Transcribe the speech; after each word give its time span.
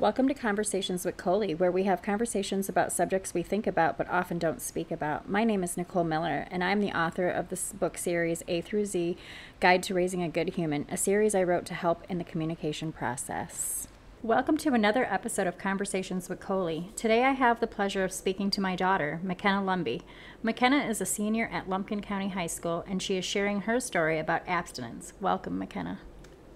Welcome 0.00 0.28
to 0.28 0.34
Conversations 0.34 1.04
with 1.04 1.16
Colie, 1.16 1.56
where 1.56 1.72
we 1.72 1.82
have 1.82 2.02
conversations 2.02 2.68
about 2.68 2.92
subjects 2.92 3.34
we 3.34 3.42
think 3.42 3.66
about 3.66 3.98
but 3.98 4.08
often 4.08 4.38
don't 4.38 4.62
speak 4.62 4.92
about. 4.92 5.28
My 5.28 5.42
name 5.42 5.64
is 5.64 5.76
Nicole 5.76 6.04
Miller, 6.04 6.46
and 6.52 6.62
I'm 6.62 6.80
the 6.80 6.96
author 6.96 7.28
of 7.28 7.48
this 7.48 7.72
book 7.72 7.98
series 7.98 8.44
A 8.46 8.60
through 8.60 8.84
Z 8.84 9.16
Guide 9.58 9.82
to 9.82 9.94
Raising 9.94 10.22
a 10.22 10.28
Good 10.28 10.50
Human, 10.50 10.86
a 10.88 10.96
series 10.96 11.34
I 11.34 11.42
wrote 11.42 11.66
to 11.66 11.74
help 11.74 12.04
in 12.08 12.18
the 12.18 12.22
communication 12.24 12.92
process. 12.92 13.88
Welcome 14.22 14.56
to 14.58 14.72
another 14.72 15.04
episode 15.04 15.48
of 15.48 15.58
Conversations 15.58 16.28
with 16.28 16.38
Colie. 16.38 16.92
Today 16.94 17.24
I 17.24 17.32
have 17.32 17.58
the 17.58 17.66
pleasure 17.66 18.04
of 18.04 18.12
speaking 18.12 18.52
to 18.52 18.60
my 18.60 18.76
daughter, 18.76 19.20
Makenna 19.24 19.64
Lumby. 19.64 20.02
Makenna 20.44 20.88
is 20.88 21.00
a 21.00 21.06
senior 21.06 21.50
at 21.52 21.68
Lumpkin 21.68 22.02
County 22.02 22.28
High 22.28 22.46
School, 22.46 22.84
and 22.86 23.02
she 23.02 23.16
is 23.16 23.24
sharing 23.24 23.62
her 23.62 23.80
story 23.80 24.20
about 24.20 24.42
abstinence. 24.46 25.12
Welcome, 25.20 25.60
Makenna. 25.60 25.98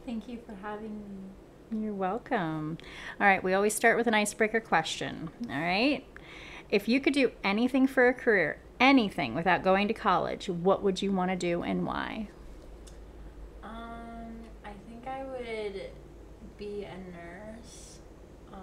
Thank 0.06 0.28
you 0.28 0.38
for 0.46 0.54
having 0.64 1.00
me. 1.00 1.32
You're 1.74 1.94
welcome. 1.94 2.76
All 3.18 3.26
right, 3.26 3.42
we 3.42 3.54
always 3.54 3.74
start 3.74 3.96
with 3.96 4.06
an 4.06 4.12
icebreaker 4.12 4.60
question. 4.60 5.30
All 5.48 5.58
right. 5.60 6.04
If 6.70 6.86
you 6.86 7.00
could 7.00 7.14
do 7.14 7.32
anything 7.42 7.86
for 7.86 8.08
a 8.08 8.14
career, 8.14 8.58
anything 8.78 9.34
without 9.34 9.62
going 9.62 9.88
to 9.88 9.94
college, 9.94 10.48
what 10.48 10.82
would 10.82 11.00
you 11.00 11.12
want 11.12 11.30
to 11.30 11.36
do 11.36 11.62
and 11.62 11.86
why? 11.86 12.28
Um, 13.62 14.34
I 14.64 14.72
think 14.86 15.06
I 15.06 15.24
would 15.24 15.90
be 16.58 16.84
a 16.84 16.96
nurse, 17.16 18.00
um, 18.52 18.60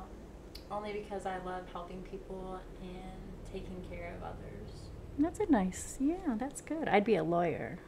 only 0.71 0.93
because 0.93 1.25
I 1.25 1.37
love 1.43 1.63
helping 1.71 2.03
people 2.03 2.59
and 2.81 3.51
taking 3.51 3.83
care 3.89 4.13
of 4.17 4.23
others. 4.23 4.89
That's 5.17 5.39
a 5.39 5.51
nice, 5.51 5.97
yeah, 5.99 6.35
that's 6.37 6.61
good. 6.61 6.87
I'd 6.87 7.05
be 7.05 7.15
a 7.15 7.23
lawyer, 7.23 7.79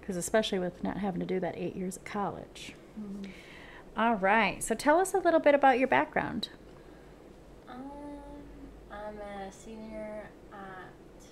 because 0.00 0.16
especially 0.16 0.58
with 0.58 0.82
not 0.82 0.98
having 0.98 1.20
to 1.20 1.26
do 1.26 1.38
that 1.40 1.54
eight 1.56 1.76
years 1.76 1.98
at 1.98 2.04
college. 2.04 2.74
Mm-hmm. 2.98 3.30
All 3.94 4.14
right, 4.14 4.62
so 4.64 4.74
tell 4.74 4.98
us 4.98 5.12
a 5.12 5.18
little 5.18 5.40
bit 5.40 5.54
about 5.54 5.78
your 5.78 5.88
background. 5.88 6.48
Um, 7.68 7.90
I'm 8.90 9.18
a 9.18 9.52
senior 9.52 10.30
at 10.50 11.26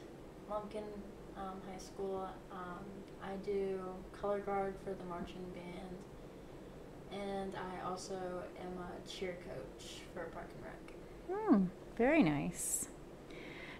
Lumpkin 0.51 0.85
um, 1.39 1.55
High 1.73 1.79
School. 1.79 2.29
Um, 2.53 2.85
I 3.25 3.37
do 3.47 3.81
color 4.21 4.41
guard 4.41 4.75
for 4.85 4.91
the 4.91 5.05
marching 5.05 5.47
band, 5.55 7.21
and 7.23 7.55
I 7.57 7.89
also 7.89 8.15
am 8.15 8.79
a 8.79 9.09
cheer 9.09 9.39
coach 9.47 10.01
for 10.13 10.25
Park 10.25 10.49
and 10.55 10.65
Rec. 10.67 11.49
Hmm, 11.49 11.65
very 11.97 12.23
nice. 12.23 12.89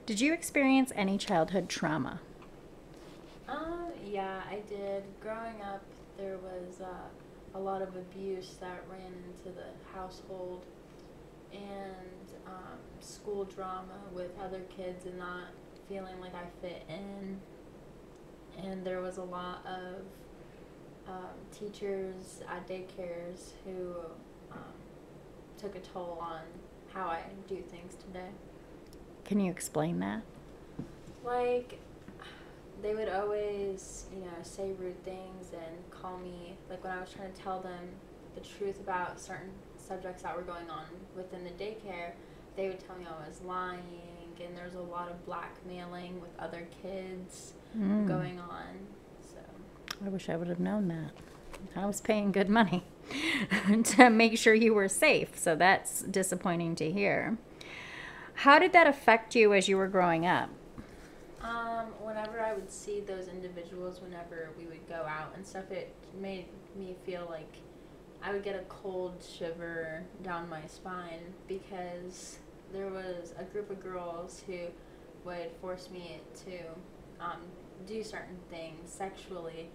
Did 0.07 0.23
you 0.23 0.33
experience 0.33 0.91
any 0.97 1.19
childhood 1.19 1.69
trauma? 1.69 2.21
Um, 3.47 3.93
yeah, 4.07 4.41
I 4.51 4.61
did. 4.67 5.05
Growing 5.21 5.61
up, 5.63 5.83
there 6.17 6.39
was 6.39 6.81
uh, 6.81 6.87
a 7.55 7.59
lot 7.59 7.83
of 7.83 7.97
abuse 7.97 8.55
that 8.61 8.85
ran 8.91 9.13
into 9.29 9.55
the 9.57 9.67
household 9.93 10.65
and 11.53 12.37
um, 12.47 12.79
school 13.01 13.45
drama 13.45 13.99
with 14.13 14.31
other 14.41 14.61
kids 14.75 15.07
and 15.07 15.19
not 15.19 15.49
feeling 15.89 16.21
like 16.21 16.35
I 16.35 16.45
fit 16.61 16.83
in. 16.89 17.41
And 18.65 18.85
there 18.85 19.01
was 19.01 19.17
a 19.19 19.23
lot 19.23 19.65
of 19.67 20.03
um, 21.09 21.35
teachers 21.51 22.43
at 22.49 22.69
daycares 22.69 23.53
who 23.65 23.95
um, 24.53 24.59
took 25.59 25.75
a 25.75 25.81
toll 25.81 26.19
on 26.21 26.41
how 26.93 27.07
I 27.07 27.23
do 27.49 27.57
things 27.57 27.95
today. 27.97 28.29
Can 29.25 29.41
you 29.41 29.51
explain 29.51 29.99
that? 30.01 30.23
Like, 31.25 31.79
they 32.83 32.95
would 32.95 33.09
always, 33.09 34.07
you 34.15 34.21
know, 34.23 34.33
say 34.43 34.73
rude 34.79 35.03
things 35.05 35.53
and 35.53 35.91
call 35.91 36.19
me, 36.19 36.57
like 36.69 36.83
when 36.83 36.93
I 36.93 37.01
was 37.01 37.11
trying 37.13 37.33
to 37.33 37.41
tell 37.41 37.61
them 37.61 37.89
the 38.35 38.41
truth 38.41 38.81
about 38.81 39.21
certain 39.21 39.51
subjects 39.77 40.23
that 40.23 40.35
were 40.37 40.43
going 40.43 40.71
on 40.71 40.85
within 41.17 41.45
the 41.45 41.51
daycare, 41.51 42.13
they 42.57 42.69
would 42.69 42.81
tell 42.87 42.97
me 42.97 43.05
I 43.07 43.29
was 43.29 43.41
lying, 43.43 43.83
and 44.45 44.57
there's 44.57 44.75
a 44.75 44.81
lot 44.81 45.11
of 45.11 45.25
blackmailing 45.27 46.21
with 46.21 46.31
other 46.39 46.67
kids 46.83 47.53
Mm. 47.77 48.09
going 48.09 48.39
on. 48.41 48.67
So, 49.23 49.39
I 50.05 50.09
wish 50.09 50.29
I 50.29 50.35
would 50.37 50.49
have 50.49 50.59
known 50.59 50.89
that. 50.89 51.13
I 51.77 51.87
was 51.87 52.01
paying 52.01 52.33
good 52.33 52.49
money 52.49 52.83
to 53.85 54.11
make 54.11 54.37
sure 54.39 54.55
you 54.55 54.75
were 54.75 54.89
safe, 54.89 55.39
so 55.39 55.55
that's 55.55 56.03
disappointing 56.03 56.75
to 56.77 56.91
hear. 56.91 57.39
How 58.35 58.59
did 58.59 58.73
that 58.73 58.87
affect 58.89 59.37
you 59.37 59.53
as 59.55 59.69
you 59.69 59.77
were 59.77 59.87
growing 59.87 60.27
up? 60.27 60.51
Um, 61.43 61.87
whenever 62.03 62.41
I 62.41 62.53
would 62.53 62.71
see 62.71 63.01
those 63.01 63.29
individuals, 63.29 64.01
whenever 64.01 64.51
we 64.59 64.65
would 64.67 64.87
go 64.89 65.07
out 65.09 65.33
and 65.35 65.47
stuff, 65.47 65.71
it 65.71 65.95
made 66.21 66.47
me 66.77 66.97
feel 67.07 67.27
like 67.31 67.53
I 68.23 68.33
would 68.33 68.43
get 68.43 68.55
a 68.55 68.65
cold 68.69 69.25
shiver 69.39 70.03
down 70.23 70.49
my 70.49 70.67
spine 70.67 71.33
because 71.49 72.39
there 72.73 72.89
was 72.89 73.33
a 73.39 73.45
group 73.45 73.71
of 73.71 73.83
girls 73.83 74.43
who 74.47 74.59
would 75.25 75.51
force 75.61 75.89
me 75.91 76.21
to 76.45 76.59
um, 77.25 77.41
do 77.87 78.03
certain 78.03 78.39
things 78.51 78.91
sexually. 78.91 79.69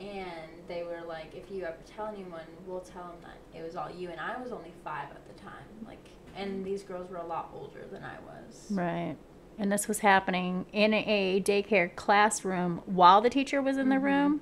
And 0.00 0.50
they 0.68 0.82
were 0.82 1.02
like, 1.06 1.34
if 1.34 1.50
you 1.50 1.64
ever 1.64 1.76
tell 1.96 2.06
anyone, 2.06 2.46
we'll 2.66 2.80
tell 2.80 3.04
them 3.04 3.16
that 3.22 3.58
it 3.58 3.64
was 3.64 3.76
all 3.76 3.90
you. 3.90 4.10
And 4.10 4.20
I 4.20 4.40
was 4.40 4.50
only 4.50 4.72
five 4.82 5.10
at 5.10 5.26
the 5.28 5.40
time. 5.42 5.64
Like, 5.86 6.04
and 6.36 6.64
these 6.64 6.82
girls 6.82 7.10
were 7.10 7.18
a 7.18 7.26
lot 7.26 7.50
older 7.54 7.86
than 7.90 8.02
I 8.02 8.16
was. 8.24 8.66
Right. 8.70 9.16
And 9.58 9.70
this 9.70 9.86
was 9.86 10.00
happening 10.00 10.66
in 10.72 10.92
a 10.94 11.40
daycare 11.44 11.94
classroom 11.94 12.82
while 12.86 13.20
the 13.20 13.30
teacher 13.30 13.60
was 13.62 13.76
in 13.76 13.88
the 13.90 13.96
Mhm. 13.96 14.02
room. 14.02 14.40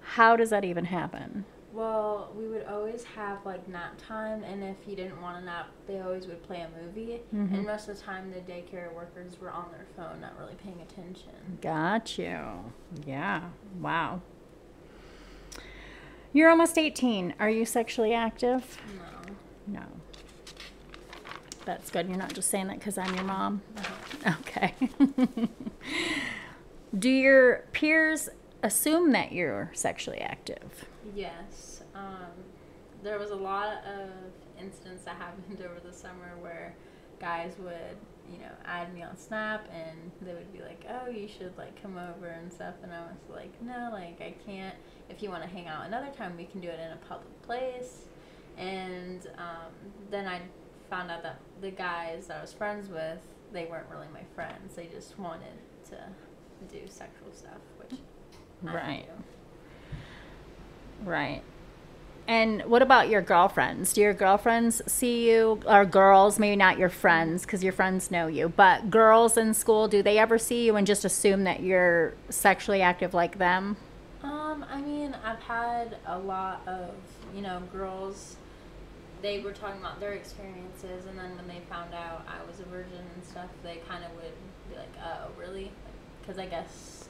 How 0.00 0.36
does 0.36 0.50
that 0.50 0.64
even 0.64 0.86
happen? 0.86 1.44
Well, 1.72 2.30
we 2.36 2.46
would 2.48 2.66
always 2.66 3.02
have 3.04 3.44
like 3.46 3.66
nap 3.66 3.94
time, 3.96 4.42
and 4.44 4.62
if 4.62 4.76
you 4.86 4.94
didn't 4.94 5.20
want 5.22 5.38
to 5.38 5.44
nap, 5.44 5.68
they 5.86 6.00
always 6.00 6.26
would 6.26 6.42
play 6.42 6.60
a 6.60 6.68
movie. 6.84 7.20
Mhm. 7.32 7.54
And 7.54 7.66
most 7.66 7.88
of 7.88 7.96
the 7.96 8.02
time, 8.02 8.30
the 8.30 8.40
daycare 8.40 8.92
workers 8.94 9.40
were 9.40 9.50
on 9.50 9.70
their 9.72 9.86
phone, 9.96 10.20
not 10.20 10.38
really 10.38 10.54
paying 10.54 10.80
attention. 10.82 11.58
Got 11.62 12.18
you. 12.18 12.38
Yeah. 13.06 13.44
Wow. 13.80 14.20
You're 16.34 16.50
almost 16.50 16.76
18. 16.78 17.34
Are 17.38 17.50
you 17.50 17.64
sexually 17.64 18.12
active? 18.14 18.78
No. 19.66 19.80
No. 19.80 19.86
That's 21.64 21.90
good. 21.90 22.08
You're 22.08 22.18
not 22.18 22.32
just 22.32 22.50
saying 22.50 22.68
that 22.68 22.78
because 22.78 22.98
I'm 22.98 23.14
your 23.14 23.24
mom. 23.24 23.62
Uh-huh. 23.76 24.34
Okay. 24.40 24.74
Do 26.98 27.08
your 27.08 27.64
peers 27.72 28.28
assume 28.62 29.12
that 29.12 29.32
you're 29.32 29.70
sexually 29.72 30.18
active? 30.18 30.84
Yes. 31.14 31.82
Um, 31.94 32.30
there 33.02 33.18
was 33.18 33.30
a 33.30 33.36
lot 33.36 33.84
of 33.84 34.10
incidents 34.60 35.04
that 35.04 35.16
happened 35.18 35.62
over 35.64 35.80
the 35.80 35.92
summer 35.92 36.36
where 36.40 36.74
guys 37.20 37.54
would, 37.58 37.96
you 38.30 38.38
know, 38.38 38.50
add 38.64 38.92
me 38.94 39.02
on 39.02 39.16
Snap 39.16 39.68
and 39.72 40.10
they 40.20 40.34
would 40.34 40.52
be 40.52 40.60
like, 40.60 40.84
"Oh, 40.88 41.08
you 41.08 41.28
should 41.28 41.56
like 41.56 41.80
come 41.80 41.96
over 41.96 42.26
and 42.26 42.52
stuff," 42.52 42.74
and 42.82 42.92
I 42.92 43.00
was 43.00 43.16
like, 43.30 43.62
"No, 43.62 43.90
like 43.92 44.20
I 44.20 44.34
can't. 44.44 44.74
If 45.08 45.22
you 45.22 45.30
want 45.30 45.42
to 45.42 45.48
hang 45.48 45.66
out 45.68 45.86
another 45.86 46.10
time, 46.16 46.36
we 46.36 46.44
can 46.44 46.60
do 46.60 46.68
it 46.68 46.80
in 46.80 46.92
a 46.92 46.98
public 47.08 47.42
place." 47.42 48.02
And 48.58 49.26
um, 49.38 49.72
then 50.10 50.26
I 50.26 50.40
found 50.92 51.10
out 51.10 51.22
that 51.22 51.38
the 51.62 51.70
guys 51.70 52.26
that 52.26 52.36
I 52.36 52.40
was 52.42 52.52
friends 52.52 52.90
with, 52.90 53.18
they 53.50 53.64
weren't 53.64 53.86
really 53.90 54.08
my 54.12 54.24
friends. 54.34 54.74
They 54.74 54.88
just 54.88 55.18
wanted 55.18 55.56
to 55.88 55.96
do 56.70 56.86
sexual 56.86 57.32
stuff, 57.32 57.62
which 57.78 57.98
Right. 58.60 59.06
Right. 61.02 61.40
And 62.28 62.62
what 62.66 62.82
about 62.82 63.08
your 63.08 63.22
girlfriends? 63.22 63.94
Do 63.94 64.02
your 64.02 64.12
girlfriends 64.12 64.82
see 64.86 65.30
you, 65.30 65.60
or 65.66 65.86
girls, 65.86 66.38
maybe 66.38 66.56
not 66.56 66.78
your 66.78 66.90
friends, 66.90 67.46
because 67.46 67.64
your 67.64 67.72
friends 67.72 68.10
know 68.10 68.26
you, 68.26 68.50
but 68.50 68.90
girls 68.90 69.38
in 69.38 69.54
school, 69.54 69.88
do 69.88 70.02
they 70.02 70.18
ever 70.18 70.36
see 70.36 70.66
you 70.66 70.76
and 70.76 70.86
just 70.86 71.06
assume 71.06 71.44
that 71.44 71.62
you're 71.62 72.12
sexually 72.28 72.82
active 72.82 73.14
like 73.14 73.38
them? 73.38 73.78
Um, 74.22 74.64
I 74.70 74.82
mean, 74.82 75.16
I've 75.24 75.40
had 75.40 75.96
a 76.06 76.18
lot 76.18 76.60
of, 76.66 76.90
you 77.34 77.40
know, 77.40 77.62
girls, 77.72 78.36
they 79.22 79.38
were 79.38 79.52
talking 79.52 79.80
about 79.80 80.00
their 80.00 80.12
experiences, 80.12 81.06
and 81.06 81.16
then 81.18 81.36
when 81.36 81.46
they 81.46 81.60
found 81.70 81.94
out 81.94 82.26
I 82.26 82.44
was 82.46 82.60
a 82.60 82.64
virgin 82.64 83.04
and 83.14 83.24
stuff, 83.24 83.48
they 83.62 83.76
kind 83.88 84.04
of 84.04 84.10
would 84.16 84.34
be 84.68 84.76
like, 84.76 84.92
oh, 85.02 85.28
really? 85.38 85.70
Because 86.20 86.38
I 86.38 86.46
guess 86.46 87.08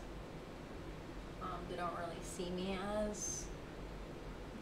um, 1.43 1.59
they 1.71 1.77
don't 1.77 1.93
really 1.99 2.21
see 2.23 2.51
me 2.51 2.79
as 3.09 3.47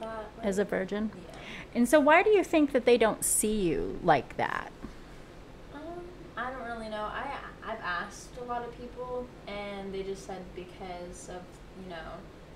that. 0.00 0.30
As 0.42 0.58
a 0.58 0.64
virgin? 0.64 1.10
Yeah. 1.14 1.34
And 1.74 1.88
so, 1.88 2.00
why 2.00 2.22
do 2.22 2.30
you 2.30 2.44
think 2.44 2.72
that 2.72 2.84
they 2.84 2.96
don't 2.96 3.24
see 3.24 3.60
you 3.60 3.98
like 4.02 4.36
that? 4.36 4.70
Um, 5.74 5.80
I 6.36 6.50
don't 6.50 6.64
really 6.64 6.88
know. 6.88 7.02
I 7.02 7.36
I've 7.64 7.80
asked 7.80 8.30
a 8.40 8.44
lot 8.44 8.64
of 8.64 8.76
people, 8.78 9.26
and 9.46 9.92
they 9.92 10.02
just 10.02 10.26
said 10.26 10.42
because 10.54 11.28
of 11.28 11.42
you 11.82 11.90
know 11.90 11.96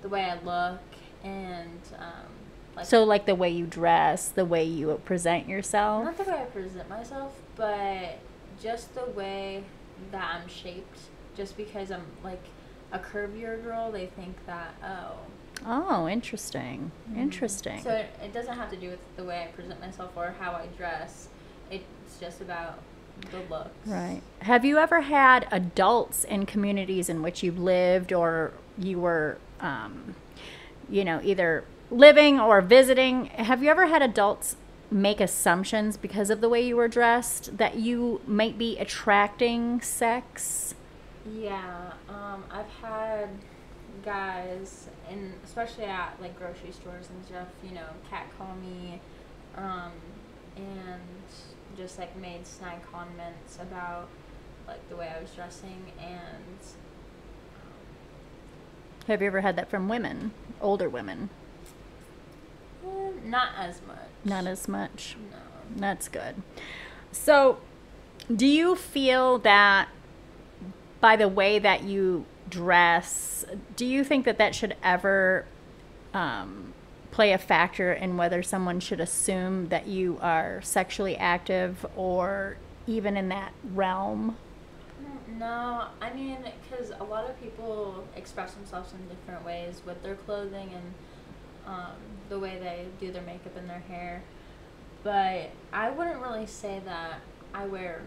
the 0.01 0.09
way 0.09 0.23
I 0.23 0.39
look 0.43 0.81
and 1.23 1.79
um, 1.97 2.27
like 2.75 2.85
So, 2.85 3.03
like 3.03 3.25
the 3.25 3.35
way 3.35 3.49
you 3.49 3.65
dress, 3.65 4.29
the 4.29 4.45
way 4.45 4.63
you 4.63 4.99
present 5.05 5.47
yourself? 5.47 6.03
not 6.05 6.17
the 6.17 6.23
way 6.23 6.41
I 6.41 6.45
present 6.45 6.89
myself, 6.89 7.33
but 7.55 8.19
just 8.61 8.93
the 8.95 9.05
way 9.05 9.63
that 10.11 10.35
I'm 10.41 10.47
shaped. 10.47 10.99
Just 11.35 11.57
because 11.57 11.91
I'm 11.91 12.05
like 12.23 12.43
a 12.91 12.99
curvier 12.99 13.61
girl, 13.61 13.91
they 13.91 14.05
think 14.07 14.45
that 14.45 14.73
oh, 14.83 15.17
Oh, 15.65 16.07
interesting. 16.07 16.91
Interesting. 17.15 17.81
So 17.81 17.89
it, 17.91 18.07
it 18.21 18.33
doesn't 18.33 18.55
have 18.55 18.69
to 18.71 18.75
do 18.77 18.89
with 18.89 18.99
the 19.15 19.23
way 19.23 19.43
I 19.43 19.47
present 19.47 19.79
myself 19.79 20.11
or 20.15 20.35
how 20.39 20.51
I 20.51 20.67
dress. 20.77 21.29
It's 21.71 22.19
just 22.19 22.41
about 22.41 22.79
the 23.31 23.39
looks. 23.49 23.69
Right. 23.85 24.21
Have 24.41 24.65
you 24.65 24.77
ever 24.77 25.01
had 25.01 25.47
adults 25.51 26.23
in 26.25 26.45
communities 26.45 27.09
in 27.09 27.21
which 27.21 27.41
you've 27.41 27.57
lived 27.59 28.11
or 28.11 28.51
you 28.77 28.99
were, 28.99 29.37
um, 29.61 30.15
you 30.89 31.05
know, 31.05 31.21
either 31.23 31.63
living 31.95 32.39
or 32.39 32.61
visiting? 32.61 33.27
Have 33.27 33.63
you 33.63 33.69
ever 33.69 33.87
had 33.87 34.01
adults 34.01 34.57
make 34.91 35.21
assumptions 35.21 35.97
because 35.97 36.29
of 36.29 36.41
the 36.41 36.49
way 36.49 36.61
you 36.61 36.75
were 36.75 36.89
dressed 36.89 37.57
that 37.57 37.77
you 37.77 38.21
might 38.27 38.57
be 38.57 38.77
attracting 38.77 39.81
sex? 39.81 40.75
Yeah, 41.33 41.93
um, 42.09 42.43
I've 42.51 42.69
had 42.81 43.29
guys, 44.03 44.89
and 45.09 45.33
especially 45.43 45.85
at 45.85 46.17
like 46.21 46.37
grocery 46.37 46.71
stores 46.71 47.09
and 47.09 47.25
stuff, 47.25 47.47
you 47.63 47.71
know, 47.71 47.87
catcall 48.09 48.55
me, 48.55 48.99
um, 49.55 49.91
and 50.57 51.01
just 51.77 51.97
like 51.97 52.15
made 52.17 52.45
snide 52.45 52.81
comments 52.91 53.57
about 53.59 54.09
like 54.67 54.87
the 54.89 54.95
way 54.95 55.11
I 55.15 55.21
was 55.21 55.31
dressing, 55.31 55.93
and 55.99 56.59
Have 59.07 59.21
you 59.21 59.27
ever 59.27 59.41
had 59.41 59.55
that 59.55 59.69
from 59.69 59.87
women, 59.87 60.31
older 60.61 60.89
women? 60.89 61.29
Not 63.23 63.49
as 63.57 63.81
much. 63.87 63.97
Not 64.23 64.47
as 64.47 64.67
much. 64.67 65.15
No. 65.31 65.37
That's 65.77 66.07
good. 66.07 66.35
So, 67.11 67.59
do 68.33 68.45
you 68.45 68.75
feel 68.75 69.39
that 69.39 69.89
by 70.99 71.15
the 71.15 71.27
way 71.27 71.59
that 71.59 71.83
you 71.83 72.25
dress, 72.49 73.45
do 73.75 73.85
you 73.85 74.03
think 74.03 74.25
that 74.25 74.37
that 74.37 74.55
should 74.55 74.75
ever 74.83 75.45
um, 76.13 76.73
play 77.11 77.31
a 77.31 77.37
factor 77.37 77.93
in 77.93 78.17
whether 78.17 78.41
someone 78.41 78.79
should 78.79 78.99
assume 78.99 79.69
that 79.69 79.87
you 79.87 80.17
are 80.21 80.61
sexually 80.61 81.15
active 81.15 81.85
or 81.95 82.57
even 82.87 83.17
in 83.17 83.29
that 83.29 83.53
realm? 83.73 84.37
No, 85.37 85.87
I 86.01 86.13
mean, 86.13 86.37
because 86.63 86.91
a 86.99 87.03
lot 87.03 87.29
of 87.29 87.39
people 87.41 88.07
express 88.15 88.53
themselves 88.53 88.93
in 88.93 89.07
different 89.07 89.45
ways 89.45 89.81
with 89.85 90.01
their 90.01 90.15
clothing 90.15 90.71
and 90.73 90.93
um, 91.67 91.91
the 92.29 92.39
way 92.39 92.57
they 92.59 92.85
do 93.05 93.11
their 93.11 93.21
makeup 93.23 93.55
and 93.57 93.69
their 93.69 93.83
hair. 93.87 94.21
But 95.03 95.51
I 95.71 95.89
wouldn't 95.91 96.21
really 96.21 96.47
say 96.47 96.81
that 96.85 97.19
I 97.53 97.65
wear 97.67 98.01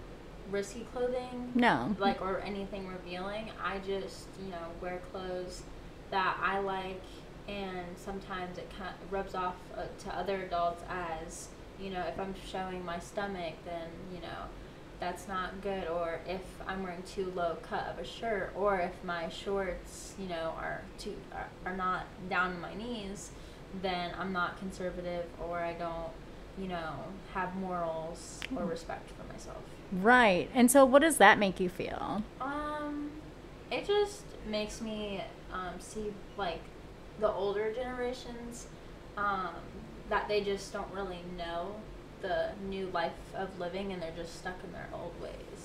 risky 0.51 0.87
clothing, 0.93 1.53
No. 1.55 1.95
like 1.99 2.21
or 2.21 2.41
anything 2.41 2.89
revealing. 2.89 3.51
I 3.63 3.79
just, 3.79 4.27
you 4.43 4.51
know, 4.51 4.67
wear 4.81 5.01
clothes 5.13 5.63
that 6.11 6.37
I 6.43 6.59
like, 6.59 7.03
and 7.47 7.87
sometimes 7.97 8.59
it 8.59 8.69
kind 8.77 8.91
of 9.03 9.13
rubs 9.13 9.35
off 9.35 9.55
uh, 9.77 9.83
to 10.05 10.17
other 10.17 10.43
adults 10.43 10.83
as, 10.89 11.49
you 11.81 11.91
know, 11.91 12.03
if 12.09 12.19
I'm 12.19 12.35
showing 12.51 12.85
my 12.85 12.99
stomach, 12.99 13.55
then 13.65 13.89
you 14.13 14.21
know 14.21 14.47
that's 15.01 15.29
not 15.29 15.61
good 15.63 15.87
or 15.87 16.19
if 16.27 16.41
i'm 16.67 16.83
wearing 16.83 17.01
too 17.05 17.33
low 17.37 17.57
cut 17.63 17.87
of 17.87 18.01
a 18.01 18.05
shirt 18.05 18.53
or 18.57 18.81
if 18.81 18.91
my 19.05 19.29
shorts 19.29 20.13
you 20.19 20.27
know 20.29 20.53
are 20.59 20.83
too 20.99 21.15
are, 21.33 21.47
are 21.65 21.77
not 21.77 22.03
down 22.29 22.53
to 22.53 22.59
my 22.59 22.75
knees 22.75 23.31
then 23.83 24.13
i'm 24.19 24.33
not 24.33 24.59
conservative 24.59 25.25
or 25.41 25.59
i 25.61 25.73
don't 25.75 26.11
you 26.59 26.67
know 26.69 26.93
have 27.35 27.55
morals 27.57 28.41
or 28.57 28.65
respect 28.65 29.11
for 29.11 29.33
myself 29.33 29.59
Right. 29.91 30.51
And 30.55 30.71
so, 30.71 30.85
what 30.85 31.01
does 31.01 31.17
that 31.17 31.39
make 31.39 31.59
you 31.61 31.71
feel? 31.71 32.23
um 32.43 33.11
it 33.71 33.87
just 33.87 34.23
makes 34.47 34.81
me 34.83 35.23
um, 35.53 35.75
see 35.79 36.13
like 36.37 36.61
the 37.21 37.31
older 37.31 37.73
generations 37.73 38.67
um, 39.17 39.55
that 40.11 40.29
they 40.29 40.43
just 40.43 40.73
don't 40.75 40.93
really 40.93 41.21
know 41.39 41.75
the 42.23 42.51
new 42.69 42.87
life 42.93 43.13
of 43.35 43.59
living 43.59 43.93
and 43.93 44.03
they're 44.03 44.13
just 44.17 44.39
stuck 44.39 44.57
in 44.65 44.73
their 44.73 44.89
old 44.93 45.15
ways 45.23 45.58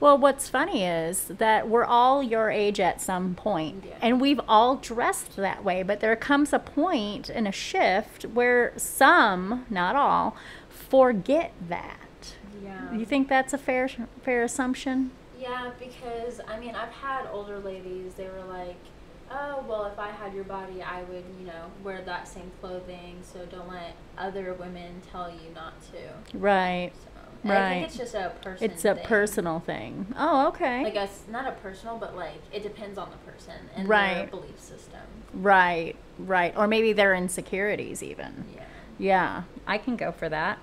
Well, 0.00 0.16
what's 0.16 0.48
funny 0.48 0.84
is 0.84 1.24
that 1.26 1.68
we're 1.68 1.84
all 1.84 2.22
your 2.22 2.50
age 2.50 2.78
at 2.78 3.00
some 3.00 3.34
point, 3.34 3.84
Yeah. 3.88 3.94
and 4.00 4.20
we've 4.20 4.40
all 4.46 4.76
dressed 4.76 5.34
that 5.36 5.64
way, 5.64 5.82
but 5.82 5.98
there 6.00 6.14
comes 6.14 6.52
a 6.52 6.58
point 6.60 7.28
in 7.28 7.46
a 7.48 7.52
shift 7.52 8.22
where 8.24 8.72
some, 8.76 9.66
not 9.68 9.96
all, 9.96 10.36
forget 10.68 11.52
that. 11.68 11.96
yeah 12.62 12.92
You 12.92 13.04
think 13.04 13.28
that's 13.28 13.52
a 13.52 13.58
fair 13.58 13.88
fair 14.22 14.42
assumption? 14.44 15.10
Yeah, 15.38 15.70
because 15.78 16.40
I 16.46 16.58
mean, 16.60 16.74
I've 16.74 16.92
had 16.92 17.26
older 17.32 17.58
ladies. 17.58 18.14
They 18.14 18.26
were 18.28 18.44
like, 18.48 18.76
"Oh, 19.30 19.64
well, 19.68 19.84
if 19.86 19.98
I 19.98 20.10
had 20.10 20.32
your 20.34 20.44
body, 20.44 20.82
I 20.82 21.02
would, 21.04 21.24
you 21.40 21.46
know, 21.46 21.70
wear 21.84 22.02
that 22.02 22.26
same 22.26 22.50
clothing. 22.60 23.18
So 23.22 23.46
don't 23.46 23.68
let 23.68 23.94
other 24.16 24.52
women 24.54 25.00
tell 25.12 25.28
you 25.30 25.50
not 25.54 25.74
to." 25.92 26.36
Right. 26.38 26.90
So, 27.04 27.17
and 27.50 27.58
I 27.58 27.60
Right. 27.60 27.74
think 27.74 27.86
it's 27.86 27.96
just 27.96 28.14
a 28.14 28.32
person. 28.42 28.70
It's 28.70 28.84
a 28.84 28.94
thing. 28.94 29.04
personal 29.04 29.60
thing. 29.60 30.06
Oh, 30.18 30.48
okay. 30.48 30.84
Like 30.84 30.94
it's 30.96 31.22
not 31.30 31.46
a 31.46 31.52
personal, 31.52 31.96
but 31.98 32.16
like 32.16 32.40
it 32.52 32.62
depends 32.62 32.98
on 32.98 33.10
the 33.10 33.16
person 33.30 33.54
and 33.74 33.84
their 33.84 33.88
Right. 33.88 34.30
belief 34.30 34.58
system. 34.60 35.00
right, 35.34 35.94
right. 36.18 36.56
Or 36.56 36.66
maybe 36.66 36.92
their 36.92 37.14
insecurities 37.14 38.02
even. 38.02 38.44
Yeah. 38.54 38.62
Yeah, 38.98 39.42
I 39.66 39.78
can 39.78 39.96
go 39.96 40.10
for 40.10 40.28
that. 40.28 40.58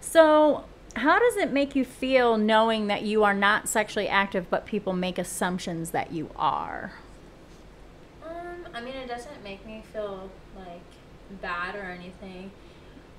So, 0.00 0.64
how 0.94 1.18
does 1.18 1.36
it 1.36 1.52
make 1.52 1.76
you 1.76 1.84
feel 1.84 2.38
knowing 2.38 2.86
that 2.86 3.02
you 3.02 3.22
are 3.24 3.34
not 3.34 3.68
sexually 3.68 4.08
active, 4.08 4.48
but 4.48 4.64
people 4.64 4.94
make 4.94 5.18
assumptions 5.18 5.90
that 5.90 6.10
you 6.12 6.30
are? 6.36 6.92
Um, 8.26 8.66
I 8.74 8.80
mean, 8.80 8.94
it 8.94 9.08
doesn't 9.08 9.42
make 9.44 9.66
me 9.66 9.82
feel 9.92 10.30
like 10.56 10.80
bad 11.42 11.74
or 11.74 11.82
anything, 11.82 12.50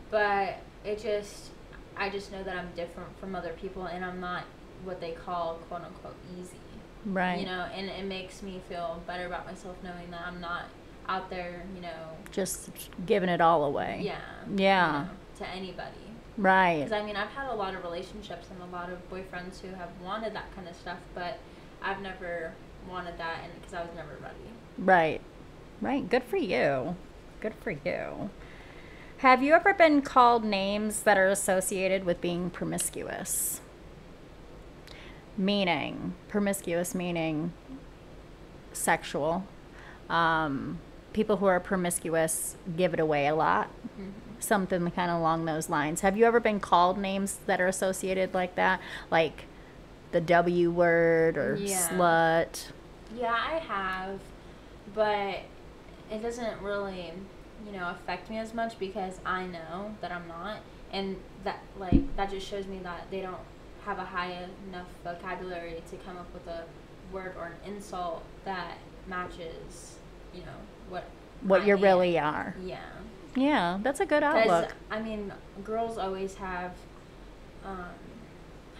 but 0.09 0.57
it 0.83 0.99
just, 1.01 1.51
I 1.97 2.09
just 2.09 2.31
know 2.31 2.43
that 2.43 2.55
I'm 2.55 2.69
different 2.75 3.17
from 3.19 3.35
other 3.35 3.53
people 3.53 3.85
and 3.85 4.03
I'm 4.05 4.19
not 4.19 4.43
what 4.83 5.01
they 5.01 5.11
call 5.11 5.55
quote 5.67 5.81
unquote 5.83 6.15
easy. 6.39 6.57
Right. 7.05 7.39
You 7.39 7.45
know, 7.45 7.65
and 7.73 7.89
it 7.89 8.05
makes 8.05 8.41
me 8.41 8.61
feel 8.67 9.01
better 9.07 9.25
about 9.25 9.45
myself 9.45 9.77
knowing 9.83 10.11
that 10.11 10.21
I'm 10.25 10.41
not 10.41 10.63
out 11.07 11.29
there, 11.29 11.63
you 11.75 11.81
know, 11.81 12.09
Just 12.31 12.69
giving 13.05 13.29
it 13.29 13.39
all 13.41 13.63
away. 13.63 14.01
yeah. 14.03 14.19
Yeah. 14.55 14.87
you 14.87 15.05
know, 15.05 15.09
to 15.39 15.47
anybody. 15.49 15.91
Right. 16.37 16.83
Because 16.83 16.91
I 16.91 17.03
mean, 17.05 17.15
I've 17.15 17.29
had 17.29 17.49
a 17.49 17.55
lot 17.55 17.73
of 17.75 17.83
relationships 17.83 18.47
and 18.51 18.61
a 18.61 18.75
lot 18.75 18.89
of 18.91 18.99
boyfriends 19.09 19.59
who 19.61 19.69
have 19.69 19.89
wanted 20.03 20.33
that 20.35 20.53
kind 20.55 20.67
of 20.67 20.75
stuff, 20.75 20.97
but 21.15 21.39
I've 21.81 22.01
never 22.01 22.53
wanted 22.89 23.17
that, 23.17 23.39
and 23.43 23.53
because 23.59 23.73
I 23.73 23.81
was 23.81 23.89
never 23.95 24.17
ready. 24.21 24.35
Right. 24.77 25.21
Right. 25.81 26.07
Good 26.09 26.23
for 26.23 26.37
you. 26.37 26.95
Good 27.41 27.53
for 27.63 27.71
you. 27.71 28.29
Have 29.19 29.41
you 29.41 29.53
ever 29.53 29.73
been 29.73 30.01
called 30.03 30.43
names 30.43 31.01
that 31.01 31.17
are 31.17 31.27
associated 31.27 32.05
with 32.05 32.21
being 32.21 32.49
promiscuous? 32.51 33.61
Meaning, 35.35 36.13
promiscuous 36.27 36.93
meaning 36.93 37.51
sexual. 38.73 39.43
Um, 40.07 40.79
people 41.13 41.37
who 41.37 41.47
are 41.47 41.59
promiscuous 41.59 42.57
give 42.75 42.93
it 42.93 42.99
away 42.99 43.25
a 43.27 43.33
lot. 43.33 43.69
Something 44.39 44.91
kind 44.91 45.09
of 45.09 45.17
along 45.19 45.45
those 45.45 45.67
lines. 45.67 46.01
Have 46.01 46.15
you 46.15 46.25
ever 46.25 46.39
been 46.39 46.59
called 46.59 46.99
names 46.99 47.39
that 47.47 47.59
are 47.59 47.67
associated 47.67 48.35
like 48.35 48.53
that? 48.53 48.79
Like 49.09 49.45
the 50.11 50.21
W 50.21 50.69
word 50.69 51.37
or 51.37 51.55
Yeah. 51.59 51.89
slut? 51.89 52.65
Yeah, 53.15 53.33
I 53.33 53.55
have, 53.57 54.19
but 54.93 55.39
it 56.11 56.21
doesn't 56.21 56.61
really, 56.61 57.13
you 57.65 57.71
know, 57.71 57.89
affect 57.89 58.29
me 58.29 58.37
as 58.37 58.53
much 58.53 58.77
because 58.79 59.19
I 59.25 59.45
know 59.45 59.95
that 60.01 60.11
I'm 60.11 60.27
not, 60.27 60.57
and 60.91 61.17
that 61.43 61.59
like 61.77 62.15
that 62.15 62.29
just 62.29 62.47
shows 62.47 62.65
me 62.67 62.79
that 62.83 63.07
they 63.11 63.21
don't 63.21 63.41
have 63.85 63.99
a 63.99 64.03
high 64.05 64.45
enough 64.69 64.87
vocabulary 65.03 65.81
to 65.89 65.95
come 65.97 66.17
up 66.17 66.31
with 66.33 66.47
a 66.47 66.65
word 67.11 67.33
or 67.37 67.45
an 67.47 67.73
insult 67.75 68.23
that 68.45 68.77
matches, 69.07 69.97
you 70.33 70.41
know, 70.41 70.57
what 70.89 71.05
What 71.41 71.61
I 71.61 71.65
you 71.65 71.75
am. 71.75 71.81
really 71.81 72.19
are. 72.19 72.55
Yeah. 72.63 72.79
Yeah, 73.35 73.77
that's 73.83 73.99
a 73.99 74.05
good 74.05 74.23
Because 74.23 74.47
outlook. 74.49 74.73
I 74.89 74.99
mean, 74.99 75.31
girls 75.63 75.97
always 75.97 76.35
have, 76.35 76.71
um, 77.63 77.85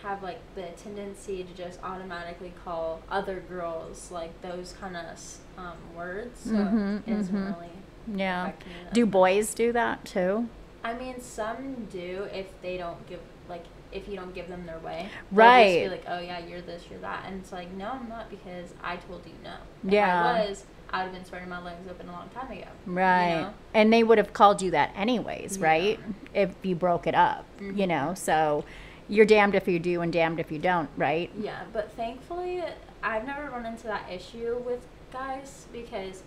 have 0.04 0.24
like 0.24 0.40
the 0.56 0.68
tendency 0.82 1.44
to 1.44 1.54
just 1.54 1.80
automatically 1.84 2.54
call 2.64 3.02
other 3.10 3.40
girls 3.50 4.12
like 4.12 4.42
those 4.42 4.74
kind 4.80 4.96
of 4.98 5.20
um, 5.58 5.78
words. 5.96 6.40
So 6.42 6.54
Mhm, 6.54 7.04
it 7.08 7.12
mhm. 7.12 7.48
really 7.48 7.70
Yeah. 8.14 8.44
affect 8.44 8.66
me. 8.68 8.74
that 8.86 8.94
Do 8.94 9.06
boys 9.06 9.54
do 9.54 9.72
that 9.74 10.06
too? 10.06 10.50
I 10.84 10.94
mean, 10.94 11.20
some 11.22 11.86
do 11.92 12.28
if 12.34 12.48
they 12.62 12.78
don't 12.78 13.06
give 13.08 13.20
like 13.50 13.64
if 13.92 14.08
you 14.08 14.16
don't 14.18 14.34
give 14.36 14.48
them 14.50 14.66
their 14.66 14.80
way. 14.80 15.10
Right. 15.32 15.80
Just 15.82 15.84
be 15.86 15.90
like, 15.90 16.06
oh 16.08 16.20
yeah, 16.20 16.40
you're 16.46 16.62
this, 16.62 16.84
you're 16.90 17.00
that, 17.00 17.24
and 17.26 17.40
it's 17.42 17.52
like, 17.52 17.72
no, 17.74 17.92
I'm 17.92 18.10
not 18.10 18.30
because 18.30 18.74
I 18.84 18.98
told 18.98 19.26
you 19.26 19.32
no. 19.44 19.54
If 19.86 19.94
Yeah. 19.94 20.26
I 20.26 20.50
was, 20.50 20.66
I 20.90 20.98
would 21.00 21.04
have 21.06 21.14
been 21.14 21.26
spreading 21.26 21.48
my 21.50 21.62
legs 21.64 21.88
open 21.90 22.10
a 22.10 22.12
long 22.12 22.30
time 22.30 22.52
ago. 22.52 22.68
you 22.86 22.94
Right. 22.94 23.42
know? 23.42 23.54
And 23.74 23.92
they 23.94 24.04
would 24.04 24.18
have 24.18 24.34
called 24.34 24.62
you 24.62 24.72
that 24.72 24.92
anyways, 24.96 25.58
Yeah. 25.58 25.66
right? 25.66 26.00
If 26.34 26.50
you 26.64 26.76
broke 26.76 27.08
it 27.08 27.16
up, 27.16 27.46
you 27.62 27.72
Mhm. 27.74 27.88
know? 27.88 28.14
So 28.14 28.66
you're 29.08 29.26
damned 29.26 29.56
if 29.56 29.68
you 29.70 29.80
do 29.80 30.02
and 30.02 30.12
damned 30.12 30.40
if 30.42 30.52
you 30.52 30.60
don't, 30.60 30.90
right? 30.98 31.32
Yeah, 31.40 31.62
but 31.72 31.92
thankfully, 31.94 32.64
I've 33.02 33.26
never 33.26 33.50
run 33.50 33.66
into 33.66 33.88
that 33.88 34.10
issue 34.12 34.58
with 34.66 34.86
guys 35.14 35.66
because 35.72 36.24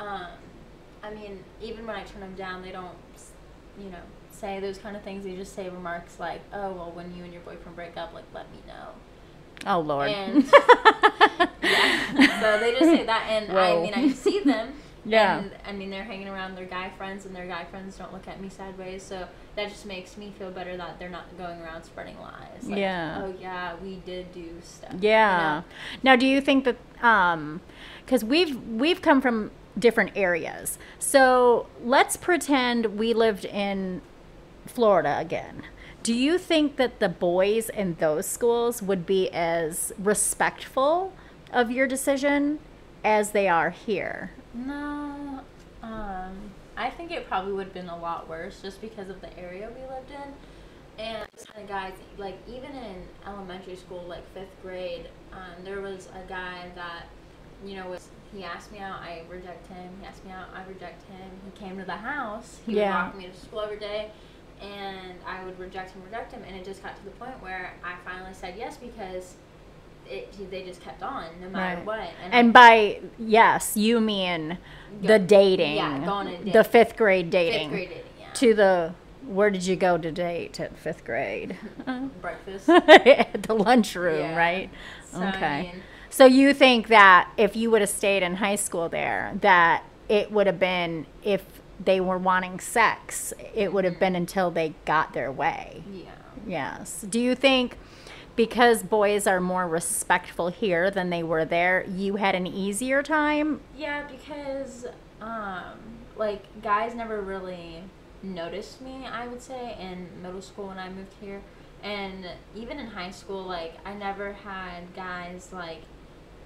um, 0.00 0.26
I 1.02 1.12
mean, 1.12 1.42
even 1.60 1.86
when 1.86 1.96
I 1.96 2.04
turn 2.04 2.20
them 2.20 2.34
down, 2.34 2.62
they 2.62 2.70
don't, 2.72 2.96
you 3.78 3.90
know, 3.90 3.98
say 4.30 4.60
those 4.60 4.78
kind 4.78 4.96
of 4.96 5.02
things. 5.02 5.24
They 5.24 5.34
just 5.36 5.54
say 5.54 5.68
remarks 5.68 6.18
like, 6.20 6.40
"Oh, 6.52 6.72
well, 6.72 6.92
when 6.94 7.14
you 7.16 7.24
and 7.24 7.32
your 7.32 7.42
boyfriend 7.42 7.74
break 7.76 7.96
up, 7.96 8.12
like, 8.14 8.24
let 8.34 8.50
me 8.52 8.58
know." 8.66 8.88
Oh 9.66 9.80
Lord. 9.80 10.10
And 10.10 10.44
yeah, 11.62 12.40
so 12.40 12.58
they 12.58 12.72
just 12.72 12.84
say 12.90 13.04
that, 13.06 13.26
and 13.28 13.56
I 13.56 13.80
mean, 13.82 13.94
I 13.94 14.08
see 14.10 14.40
them. 14.40 14.74
Yeah. 15.04 15.40
And 15.40 15.50
I 15.66 15.72
mean, 15.72 15.90
they're 15.90 16.04
hanging 16.04 16.28
around 16.28 16.54
their 16.56 16.64
guy 16.64 16.88
friends, 16.90 17.26
and 17.26 17.34
their 17.34 17.48
guy 17.48 17.64
friends 17.64 17.98
don't 17.98 18.12
look 18.12 18.28
at 18.28 18.40
me 18.40 18.48
sideways. 18.48 19.02
So 19.02 19.26
that 19.56 19.68
just 19.68 19.84
makes 19.84 20.16
me 20.16 20.32
feel 20.38 20.52
better 20.52 20.76
that 20.76 21.00
they're 21.00 21.08
not 21.08 21.36
going 21.36 21.60
around 21.60 21.82
spreading 21.82 22.16
lies. 22.20 22.62
Like, 22.68 22.78
Yeah. 22.78 23.20
Oh 23.24 23.34
yeah, 23.40 23.74
we 23.82 23.96
did 24.06 24.32
do 24.32 24.48
stuff. 24.62 24.92
you 24.92 25.08
Yeah. 25.08 25.60
know? 25.60 25.64
Now, 26.04 26.14
do 26.14 26.24
you 26.24 26.40
think 26.40 26.62
that 26.66 26.76
um 27.02 27.60
cuz 28.06 28.24
we've 28.24 28.56
we've 28.68 29.02
come 29.02 29.20
from 29.20 29.50
different 29.78 30.12
areas. 30.14 30.78
So, 30.98 31.66
let's 31.82 32.16
pretend 32.16 32.98
we 32.98 33.14
lived 33.14 33.44
in 33.46 34.02
Florida 34.66 35.18
again. 35.18 35.62
Do 36.02 36.14
you 36.14 36.36
think 36.36 36.76
that 36.76 36.98
the 36.98 37.08
boys 37.08 37.68
in 37.68 37.94
those 38.00 38.26
schools 38.26 38.82
would 38.82 39.06
be 39.06 39.30
as 39.30 39.92
respectful 39.98 41.12
of 41.52 41.70
your 41.70 41.86
decision 41.86 42.58
as 43.04 43.30
they 43.30 43.48
are 43.48 43.70
here? 43.70 44.32
No, 44.52 45.40
um, 45.82 46.36
I 46.76 46.90
think 46.90 47.12
it 47.12 47.28
probably 47.28 47.52
would 47.52 47.66
have 47.66 47.74
been 47.74 47.88
a 47.88 47.98
lot 47.98 48.28
worse 48.28 48.60
just 48.60 48.80
because 48.80 49.08
of 49.08 49.20
the 49.20 49.38
area 49.38 49.70
we 49.74 49.82
lived 49.94 50.10
in. 50.10 50.34
And 50.98 51.28
guys, 51.68 51.94
like 52.18 52.36
even 52.48 52.70
in 52.70 53.02
elementary 53.26 53.76
school, 53.76 54.04
like 54.08 54.28
fifth 54.34 54.60
grade, 54.62 55.08
um, 55.32 55.64
there 55.64 55.80
was 55.80 56.08
a 56.14 56.28
guy 56.28 56.70
that, 56.74 57.06
you 57.64 57.76
know, 57.76 57.88
was 57.88 58.08
he 58.34 58.44
asked 58.44 58.72
me 58.72 58.78
out, 58.78 59.00
I 59.00 59.22
reject 59.28 59.66
him. 59.68 59.90
He 60.00 60.06
asked 60.06 60.24
me 60.24 60.30
out, 60.32 60.46
I 60.54 60.64
reject 60.66 61.02
him. 61.08 61.30
He 61.44 61.58
came 61.64 61.78
to 61.78 61.84
the 61.84 61.92
house. 61.96 62.60
He 62.66 62.76
Yeah. 62.76 63.04
would 63.04 63.06
walk 63.08 63.16
me 63.16 63.26
to 63.26 63.36
school 63.36 63.60
every 63.60 63.78
day, 63.78 64.10
and 64.60 65.14
I 65.26 65.44
would 65.44 65.58
reject 65.58 65.90
him, 65.92 66.02
reject 66.04 66.32
him, 66.32 66.42
and 66.46 66.56
it 66.56 66.64
just 66.64 66.82
got 66.82 66.96
to 66.96 67.04
the 67.04 67.10
point 67.12 67.42
where 67.42 67.74
I 67.84 67.94
finally 68.04 68.32
said 68.34 68.54
yes 68.56 68.76
because 68.78 69.34
it 70.10 70.50
they 70.50 70.64
just 70.64 70.80
kept 70.80 71.02
on 71.02 71.26
no 71.40 71.48
matter 71.48 71.76
Right. 71.76 71.86
what. 71.86 72.08
And 72.32 72.52
by 72.52 73.00
yes, 73.18 73.76
you 73.76 74.00
mean 74.00 74.58
the 75.00 75.18
dating. 75.18 75.76
yeah, 75.76 76.04
go 76.04 76.24
date. 76.24 76.52
The 76.52 76.64
5th 76.64 76.96
grade 76.96 77.30
dating. 77.30 77.70
fifth 77.70 77.70
grade 77.70 77.88
dating, 77.90 78.04
yeah. 78.18 78.32
To 78.34 78.54
the 78.54 78.94
where 79.26 79.50
did 79.50 79.64
you 79.64 79.76
go 79.76 79.96
to 79.98 80.10
date 80.10 80.58
at 80.58 80.74
5th 80.82 81.04
grade? 81.04 81.56
breakfast. 82.20 82.68
at 82.68 83.44
the 83.44 83.54
lunchroom, 83.54 84.18
Yeah. 84.30 84.36
right? 84.36 84.70
So, 85.12 85.20
I 85.20 85.28
okay. 85.36 85.62
mean- 85.62 85.82
so 86.12 86.26
you 86.26 86.52
think 86.52 86.88
that 86.88 87.30
if 87.38 87.56
you 87.56 87.70
would 87.70 87.80
have 87.80 87.90
stayed 87.90 88.22
in 88.22 88.34
high 88.34 88.56
school 88.56 88.90
there, 88.90 89.32
that 89.40 89.82
it 90.10 90.30
would 90.30 90.46
have 90.46 90.60
been 90.60 91.06
if 91.24 91.42
they 91.82 92.00
were 92.02 92.18
wanting 92.18 92.60
sex, 92.60 93.32
it 93.54 93.72
would 93.72 93.84
have 93.84 93.98
been 93.98 94.14
until 94.14 94.50
they 94.50 94.74
got 94.84 95.14
their 95.14 95.32
way. 95.32 95.82
Yeah. 95.90 96.10
Yes. 96.46 97.06
Do 97.08 97.18
you 97.18 97.34
think 97.34 97.78
because 98.36 98.82
boys 98.82 99.26
are 99.26 99.40
more 99.40 99.66
respectful 99.66 100.48
here 100.48 100.90
than 100.90 101.08
they 101.08 101.22
were 101.22 101.46
there, 101.46 101.86
you 101.88 102.16
had 102.16 102.34
an 102.34 102.46
easier 102.46 103.02
time? 103.02 103.62
Yeah, 103.74 104.06
because 104.06 104.84
um, 105.22 105.78
like 106.18 106.44
guys 106.62 106.94
never 106.94 107.22
really 107.22 107.84
noticed 108.22 108.82
me. 108.82 109.06
I 109.10 109.26
would 109.28 109.40
say 109.40 109.78
in 109.80 110.08
middle 110.22 110.42
school 110.42 110.68
when 110.68 110.78
I 110.78 110.90
moved 110.90 111.14
here, 111.22 111.40
and 111.82 112.26
even 112.54 112.78
in 112.78 112.88
high 112.88 113.10
school, 113.10 113.42
like 113.42 113.74
I 113.86 113.94
never 113.94 114.34
had 114.34 114.94
guys 114.94 115.48
like 115.54 115.82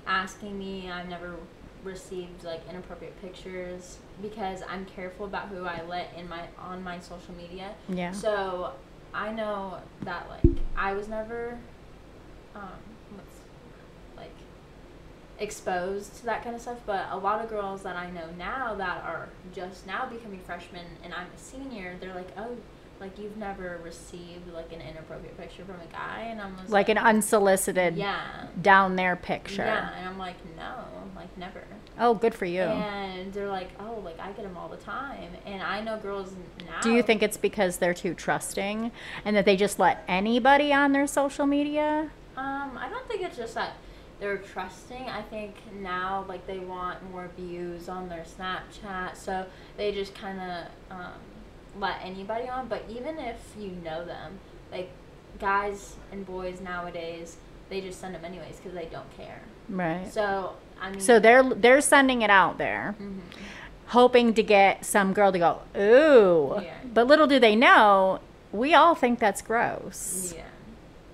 asking 0.07 0.59
me. 0.59 0.91
I've 0.91 1.09
never 1.09 1.37
received 1.85 2.45
like 2.45 2.61
inappropriate 2.69 3.21
pictures 3.23 3.99
because 4.21 4.63
I'm 4.69 4.85
careful 4.87 5.27
about 5.27 5.49
who 5.49 5.65
I 5.65 5.83
let 5.89 6.13
in 6.17 6.29
my 6.29 6.43
on 6.59 6.83
my 6.83 6.99
social 6.99 7.35
media. 7.35 7.75
Yeah. 7.89 8.13
So 8.13 8.73
I 9.15 9.33
know 9.33 9.79
that 10.03 10.29
like 10.29 10.59
I 10.77 10.93
was 10.95 11.09
never 11.09 11.59
um 12.55 12.63
like 14.17 14.35
exposed 15.39 16.17
to 16.17 16.27
that 16.27 16.43
kind 16.43 16.57
of 16.57 16.63
stuff, 16.63 16.79
but 16.87 17.07
a 17.11 17.17
lot 17.17 17.43
of 17.43 17.49
girls 17.51 17.83
that 17.83 17.97
I 17.97 18.11
know 18.11 18.29
now 18.37 18.75
that 18.75 19.03
are 19.05 19.29
just 19.55 19.87
now 19.87 20.07
becoming 20.07 20.41
freshmen 20.41 20.87
and 21.05 21.15
I'm 21.15 21.29
a 21.35 21.39
senior, 21.39 21.97
they're 22.01 22.15
like, 22.15 22.29
"Oh, 22.37 22.57
like 23.01 23.19
you've 23.19 23.37
never 23.37 23.81
received 23.83 24.53
like 24.53 24.73
an 24.73 24.81
inappropriate 24.81 25.37
picture 25.39 25.65
from 25.65 25.77
a 25.81 25.93
guy." 25.93 26.29
And 26.31 26.41
I'm 26.41 26.57
just 26.57 26.71
Like 26.71 26.89
an 26.89 26.99
unsolicited 26.99 27.97
Yeah. 27.97 28.47
down 28.61 28.97
there 28.97 29.17
picture. 29.17 29.65
Yeah, 29.65 29.91
and 29.99 30.09
I'm 30.09 30.19
like, 30.19 30.37
"No, 30.57 30.85
like 31.15 31.37
never." 31.37 31.63
Oh, 31.99 32.15
good 32.15 32.35
for 32.35 32.45
you. 32.45 32.61
And 32.63 33.33
they're 33.33 33.49
like, 33.49 33.71
"Oh, 33.81 34.01
like 34.05 34.19
I 34.21 34.33
get 34.33 34.43
them 34.43 34.57
all 34.57 34.69
the 34.69 34.77
time." 34.77 35.31
And 35.47 35.63
I 35.63 35.81
know 35.81 35.99
girls 35.99 36.33
now 36.67 36.81
Do 36.83 36.91
you 36.91 37.03
think 37.03 37.23
it's 37.23 37.37
because 37.37 37.79
they're 37.79 37.95
too 37.95 38.15
trusting 38.15 38.93
and 39.25 39.37
that 39.37 39.45
they 39.45 39.57
just 39.57 39.79
let 39.79 40.05
anybody 40.09 40.73
on 40.73 40.93
their 40.93 41.07
social 41.07 41.47
media? 41.47 42.11
Um, 42.37 42.77
I 42.79 42.89
don't 42.91 43.07
think 43.09 43.23
it's 43.23 43.37
just 43.37 43.55
that 43.55 43.73
they're 44.21 44.39
trusting. 44.39 45.09
I 45.09 45.23
think 45.23 45.55
now 45.81 46.25
like 46.29 46.47
they 46.47 46.59
want 46.59 46.99
more 47.11 47.31
views 47.37 47.89
on 47.89 48.09
their 48.09 48.25
Snapchat, 48.25 49.17
so 49.17 49.47
they 49.77 49.93
just 49.93 50.15
kind 50.15 50.39
of 50.41 50.67
um, 50.91 51.13
let 51.79 51.97
anybody 52.03 52.49
on. 52.49 52.69
But 52.69 52.85
even 52.89 53.19
if 53.19 53.37
you 53.59 53.71
know 53.85 54.05
them, 54.05 54.39
like 54.73 54.91
guys 55.39 55.97
and 56.13 56.25
boys 56.27 56.61
nowadays, 56.61 57.37
they 57.69 57.81
just 57.81 58.01
send 58.01 58.15
them 58.15 58.25
anyways 58.25 58.57
because 58.57 58.75
they 58.75 58.87
don't 58.87 59.11
care. 59.17 59.41
Right. 59.69 60.11
So 60.13 60.55
I 60.81 60.91
mean, 60.91 61.01
So 61.01 61.19
they're 61.19 61.43
they're 61.43 61.81
sending 61.81 62.23
it 62.23 62.31
out 62.31 62.59
there, 62.59 62.95
Mhm. 63.01 63.21
hoping 63.87 64.35
to 64.35 64.43
get 64.43 64.85
some 64.85 65.13
girl 65.13 65.33
to 65.33 65.39
go, 65.39 65.61
ooh. 65.77 66.61
Yeah. 66.63 66.75
But 66.93 67.07
little 67.07 67.27
do 67.27 67.39
they 67.39 67.57
know, 67.57 68.21
we 68.53 68.75
all 68.75 68.95
think 68.95 69.19
that's 69.19 69.43
gross. 69.43 70.35
yeah, 70.37 70.43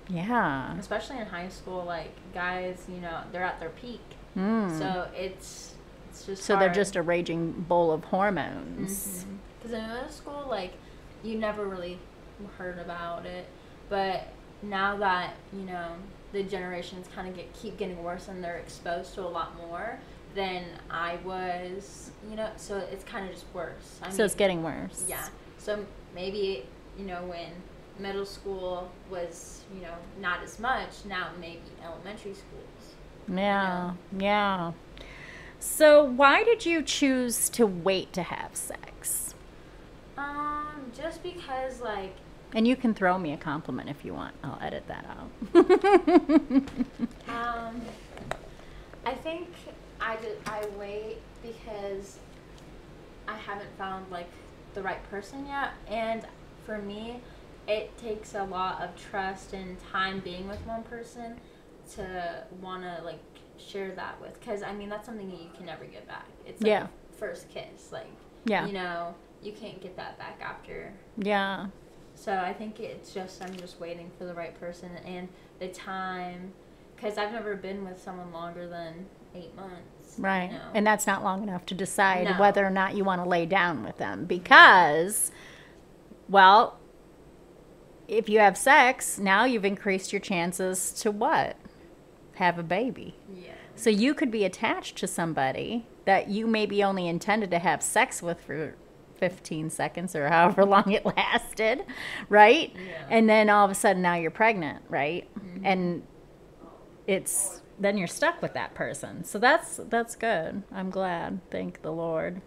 Yeah. 0.08 0.78
especially 0.78 1.18
in 1.18 1.26
high 1.26 1.48
school, 1.48 1.84
like 1.84 2.12
guys, 2.34 2.84
you 2.88 3.00
know, 3.00 3.20
they're 3.32 3.44
at 3.44 3.60
their 3.60 3.70
peak, 3.70 4.00
Mm. 4.36 4.78
so 4.78 5.08
it's 5.16 5.74
it's 6.10 6.26
just 6.26 6.42
So 6.42 6.58
they're 6.58 6.68
just 6.68 6.94
a 6.94 7.00
raging 7.02 7.52
bowl 7.68 7.90
of 7.90 8.04
hormones. 8.04 9.24
Because 9.62 9.78
in 9.78 9.88
middle 9.88 10.08
school, 10.08 10.46
like, 10.50 10.72
you 11.22 11.38
never 11.38 11.66
really 11.66 11.98
heard 12.58 12.78
about 12.78 13.26
it, 13.26 13.46
but 13.88 14.28
now 14.62 14.96
that 14.96 15.34
you 15.52 15.62
know 15.62 15.92
the 16.32 16.42
generations 16.42 17.06
kind 17.14 17.28
of 17.28 17.36
get 17.36 17.52
keep 17.52 17.76
getting 17.76 18.02
worse 18.02 18.28
and 18.28 18.42
they're 18.42 18.56
exposed 18.56 19.14
to 19.14 19.20
a 19.20 19.28
lot 19.28 19.56
more 19.56 19.98
than 20.34 20.64
I 20.90 21.16
was, 21.24 22.10
you 22.28 22.36
know, 22.36 22.48
so 22.56 22.78
it's 22.78 23.04
kind 23.04 23.26
of 23.26 23.32
just 23.32 23.44
worse. 23.52 23.98
I 24.02 24.10
So 24.10 24.24
it's 24.24 24.34
getting 24.34 24.62
worse. 24.62 25.04
yeah. 25.08 25.28
So 25.58 25.84
maybe 26.14 26.66
you 26.98 27.04
know 27.04 27.22
when 27.24 27.50
middle 27.98 28.26
school 28.26 28.90
was 29.10 29.62
you 29.74 29.82
know 29.82 29.94
not 30.20 30.42
as 30.42 30.58
much 30.58 31.04
now 31.06 31.28
maybe 31.40 31.60
elementary 31.84 32.34
schools. 32.34 32.94
Yeah. 33.28 33.92
Yeah. 34.18 34.72
So 35.60 36.02
why 36.02 36.42
did 36.42 36.66
you 36.66 36.82
choose 36.82 37.48
to 37.50 37.66
wait 37.66 38.12
to 38.14 38.22
have 38.24 38.56
sex? 38.56 39.21
Um, 40.18 40.90
just 40.96 41.22
because 41.22 41.80
like 41.80 42.14
And 42.54 42.66
you 42.68 42.76
can 42.76 42.94
throw 42.94 43.18
me 43.18 43.32
a 43.32 43.36
compliment 43.36 43.88
if 43.88 44.04
you 44.04 44.12
want. 44.14 44.34
I'll 44.44 44.58
edit 44.60 44.84
that 44.88 45.06
out. 45.08 45.30
Um, 47.28 47.80
I 49.06 49.14
think 49.14 49.48
I 50.00 50.16
did, 50.16 50.36
I 50.46 50.66
wait 50.78 51.16
because 51.42 52.18
I 53.26 53.36
haven't 53.36 53.70
found 53.78 54.10
like 54.10 54.28
the 54.74 54.82
right 54.82 55.02
person 55.10 55.46
yet, 55.46 55.70
and 55.88 56.26
for 56.66 56.78
me, 56.78 57.20
it 57.66 57.96
takes 57.98 58.34
a 58.34 58.44
lot 58.44 58.82
of 58.82 58.90
trust 59.10 59.52
and 59.54 59.76
time 59.92 60.20
being 60.20 60.46
with 60.48 60.64
one 60.66 60.82
person 60.82 61.36
to 61.94 62.44
want 62.60 62.82
to 62.82 63.02
like 63.04 63.20
share 63.58 63.92
that 63.92 64.20
with. 64.20 64.38
Because 64.40 64.62
I 64.62 64.72
mean, 64.74 64.88
that's 64.88 65.06
something 65.06 65.30
that 65.30 65.40
you 65.40 65.48
can 65.56 65.66
never 65.66 65.84
get 65.84 66.06
back. 66.06 66.26
It's 66.46 66.60
like 66.62 66.68
Yeah. 66.68 66.86
first 67.18 67.48
kiss, 67.48 67.90
like 67.92 68.06
Yeah. 68.44 68.66
you 68.66 68.72
know, 68.72 69.14
you 69.42 69.52
can't 69.52 69.80
get 69.82 69.96
that 69.96 70.18
back 70.18 70.40
after 70.42 70.92
yeah. 71.18 71.66
so 72.14 72.32
I 72.34 72.52
think 72.52 72.78
it's 72.80 73.12
just 73.12 73.42
I'm 73.42 73.56
just 73.56 73.80
waiting 73.80 74.10
for 74.18 74.24
the 74.24 74.34
right 74.34 74.58
person 74.58 74.90
and 75.06 75.28
the 75.58 75.68
time, 75.68 76.52
because 76.96 77.18
I've 77.18 77.32
never 77.32 77.54
been 77.56 77.84
with 77.84 78.00
someone 78.02 78.32
longer 78.32 78.68
than 78.68 79.06
eight 79.34 79.54
months. 79.56 80.16
you 80.18 80.24
Right. 80.24 80.50
know. 80.52 80.60
And 80.74 80.86
that's 80.86 81.06
not 81.06 81.22
long 81.24 81.42
enough 81.42 81.64
to 81.66 81.74
decide 81.74 82.24
No. 82.24 82.32
whether 82.38 82.64
or 82.66 82.70
not 82.70 82.94
you 82.96 83.04
want 83.04 83.22
to 83.22 83.28
lay 83.28 83.46
down 83.46 83.84
with 83.84 83.98
them 83.98 84.24
because, 84.24 85.30
well, 86.28 86.78
if 88.08 88.28
you 88.28 88.40
have 88.40 88.56
sex, 88.56 89.18
now 89.18 89.44
you've 89.44 89.64
increased 89.64 90.12
your 90.12 90.20
chances 90.20 90.92
to 90.94 91.10
what? 91.10 91.56
Have 92.34 92.58
a 92.58 92.62
baby. 92.62 93.14
yeah. 93.32 93.52
So 93.74 93.88
you 93.88 94.12
could 94.14 94.30
be 94.30 94.44
attached 94.44 94.96
to 94.98 95.06
somebody 95.06 95.86
that 96.04 96.28
you 96.28 96.46
maybe 96.46 96.82
only 96.84 97.08
intended 97.08 97.50
to 97.52 97.58
have 97.58 97.82
sex 97.82 98.20
with 98.22 98.40
for 98.40 98.74
15 99.22 99.70
seconds 99.70 100.16
or 100.16 100.28
however 100.28 100.64
long 100.74 100.90
it 100.90 101.06
lasted, 101.06 101.84
right? 102.28 102.72
Yeah. 102.74 103.06
And 103.08 103.30
then 103.30 103.48
all 103.48 103.64
of 103.64 103.70
a 103.70 103.74
sudden 103.74 104.02
now 104.02 104.16
you're 104.16 104.32
pregnant, 104.32 104.82
right? 104.88 105.30
And 105.62 106.02
it's 107.06 107.62
then 107.78 107.96
you're 107.96 108.08
stuck 108.08 108.42
with 108.42 108.52
that 108.54 108.74
person. 108.74 109.22
So 109.22 109.38
that's 109.38 109.78
that's 109.88 110.16
good. 110.16 110.64
I'm 110.72 110.90
glad. 110.90 111.38
Thank 111.52 111.82
the 111.82 111.92
Lord. 111.92 112.42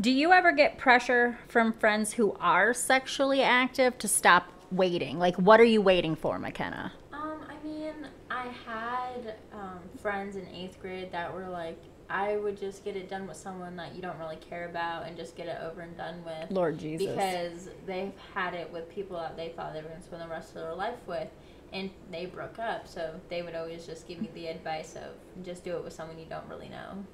Do 0.00 0.12
you 0.12 0.30
ever 0.30 0.52
get 0.52 0.78
pressure 0.78 1.40
from 1.48 1.72
friends 1.72 2.12
who 2.12 2.36
are 2.38 2.72
sexually 2.72 3.42
active 3.42 3.98
to 3.98 4.06
stop 4.06 4.52
waiting? 4.70 5.18
Like, 5.18 5.34
what 5.36 5.58
are 5.58 5.64
you 5.64 5.82
waiting 5.82 6.14
for, 6.14 6.38
Makenna? 6.38 6.92
Um, 7.12 7.40
I 7.48 7.66
mean, 7.66 7.94
I 8.30 8.46
had 8.64 9.34
um, 9.52 9.80
friends 10.00 10.36
in 10.36 10.46
eighth 10.54 10.80
grade 10.80 11.10
that 11.10 11.34
were 11.34 11.48
like, 11.48 11.82
I 12.08 12.36
would 12.36 12.58
just 12.58 12.84
get 12.84 12.96
it 12.96 13.08
done 13.08 13.26
with 13.26 13.36
someone 13.36 13.76
that 13.76 13.94
you 13.94 14.02
don't 14.02 14.18
really 14.18 14.36
care 14.36 14.68
about 14.68 15.06
and 15.06 15.16
just 15.16 15.36
get 15.36 15.46
it 15.46 15.58
over 15.62 15.80
and 15.80 15.96
done 15.96 16.22
with. 16.24 16.50
Lord 16.50 16.78
Jesus. 16.78 17.08
Because 17.08 17.68
they've 17.86 18.12
had 18.34 18.54
it 18.54 18.72
with 18.72 18.88
people 18.88 19.16
that 19.16 19.36
they 19.36 19.48
thought 19.50 19.72
they 19.74 19.82
were 19.82 19.88
going 19.88 20.00
to 20.00 20.06
spend 20.06 20.22
the 20.22 20.28
rest 20.28 20.50
of 20.50 20.54
their 20.56 20.74
life 20.74 20.98
with, 21.06 21.28
and 21.72 21.90
they 22.10 22.26
broke 22.26 22.58
up. 22.58 22.86
So 22.86 23.20
they 23.28 23.42
would 23.42 23.54
always 23.54 23.86
just 23.86 24.06
give 24.06 24.20
me 24.20 24.30
the 24.34 24.46
advice 24.48 24.94
of 24.94 25.44
just 25.44 25.64
do 25.64 25.76
it 25.76 25.84
with 25.84 25.92
someone 25.92 26.18
you 26.18 26.26
don't 26.26 26.46
really 26.48 26.68
know. 26.68 27.04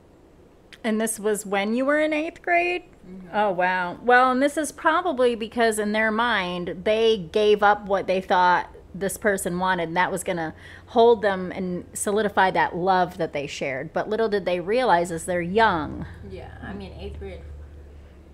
And 0.85 1.01
this 1.01 1.19
was 1.21 1.47
when 1.47 1.75
you 1.75 1.85
were 1.85 2.01
in 2.01 2.13
eighth 2.13 2.43
grade? 2.43 2.85
Mm-hmm. 3.09 3.29
Oh, 3.33 3.53
wow. 3.53 3.99
Well, 4.03 4.33
and 4.33 4.43
this 4.43 4.57
is 4.57 4.73
probably 4.73 5.35
because 5.35 5.79
in 5.79 5.93
their 5.93 6.11
mind, 6.11 6.83
they 6.85 7.19
gave 7.19 7.63
up 7.63 7.87
what 7.87 8.07
they 8.07 8.21
thought 8.21 8.75
this 8.95 9.17
person 9.17 9.59
wanted, 9.59 9.89
and 9.89 9.97
that 9.97 10.13
was 10.13 10.23
going 10.23 10.37
to 10.37 10.53
hold 10.87 11.23
them 11.23 11.51
and 11.53 11.85
solidify 11.95 12.51
that 12.51 12.77
love 12.77 13.19
that 13.19 13.33
they 13.33 13.47
shared. 13.47 13.93
But 13.93 14.09
little 14.09 14.29
did 14.29 14.45
they 14.45 14.61
realize 14.61 15.11
as 15.11 15.25
they're 15.25 15.41
young. 15.41 16.07
Yeah, 16.31 16.53
I 16.63 16.73
mean, 16.73 16.93
eighth 16.99 17.19
grade. 17.19 17.41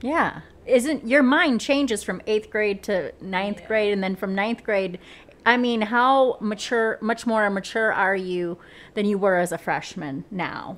Yeah. 0.01 0.41
Isn't 0.67 1.07
your 1.07 1.23
mind 1.23 1.61
changes 1.61 2.03
from 2.03 2.21
eighth 2.27 2.51
grade 2.51 2.83
to 2.85 3.13
ninth 3.21 3.61
Yeah. 3.61 3.67
grade, 3.69 3.93
and 3.93 4.03
then 4.03 4.17
from 4.17 4.35
ninth 4.35 4.65
grade? 4.65 4.99
I 5.47 5.57
mean, 5.57 5.83
how 5.83 6.37
mature, 6.41 6.99
much 7.01 7.27
more 7.27 7.49
mature 7.49 7.93
are 7.93 8.17
you 8.17 8.59
than 8.95 9.07
you 9.07 9.17
were 9.17 9.37
as 9.39 9.51
a 9.53 9.59
freshman 9.59 10.25
now? 10.31 10.77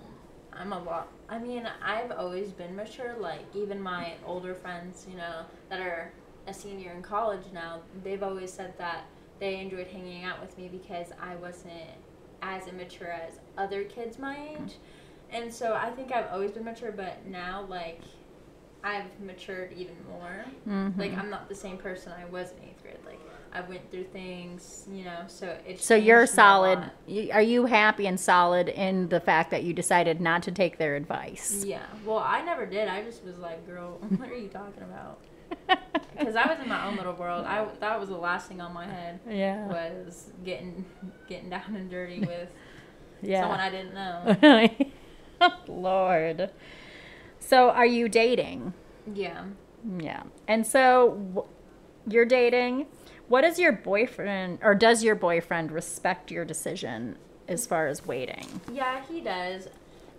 I'm 0.53 0.73
a 0.73 0.79
lot. 0.83 1.09
I 1.29 1.39
mean, 1.39 1.67
I've 1.83 2.13
always 2.13 2.51
been 2.51 2.77
mature. 2.77 3.15
Like 3.19 3.41
even 3.55 3.81
my 3.81 4.15
older 4.27 4.55
friends, 4.55 5.07
you 5.11 5.17
know, 5.17 5.43
that 5.71 5.81
are 5.81 6.13
a 6.47 6.55
senior 6.55 6.93
in 6.93 7.03
college 7.03 7.45
now, 7.53 7.81
they've 8.05 8.23
always 8.23 8.53
said 8.53 8.75
that 8.79 9.05
they 9.41 9.59
enjoyed 9.59 9.89
hanging 9.89 10.25
out 10.25 10.41
with 10.41 10.57
me 10.57 10.69
because 10.69 11.09
I 11.21 11.35
wasn't 11.37 11.73
as 12.43 12.67
immature 12.69 13.11
as 13.11 13.41
other 13.59 13.85
kids 13.85 14.19
my 14.19 14.37
age. 14.37 14.75
And 15.33 15.53
so 15.53 15.75
I 15.75 15.91
think 15.91 16.13
I've 16.13 16.31
always 16.33 16.53
been 16.53 16.65
mature, 16.65 16.93
but 16.93 17.27
now 17.27 17.67
like 17.69 18.01
I've 18.83 19.21
matured 19.21 19.73
even 19.77 19.97
more. 20.09 20.45
Mhm. 20.69 20.99
Like 20.99 21.17
I'm 21.17 21.31
not 21.31 21.49
the 21.49 21.55
same 21.55 21.77
person 21.77 22.13
I 22.13 22.25
was 22.27 22.53
in 22.53 22.69
eighth 22.69 22.83
grade. 22.83 22.97
Like 23.07 23.21
I 23.53 23.61
went 23.63 23.91
through 23.91 24.05
things, 24.05 24.87
you 24.91 25.05
know. 25.05 25.25
So 25.27 25.57
it's 25.67 25.85
So 25.85 25.95
you're 25.95 26.21
changed 26.21 26.33
me 26.33 26.35
a 26.35 26.37
solid. 26.37 26.91
Are 27.33 27.43
you 27.43 27.67
happy 27.67 28.07
and 28.07 28.19
solid 28.19 28.69
in 28.69 29.09
the 29.09 29.21
fact 29.21 29.51
that 29.51 29.65
you 29.65 29.73
decided 29.73 30.21
not 30.21 30.43
to 30.45 30.53
take 30.53 30.79
their 30.79 30.97
advice? 30.97 31.65
Yeah. 31.67 31.83
Well, 32.05 32.19
I 32.19 32.43
never 32.43 32.67
did. 32.67 32.89
I 32.89 33.03
just 33.03 33.25
was 33.25 33.39
like, 33.39 33.67
girl, 33.67 33.99
what 34.17 34.29
are 34.31 34.37
you 34.37 34.49
talking 34.49 34.83
about? 34.83 35.19
Because 36.19 36.37
I 36.37 36.47
was 36.47 36.59
in 36.61 36.69
my 36.69 36.87
own 36.87 36.97
little 36.97 37.15
world. 37.15 37.47
I 37.47 37.67
that 37.81 37.99
was 37.99 38.09
the 38.09 38.17
last 38.17 38.49
thing 38.49 38.61
on 38.61 38.73
my 38.75 38.87
head 38.87 39.21
yeah. 39.29 39.67
was 39.67 40.31
getting 40.45 40.85
getting 41.29 41.49
down 41.49 41.75
and 41.77 41.91
dirty 41.91 42.21
with 42.21 42.53
yeah. 43.23 43.41
someone 43.41 43.61
I 43.61 43.71
didn't 43.71 43.95
know. 43.95 45.51
Lord. 45.69 46.51
So 47.39 47.71
are 47.71 47.87
you 47.87 48.09
dating? 48.09 48.75
Yeah. 49.15 49.45
Yeah. 49.99 50.25
And 50.47 50.67
so 50.67 51.49
you're 52.07 52.27
dating. 52.27 52.87
What 53.29 53.45
is 53.45 53.59
your 53.59 53.73
boyfriend 53.73 54.59
or 54.63 54.75
does 54.75 55.03
your 55.03 55.15
boyfriend 55.15 55.73
respect 55.73 56.31
your 56.31 56.45
decision 56.45 57.17
as 57.49 57.67
far 57.67 57.87
as 57.87 58.07
waiting? 58.07 58.61
Yeah, 58.73 59.03
he 59.09 59.21
does. 59.21 59.69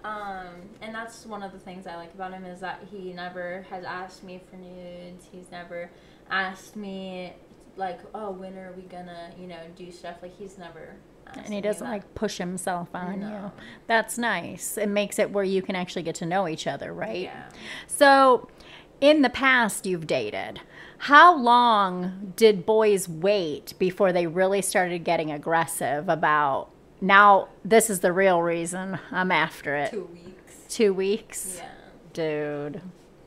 Um, 0.04 0.48
and 0.82 0.94
that's 0.96 1.26
one 1.26 1.44
of 1.44 1.52
the 1.52 1.60
things 1.60 1.86
I 1.86 1.96
like 1.96 2.14
about 2.14 2.34
him 2.34 2.46
is 2.46 2.60
that 2.62 2.82
he 2.90 3.14
never 3.14 3.66
has 3.70 3.84
asked 3.84 4.24
me 4.24 4.42
for 4.50 4.56
nudes. 4.58 5.28
He's 5.32 5.52
never 5.52 5.92
asked 6.30 6.76
me 6.76 7.34
like, 7.78 8.00
oh, 8.16 8.32
when 8.32 8.58
are 8.58 8.72
we 8.74 8.82
gonna, 8.84 9.32
you 9.40 9.48
know, 9.48 9.60
do 9.76 9.92
stuff. 9.92 10.18
Like 10.22 10.36
he's 10.38 10.58
never. 10.58 10.96
asked 11.28 11.38
And 11.46 11.54
he 11.54 11.62
doesn't 11.62 11.88
like 11.88 12.16
push 12.16 12.38
himself 12.38 12.90
on 12.94 13.20
No. 13.20 13.28
you. 13.30 13.52
That's 13.88 14.18
nice. 14.18 14.78
It 14.78 14.90
makes 14.90 15.20
it 15.20 15.32
where 15.32 15.44
you 15.44 15.62
can 15.62 15.76
actually 15.76 16.04
get 16.04 16.16
to 16.16 16.26
know 16.26 16.48
each 16.48 16.66
other, 16.68 16.92
right? 16.94 17.24
Yeah. 17.24 17.50
So, 17.88 18.50
in 19.00 19.22
the 19.22 19.30
past, 19.30 19.86
you've 19.86 20.08
dated. 20.08 20.62
How 20.98 21.36
long 21.36 22.34
did 22.36 22.66
boys 22.66 23.08
wait 23.08 23.74
before 23.80 24.12
they 24.14 24.28
really 24.28 24.62
started 24.62 25.04
getting 25.04 25.32
aggressive 25.32 26.08
about 26.10 26.71
now 27.02 27.50
this 27.66 27.90
is 27.90 28.00
the 28.00 28.14
real 28.14 28.42
reason 28.42 29.00
I'm 29.12 29.32
after 29.32 29.76
it? 29.76 29.92
Two 29.92 30.10
weeks. 30.14 30.56
Two 30.70 30.94
weeks? 30.94 31.58
Yeah. 31.58 31.68
Dude. 32.14 32.82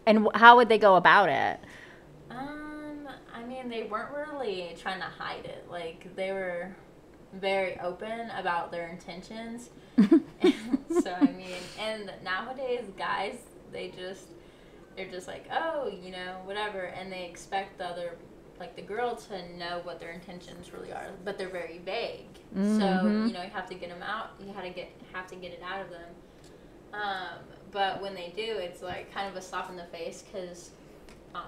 And 0.07 0.29
how 0.35 0.57
would 0.57 0.69
they 0.69 0.79
go 0.79 0.97
about 0.97 1.29
it? 1.29 1.61
Um, 2.31 3.09
I 3.35 3.45
mean, 3.45 3.69
they 3.69 3.85
weren't 3.85 4.11
really 4.15 4.77
trying 4.81 5.01
to 5.01 5.07
hide 5.07 5.45
it. 5.45 5.67
Like 5.71 6.15
they 6.15 6.33
were 6.33 6.75
very 7.33 7.79
open 7.81 8.31
about 8.31 8.71
their 8.71 8.89
intentions. 8.89 9.71
so 9.99 11.17
I 11.21 11.33
mean, 11.33 11.57
and 11.81 12.13
nowadays 12.23 12.85
guys, 12.97 13.39
they 13.73 13.89
just 13.89 14.29
they're 14.97 15.11
just 15.11 15.27
like, 15.27 15.47
oh, 15.53 15.89
you 15.89 16.13
know, 16.13 16.37
whatever, 16.45 16.85
and 16.85 17.11
they 17.11 17.25
expect 17.25 17.79
the 17.79 17.87
other 17.87 18.17
like 18.61 18.77
the 18.77 18.83
girl 18.83 19.17
to 19.17 19.57
know 19.57 19.81
what 19.85 19.99
their 20.01 20.11
intentions 20.13 20.73
really 20.73 20.93
are, 20.93 21.09
but 21.25 21.37
they're 21.39 21.49
very 21.49 21.79
vague. 21.79 22.27
So 22.55 22.83
Mhm. 22.83 23.27
you 23.27 23.33
know, 23.35 23.43
you 23.43 23.51
have 23.51 23.69
to 23.69 23.75
get 23.75 23.89
them 23.89 24.03
out. 24.03 24.31
You 24.41 24.53
have 24.53 24.65
to 24.65 24.71
get 24.71 24.91
have 25.13 25.27
to 25.29 25.37
get 25.37 25.53
it 25.53 25.63
out 25.63 25.81
of 25.81 25.91
them. 25.91 26.09
Um, 26.93 27.39
but 27.73 28.01
when 28.01 28.15
they 28.15 28.33
do, 28.37 28.43
it's 28.59 28.83
like 28.83 29.13
kind 29.13 29.29
of 29.29 29.37
a 29.37 29.43
slap 29.43 29.69
in 29.71 29.77
the 29.77 29.85
face 29.87 30.23
because 30.23 30.71
um, 31.35 31.43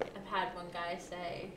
I've 0.00 0.24
had 0.26 0.54
one 0.54 0.66
guy 0.72 0.96
say, 0.98 1.50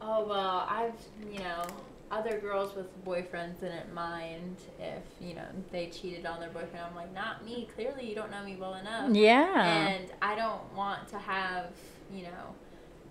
"Oh 0.00 0.24
well, 0.24 0.66
I've 0.68 0.94
you 1.30 1.40
know 1.40 1.66
other 2.10 2.38
girls 2.38 2.74
with 2.74 2.86
boyfriends 3.04 3.60
didn't 3.60 3.92
mind 3.92 4.56
if 4.78 5.02
you 5.20 5.34
know 5.34 5.44
they 5.70 5.88
cheated 5.88 6.24
on 6.24 6.40
their 6.40 6.48
boyfriend." 6.48 6.86
I'm 6.88 6.94
like, 6.96 7.12
"Not 7.12 7.44
me. 7.44 7.68
Clearly, 7.74 8.08
you 8.08 8.14
don't 8.14 8.30
know 8.30 8.42
me 8.42 8.56
well 8.56 8.74
enough." 8.74 9.10
Yeah. 9.14 9.88
And 9.88 10.10
I 10.22 10.34
don't 10.34 10.72
want 10.74 11.08
to 11.08 11.18
have 11.18 11.66
you 12.10 12.22
know, 12.22 12.54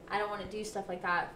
I 0.09 0.17
don't 0.17 0.29
want 0.29 0.49
to 0.49 0.57
do 0.57 0.63
stuff 0.63 0.85
like 0.87 1.01
that 1.01 1.33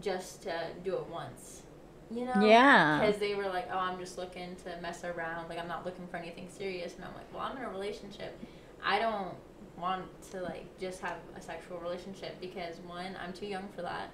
just 0.00 0.42
to 0.42 0.52
do 0.84 0.94
it 0.94 1.06
once. 1.06 1.62
You 2.10 2.24
know? 2.24 2.44
Yeah. 2.44 3.00
Because 3.00 3.20
they 3.20 3.34
were 3.34 3.48
like, 3.48 3.68
"Oh, 3.72 3.78
I'm 3.78 3.98
just 3.98 4.18
looking 4.18 4.56
to 4.64 4.80
mess 4.82 5.04
around. 5.04 5.48
Like 5.48 5.58
I'm 5.58 5.68
not 5.68 5.86
looking 5.86 6.06
for 6.08 6.16
anything 6.16 6.48
serious." 6.48 6.96
And 6.96 7.04
I'm 7.04 7.14
like, 7.14 7.32
"Well, 7.32 7.42
I'm 7.42 7.56
in 7.56 7.62
a 7.62 7.70
relationship. 7.70 8.36
I 8.84 8.98
don't 8.98 9.34
want 9.78 10.04
to 10.32 10.40
like 10.40 10.66
just 10.78 11.00
have 11.00 11.16
a 11.36 11.40
sexual 11.40 11.78
relationship 11.78 12.40
because 12.40 12.76
one, 12.86 13.16
I'm 13.22 13.32
too 13.32 13.46
young 13.46 13.68
for 13.74 13.82
that, 13.82 14.10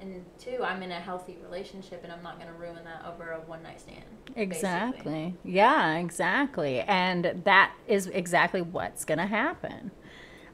and 0.00 0.24
two, 0.38 0.64
I'm 0.64 0.82
in 0.82 0.90
a 0.92 1.00
healthy 1.00 1.36
relationship 1.44 2.02
and 2.04 2.12
I'm 2.12 2.22
not 2.22 2.40
going 2.40 2.50
to 2.52 2.58
ruin 2.58 2.82
that 2.84 3.04
over 3.06 3.32
a 3.32 3.40
one 3.40 3.62
night 3.62 3.80
stand." 3.80 4.02
basically. 4.34 4.42
Exactly. 4.42 5.34
Yeah, 5.44 5.98
exactly. 5.98 6.80
And 6.80 7.42
that 7.44 7.74
is 7.86 8.06
exactly 8.08 8.62
what's 8.62 9.04
going 9.04 9.18
to 9.18 9.26
happen. 9.26 9.90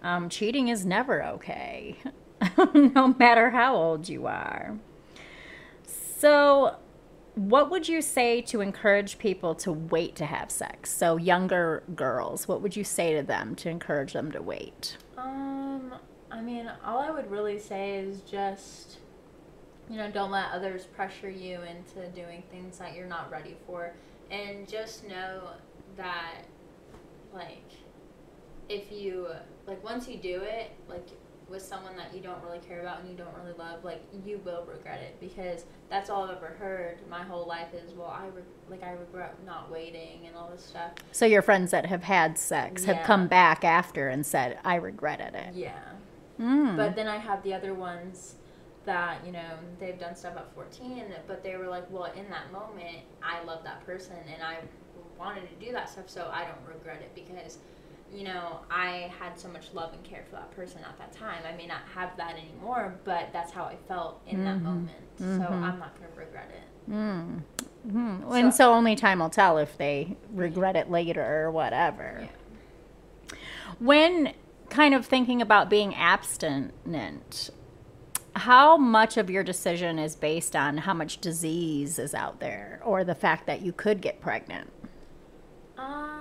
Um, 0.03 0.29
cheating 0.29 0.68
is 0.68 0.85
never 0.85 1.23
okay, 1.25 1.96
no 2.74 3.14
matter 3.18 3.50
how 3.50 3.76
old 3.76 4.09
you 4.09 4.26
are. 4.26 4.79
So, 5.85 6.76
what 7.35 7.70
would 7.70 7.88
you 7.88 8.03
say 8.03 8.42
to 8.42 8.61
encourage 8.61 9.18
people 9.18 9.55
to 9.57 9.72
wait 9.72 10.16
to 10.16 10.26
have 10.26 10.50
sex? 10.50 10.90
So, 10.90 11.16
younger 11.16 11.83
girls, 11.94 12.46
what 12.48 12.61
would 12.61 12.76
you 12.76 12.85
say 12.85 13.14
to 13.14 13.22
them 13.22 13.55
to 13.57 13.68
encourage 13.68 14.12
them 14.12 14.31
to 14.33 14.42
wait? 14.42 14.96
Um, 15.16 15.94
I 16.31 16.40
mean, 16.40 16.70
all 16.85 16.98
I 16.98 17.11
would 17.11 17.31
really 17.31 17.59
say 17.59 17.96
is 17.96 18.20
just, 18.22 18.98
you 19.88 19.96
know, 19.96 20.11
don't 20.11 20.31
let 20.31 20.50
others 20.53 20.85
pressure 20.85 21.31
you 21.31 21.61
into 21.62 22.09
doing 22.14 22.42
things 22.50 22.79
that 22.79 22.94
you're 22.94 23.07
not 23.07 23.31
ready 23.31 23.57
for. 23.66 23.92
And 24.31 24.68
just 24.68 25.09
know 25.09 25.40
that, 25.96 26.44
like, 27.35 27.70
if 28.68 28.92
you, 28.92 29.26
like, 29.66 29.83
once 29.83 30.07
you 30.07 30.18
do 30.18 30.42
it, 30.42 30.70
like, 30.88 31.09
with 31.51 31.63
someone 31.63 31.97
that 31.97 32.15
you 32.15 32.21
don't 32.21 32.43
really 32.45 32.61
care 32.61 32.81
about 32.81 33.01
and 33.01 33.11
you 33.11 33.17
don't 33.17 33.35
really 33.43 33.57
love, 33.59 33.85
like, 33.85 34.03
you 34.25 34.41
will 34.45 34.65
regret 34.65 35.01
it 35.01 35.17
because 35.21 35.65
that's 35.91 36.09
all 36.09 36.25
I've 36.25 36.37
ever 36.37 36.55
heard 36.59 36.99
my 37.11 37.23
whole 37.23 37.47
life 37.47 37.75
is, 37.75 37.93
well, 37.93 38.07
I, 38.09 38.27
re- 38.27 38.43
like, 38.71 38.85
I 38.85 38.93
regret 38.93 39.35
not 39.45 39.71
waiting 39.71 40.27
and 40.27 40.37
all 40.37 40.49
this 40.49 40.65
stuff. 40.65 40.93
So, 41.11 41.27
your 41.27 41.43
friends 41.43 41.73
that 41.73 41.87
have 41.87 42.05
had 42.05 42.39
sex 42.39 42.85
have 42.85 43.05
come 43.05 43.27
back 43.27 43.65
after 43.65 44.09
and 44.09 44.25
said, 44.25 44.59
I 44.65 44.77
regretted 44.77 45.35
it. 45.35 45.55
Yeah. 45.55 45.79
Mm. 46.41 46.77
But 46.77 46.95
then 46.95 47.09
I 47.09 47.19
have 47.19 47.43
the 47.43 47.53
other 47.53 47.75
ones 47.75 48.37
that, 48.87 49.19
you 49.27 49.33
know, 49.33 49.59
they've 49.79 49.99
done 49.99 50.15
stuff 50.15 50.37
at 50.37 50.55
14, 50.55 51.05
but 51.27 51.43
they 51.43 51.57
were 51.57 51.67
like, 51.67 51.91
well, 51.91 52.11
in 52.17 52.31
that 52.31 52.51
moment, 52.53 52.99
I 53.23 53.43
love 53.45 53.63
that 53.65 53.85
person 53.85 54.17
and 54.33 54.43
I 54.43 54.59
wanted 55.19 55.43
to 55.49 55.65
do 55.67 55.73
that 55.73 55.89
stuff, 55.91 56.09
so 56.09 56.31
I 56.33 56.45
don't 56.45 56.67
regret 56.67 57.03
it 57.03 57.15
because, 57.15 57.59
you 58.12 58.25
know, 58.25 58.61
I 58.70 59.12
had 59.20 59.38
so 59.38 59.49
much 59.49 59.73
love 59.73 59.92
and 59.92 60.03
care 60.03 60.25
for 60.29 60.37
that 60.37 60.51
person 60.53 60.81
at 60.88 60.99
that 60.99 61.12
time. 61.12 61.42
I 61.49 61.57
may 61.57 61.66
not 61.66 61.83
have 61.94 62.16
that 62.16 62.37
anymore, 62.37 62.94
but 63.05 63.29
that's 63.33 63.53
how 63.53 63.64
I 63.64 63.77
felt 63.88 64.20
in 64.27 64.44
that 64.44 64.59
Mhm. 64.59 64.62
moment. 64.62 64.99
So 65.18 65.25
Mhm. 65.25 65.62
I'm 65.62 65.79
not 65.79 65.99
going 65.99 66.11
to 66.12 66.18
regret 66.18 66.51
it. 66.51 66.90
Mm. 66.90 67.42
Mhm. 67.87 68.35
And 68.37 68.55
so 68.55 68.73
only 68.75 68.96
time 68.96 69.20
will 69.20 69.31
tell 69.31 69.59
if 69.59 69.77
they 69.79 70.16
regret 70.33 70.75
it 70.77 70.90
later 70.90 71.44
or 71.44 71.51
whatever. 71.51 72.23
Yeah. 72.23 73.37
When 73.79 74.35
kind 74.70 74.94
of 74.94 75.07
thinking 75.07 75.40
about 75.40 75.70
being 75.70 75.94
abstinent, 75.94 77.51
how 78.37 78.77
much 78.77 79.16
of 79.16 79.31
your 79.31 79.42
decision 79.42 79.99
is 79.99 80.16
based 80.16 80.55
on 80.57 80.79
how 80.79 80.94
much 80.94 81.20
disease 81.20 81.99
is 81.99 82.14
out 82.14 82.40
there 82.40 82.81
or 82.85 83.05
the 83.05 83.14
fact 83.14 83.46
that 83.46 83.62
you 83.62 83.73
could 83.73 84.01
get 84.01 84.20
pregnant? 84.20 84.70
Um, 85.79 86.20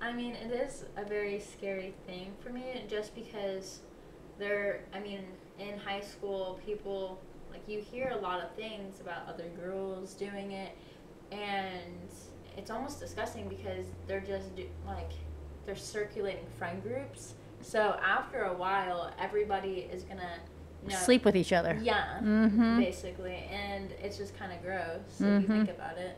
I 0.00 0.12
mean, 0.12 0.34
it 0.34 0.52
is 0.52 0.84
a 0.96 1.04
very 1.04 1.40
scary 1.40 1.94
thing 2.06 2.32
for 2.40 2.50
me 2.50 2.84
just 2.88 3.14
because 3.14 3.80
there, 4.38 4.80
I 4.94 5.00
mean, 5.00 5.24
in 5.58 5.78
high 5.78 6.00
school, 6.00 6.60
people, 6.64 7.18
like, 7.50 7.62
you 7.66 7.80
hear 7.80 8.10
a 8.10 8.18
lot 8.18 8.40
of 8.42 8.50
things 8.52 9.00
about 9.00 9.26
other 9.28 9.48
girls 9.60 10.14
doing 10.14 10.52
it, 10.52 10.70
and 11.32 12.08
it's 12.56 12.70
almost 12.70 13.00
disgusting 13.00 13.48
because 13.48 13.86
they're 14.06 14.20
just, 14.20 14.54
do, 14.54 14.66
like, 14.86 15.10
they're 15.66 15.74
circulating 15.76 16.46
friend 16.58 16.82
groups. 16.82 17.34
So 17.60 17.98
after 18.02 18.44
a 18.44 18.54
while, 18.54 19.10
everybody 19.18 19.88
is 19.92 20.04
gonna 20.04 20.38
you 20.84 20.90
know, 20.90 20.96
Sleep 20.96 21.24
with 21.24 21.34
each 21.34 21.52
other. 21.52 21.76
Yeah, 21.82 22.20
Mhm. 22.22 22.78
basically, 22.78 23.48
and 23.50 23.90
it's 24.00 24.16
just 24.16 24.36
kind 24.38 24.52
of 24.52 24.62
gross 24.62 25.20
if 25.20 25.42
you 25.42 25.48
think 25.48 25.70
about 25.70 25.98
it. 25.98 26.16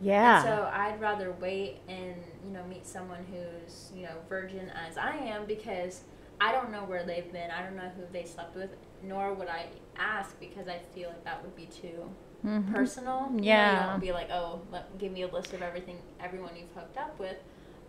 Yeah. 0.00 0.36
And 0.36 0.44
so 0.44 0.70
I'd 0.72 1.00
rather 1.00 1.32
wait 1.40 1.78
and 1.88 2.14
you 2.44 2.52
know 2.52 2.64
meet 2.64 2.86
someone 2.86 3.24
who's 3.32 3.90
you 3.94 4.02
know 4.04 4.12
virgin 4.28 4.70
as 4.88 4.96
I 4.96 5.16
am 5.16 5.44
because 5.46 6.02
I 6.40 6.52
don't 6.52 6.70
know 6.70 6.84
where 6.84 7.04
they've 7.04 7.30
been. 7.32 7.50
I 7.50 7.62
don't 7.62 7.74
know 7.76 7.90
who 7.96 8.02
they 8.12 8.24
slept 8.24 8.54
with, 8.54 8.70
nor 9.02 9.34
would 9.34 9.48
I 9.48 9.66
ask 9.96 10.38
because 10.38 10.68
I 10.68 10.78
feel 10.94 11.08
like 11.08 11.24
that 11.24 11.42
would 11.42 11.56
be 11.56 11.66
too 11.66 12.08
Mhm. 12.46 12.72
personal. 12.72 13.26
You 13.32 13.36
know, 13.38 13.42
Yeah. 13.42 13.82
you 13.84 13.90
don't 13.90 14.00
be 14.00 14.12
like, 14.12 14.30
oh, 14.30 14.60
let, 14.70 14.96
give 14.98 15.10
me 15.10 15.22
a 15.22 15.26
list 15.26 15.52
of 15.52 15.62
everything, 15.62 15.98
everyone 16.20 16.52
you've 16.56 16.70
hooked 16.72 16.96
up 16.96 17.18
with. 17.18 17.36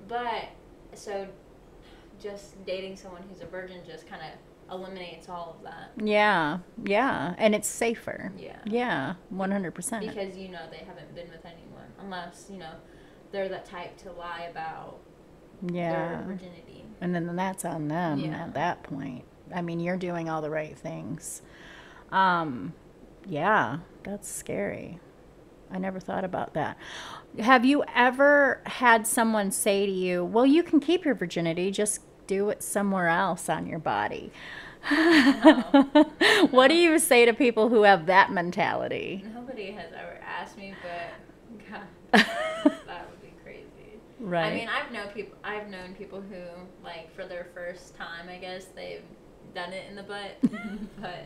But 0.07 0.45
so, 0.95 1.27
just 2.19 2.65
dating 2.65 2.95
someone 2.95 3.21
who's 3.29 3.41
a 3.41 3.45
virgin 3.45 3.77
just 3.85 4.07
kind 4.07 4.21
of 4.23 4.73
eliminates 4.75 5.29
all 5.29 5.55
of 5.57 5.63
that. 5.63 5.91
Yeah. 6.03 6.59
Yeah. 6.83 7.35
And 7.37 7.53
it's 7.53 7.67
safer. 7.67 8.31
Yeah. 8.37 8.57
Yeah. 8.65 9.13
100%. 9.31 9.99
Because 10.01 10.35
you 10.37 10.49
know 10.49 10.61
they 10.71 10.77
haven't 10.77 11.13
been 11.13 11.29
with 11.29 11.45
anyone 11.45 11.68
unless 12.03 12.47
you 12.51 12.57
know 12.57 12.73
they're 13.31 13.49
that 13.49 13.65
type 13.65 13.97
to 13.97 14.12
lie 14.12 14.47
about 14.49 14.99
yeah. 15.62 15.91
their 15.91 16.23
virginity. 16.25 16.85
And 17.01 17.13
then 17.13 17.35
that's 17.35 17.65
on 17.65 17.88
them 17.88 18.19
Yeah. 18.19 18.43
at 18.43 18.53
that 18.55 18.83
point. 18.83 19.23
I 19.53 19.62
mean, 19.62 19.79
you're 19.79 19.97
doing 19.97 20.29
all 20.29 20.41
the 20.41 20.49
right 20.49 20.77
things. 20.77 21.41
Um, 22.12 22.73
yeah, 23.27 23.79
that's 24.03 24.29
scary. 24.29 24.99
I 25.71 25.77
never 25.77 25.99
thought 25.99 26.23
about 26.23 26.53
that. 26.55 26.77
Have 27.39 27.63
you 27.63 27.83
ever 27.95 28.62
had 28.65 29.05
someone 29.05 29.51
say 29.51 29.85
to 29.85 29.91
you, 29.91 30.25
"Well, 30.25 30.45
you 30.45 30.63
can 30.63 30.79
keep 30.79 31.05
your 31.05 31.13
virginity, 31.13 31.69
just 31.69 32.01
do 32.25 32.49
it 32.49 32.63
somewhere 32.63 33.07
else 33.07 33.49
on 33.49 33.67
your 33.67 33.79
body"? 33.79 34.31
what 36.49 36.69
do 36.69 36.73
you 36.75 36.97
say 36.97 37.25
to 37.25 37.33
people 37.33 37.69
who 37.69 37.83
have 37.83 38.05
that 38.07 38.31
mentality? 38.31 39.23
Nobody 39.33 39.71
has 39.71 39.91
ever 39.93 40.19
asked 40.25 40.57
me, 40.57 40.73
but 40.81 41.13
That 42.12 43.10
would 43.10 43.21
be 43.21 43.34
crazy. 43.43 43.99
Right. 44.19 44.51
I 44.51 44.55
mean, 44.55 44.67
I've 44.67 44.91
known 44.91 45.08
people. 45.10 45.38
I've 45.43 45.69
known 45.69 45.93
people 45.95 46.21
who, 46.21 46.41
like, 46.84 47.13
for 47.15 47.25
their 47.25 47.47
first 47.53 47.95
time, 47.95 48.27
I 48.29 48.38
guess 48.38 48.65
they've 48.75 49.03
done 49.53 49.73
it 49.73 49.86
in 49.89 49.95
the 49.95 50.03
butt. 50.03 50.38
but 51.01 51.25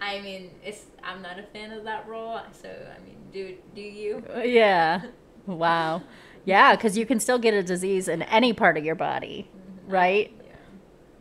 I 0.00 0.20
mean, 0.20 0.50
it's. 0.64 0.86
I'm 1.02 1.22
not 1.22 1.38
a 1.38 1.42
fan 1.44 1.72
of 1.72 1.84
that 1.84 2.08
role. 2.08 2.40
So 2.52 2.68
I 2.68 3.04
mean, 3.04 3.16
do 3.32 3.56
do 3.74 3.80
you? 3.80 4.22
Uh, 4.34 4.40
yeah. 4.40 5.02
Wow. 5.46 6.02
Yeah, 6.44 6.74
because 6.74 6.96
you 6.96 7.06
can 7.06 7.20
still 7.20 7.38
get 7.38 7.54
a 7.54 7.62
disease 7.62 8.08
in 8.08 8.22
any 8.22 8.52
part 8.52 8.76
of 8.76 8.84
your 8.84 8.94
body, 8.94 9.48
mm-hmm. 9.48 9.92
right? 9.92 10.32
Yeah. 10.44 10.52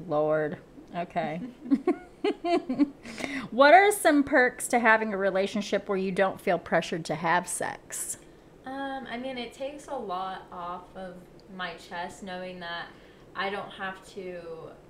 Lord. 0.07 0.57
Okay. 0.95 1.41
what 3.51 3.73
are 3.73 3.91
some 3.91 4.23
perks 4.23 4.67
to 4.69 4.79
having 4.79 5.13
a 5.13 5.17
relationship 5.17 5.87
where 5.87 5.97
you 5.97 6.11
don't 6.11 6.39
feel 6.39 6.59
pressured 6.59 7.05
to 7.05 7.15
have 7.15 7.47
sex? 7.47 8.17
Um, 8.65 9.07
I 9.09 9.17
mean, 9.17 9.37
it 9.37 9.53
takes 9.53 9.87
a 9.87 9.95
lot 9.95 10.43
off 10.51 10.83
of 10.95 11.15
my 11.55 11.73
chest 11.75 12.23
knowing 12.23 12.59
that 12.59 12.87
I 13.35 13.49
don't 13.49 13.71
have 13.71 14.05
to 14.13 14.41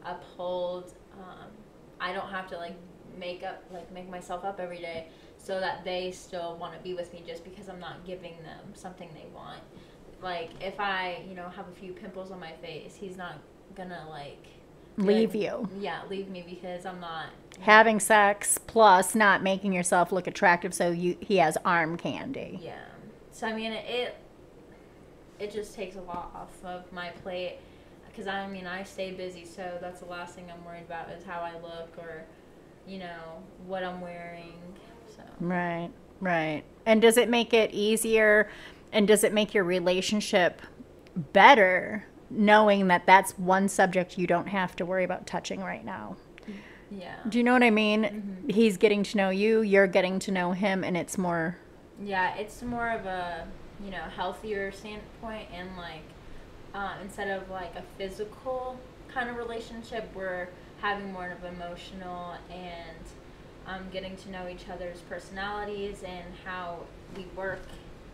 uphold. 0.03 0.93
Um, 1.13 1.49
I 1.99 2.13
don't 2.13 2.29
have 2.29 2.47
to 2.49 2.57
like 2.57 2.75
make 3.17 3.43
up, 3.43 3.63
like 3.71 3.91
make 3.91 4.09
myself 4.09 4.43
up 4.43 4.59
every 4.59 4.79
day, 4.79 5.07
so 5.37 5.59
that 5.59 5.83
they 5.83 6.11
still 6.11 6.57
want 6.57 6.73
to 6.73 6.79
be 6.79 6.93
with 6.93 7.13
me 7.13 7.23
just 7.25 7.43
because 7.43 7.69
I'm 7.69 7.79
not 7.79 8.05
giving 8.05 8.35
them 8.43 8.73
something 8.73 9.09
they 9.13 9.27
want. 9.33 9.61
Like 10.21 10.49
if 10.61 10.79
I, 10.79 11.23
you 11.27 11.35
know, 11.35 11.49
have 11.49 11.67
a 11.67 11.71
few 11.71 11.93
pimples 11.93 12.31
on 12.31 12.39
my 12.39 12.53
face, 12.53 12.95
he's 12.95 13.17
not 13.17 13.35
gonna 13.75 14.05
like 14.09 14.47
Leave 14.97 15.33
like- 15.33 15.43
you. 15.43 15.69
Yeah, 15.79 16.01
leave 16.09 16.29
me 16.29 16.43
because 16.47 16.85
I'm 16.85 16.99
not. 16.99 17.27
Having 17.61 17.99
sex 17.99 18.57
plus 18.57 19.15
not 19.15 19.43
making 19.43 19.73
yourself 19.73 20.11
look 20.13 20.27
attractive 20.27 20.73
so 20.73 20.91
you 20.91 21.17
he 21.19 21.37
has 21.37 21.57
arm 21.65 21.97
candy. 21.97 22.59
Yeah. 22.61 22.79
So 23.31 23.47
I 23.47 23.53
mean, 23.53 23.73
it 23.73 24.15
it 25.39 25.51
just 25.51 25.75
takes 25.75 25.95
a 25.95 26.01
lot 26.01 26.31
off 26.35 26.63
of 26.63 26.91
my 26.91 27.09
plate 27.09 27.57
because 28.07 28.27
I 28.27 28.47
mean 28.47 28.65
I 28.65 28.83
stay 28.83 29.11
busy, 29.11 29.45
so 29.45 29.77
that's 29.81 29.99
the 29.99 30.05
last 30.07 30.35
thing 30.35 30.45
I'm 30.51 30.63
worried 30.65 30.83
about 30.85 31.09
is 31.11 31.23
how 31.23 31.41
I 31.41 31.53
look 31.61 31.97
or 31.97 32.23
you 32.87 32.97
know 32.99 33.43
what 33.65 33.83
I'm 33.83 34.01
wearing. 34.01 34.53
So 35.15 35.23
Right. 35.39 35.89
Right. 36.21 36.63
And 36.85 37.01
does 37.01 37.17
it 37.17 37.29
make 37.29 37.53
it 37.53 37.71
easier 37.73 38.49
and 38.91 39.07
does 39.07 39.23
it 39.23 39.33
make 39.33 39.53
your 39.53 39.63
relationship 39.63 40.61
better 41.33 42.05
knowing 42.29 42.87
that 42.87 43.05
that's 43.05 43.37
one 43.37 43.67
subject 43.69 44.17
you 44.17 44.27
don't 44.27 44.47
have 44.47 44.75
to 44.77 44.85
worry 44.85 45.03
about 45.03 45.25
touching 45.27 45.61
right 45.61 45.83
now? 45.85 46.15
yeah, 46.91 47.15
Do 47.27 47.37
you 47.37 47.43
know 47.43 47.53
what 47.53 47.61
I 47.63 47.69
mean? 47.69 48.03
Mhm. 48.47 48.51
He's 48.51 48.77
getting 48.77 49.03
to 49.03 49.17
know 49.17 49.29
you, 49.29 49.61
you're 49.61 49.85
getting 49.87 50.17
to 50.19 50.31
know 50.31 50.51
him, 50.53 50.83
and 50.83 50.97
it's 50.97 51.17
more. 51.17 51.57
yeah, 52.03 52.35
it's 52.35 52.61
more 52.63 52.89
of 52.89 53.05
a 53.05 53.45
you 53.83 53.91
know 53.91 54.03
healthier 54.15 54.71
standpoint 54.71 55.47
and 55.53 55.75
like 55.77 56.03
uh, 56.73 56.93
instead 57.03 57.27
of 57.29 57.49
like 57.49 57.73
a 57.75 57.83
physical 57.97 58.79
kind 59.13 59.29
of 59.29 59.35
relationship, 59.37 60.09
we're 60.15 60.49
having 60.81 61.11
more 61.11 61.29
of 61.29 61.43
emotional 61.43 62.35
and 62.51 62.97
um, 63.67 63.81
getting 63.91 64.15
to 64.17 64.31
know 64.31 64.47
each 64.47 64.67
other's 64.69 65.01
personalities 65.01 66.03
and 66.03 66.23
how 66.45 66.79
we 67.15 67.25
work 67.35 67.61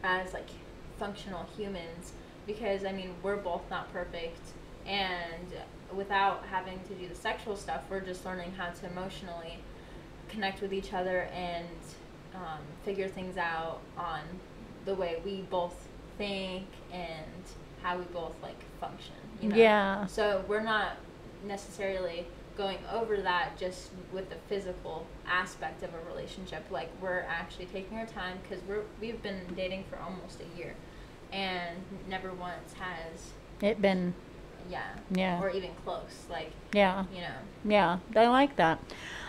as 0.04 0.34
like 0.34 0.49
functional 0.97 1.45
humans 1.58 2.13
because 2.45 2.86
I 2.86 2.91
mean 2.91 3.12
we're 3.23 3.38
both 3.38 3.62
not 3.69 3.91
perfect 3.91 4.39
and 4.86 5.47
without 5.95 6.43
having 6.49 6.79
to 6.88 6.93
do 6.95 7.08
the 7.08 7.15
sexual 7.15 7.55
stuff 7.55 7.84
we're 7.89 8.01
just 8.01 8.25
learning 8.25 8.51
how 8.58 8.69
to 8.69 8.86
emotionally 8.88 9.60
connect 10.29 10.62
with 10.62 10.73
each 10.73 10.93
other 10.93 11.29
and 11.34 11.67
um, 12.34 12.60
figure 12.84 13.08
things 13.08 13.38
out 13.38 13.79
on 13.97 14.21
the 14.86 14.93
way 14.93 15.21
we 15.23 15.41
both 15.49 15.88
think 16.17 16.67
and 16.91 17.43
how 17.81 17.97
we 17.97 18.03
both 18.05 18.34
like 18.41 18.60
function 18.79 19.15
you 19.41 19.49
know? 19.49 19.55
Yeah. 19.55 20.05
so 20.05 20.43
we're 20.47 20.63
not 20.63 20.97
necessarily 21.45 22.25
going 22.58 22.77
over 22.91 23.17
that 23.17 23.58
just 23.58 23.89
with 24.13 24.29
the 24.29 24.36
physical 24.47 25.05
aspect 25.27 25.84
of 25.84 25.89
a 25.93 26.10
relationship 26.10 26.63
like 26.71 26.89
we're 27.01 27.25
actually 27.27 27.65
taking 27.65 27.97
our 27.97 28.05
time 28.05 28.38
because 28.43 28.63
we're 28.67 28.84
we've 29.01 29.21
been 29.21 29.41
dating 29.55 29.84
for 29.89 29.97
almost 29.99 30.39
a 30.39 30.58
year 30.58 30.73
and 31.36 31.78
never 32.10 32.32
once 32.34 32.74
has 32.80 33.32
It 33.62 33.82
been. 33.82 34.13
yeah 34.69 34.82
Yeah. 35.12 35.41
or 35.41 35.50
even 35.50 35.71
close 35.84 36.26
like 36.30 36.52
Yeah. 36.74 37.06
you 37.13 37.21
know 37.21 37.36
Yeah. 37.65 37.98
I 38.15 38.28
like 38.28 38.56
that. 38.56 38.80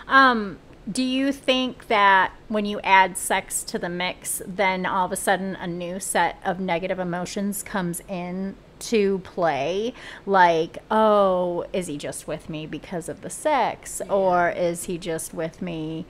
Um, 0.09 0.59
do 0.91 1.03
you 1.03 1.33
think 1.33 1.89
that 1.89 2.33
when 2.49 2.65
you 2.65 2.79
add 2.81 3.17
sex 3.17 3.65
to 3.65 3.79
the 3.79 3.89
mix, 3.89 4.41
then 4.47 4.87
all 4.87 5.07
of 5.07 5.11
a 5.13 5.17
sudden 5.17 5.57
a 5.57 5.67
new 5.67 5.99
set 5.99 6.39
of 6.45 6.61
negative 6.61 6.99
emotions 7.01 7.63
comes 7.65 8.01
in 8.09 8.55
to 8.79 9.19
play? 9.21 9.93
Like, 10.27 10.79
oh, 10.91 11.65
is 11.73 11.89
he 11.89 11.97
just 11.99 12.29
with 12.29 12.49
me 12.49 12.67
because 12.67 13.09
of 13.09 13.23
the 13.23 13.31
sex? 13.31 14.01
Or 14.09 14.51
is 14.51 14.85
he 14.85 14.97
just 14.97 15.35
with 15.35 15.61
me? 15.61 16.07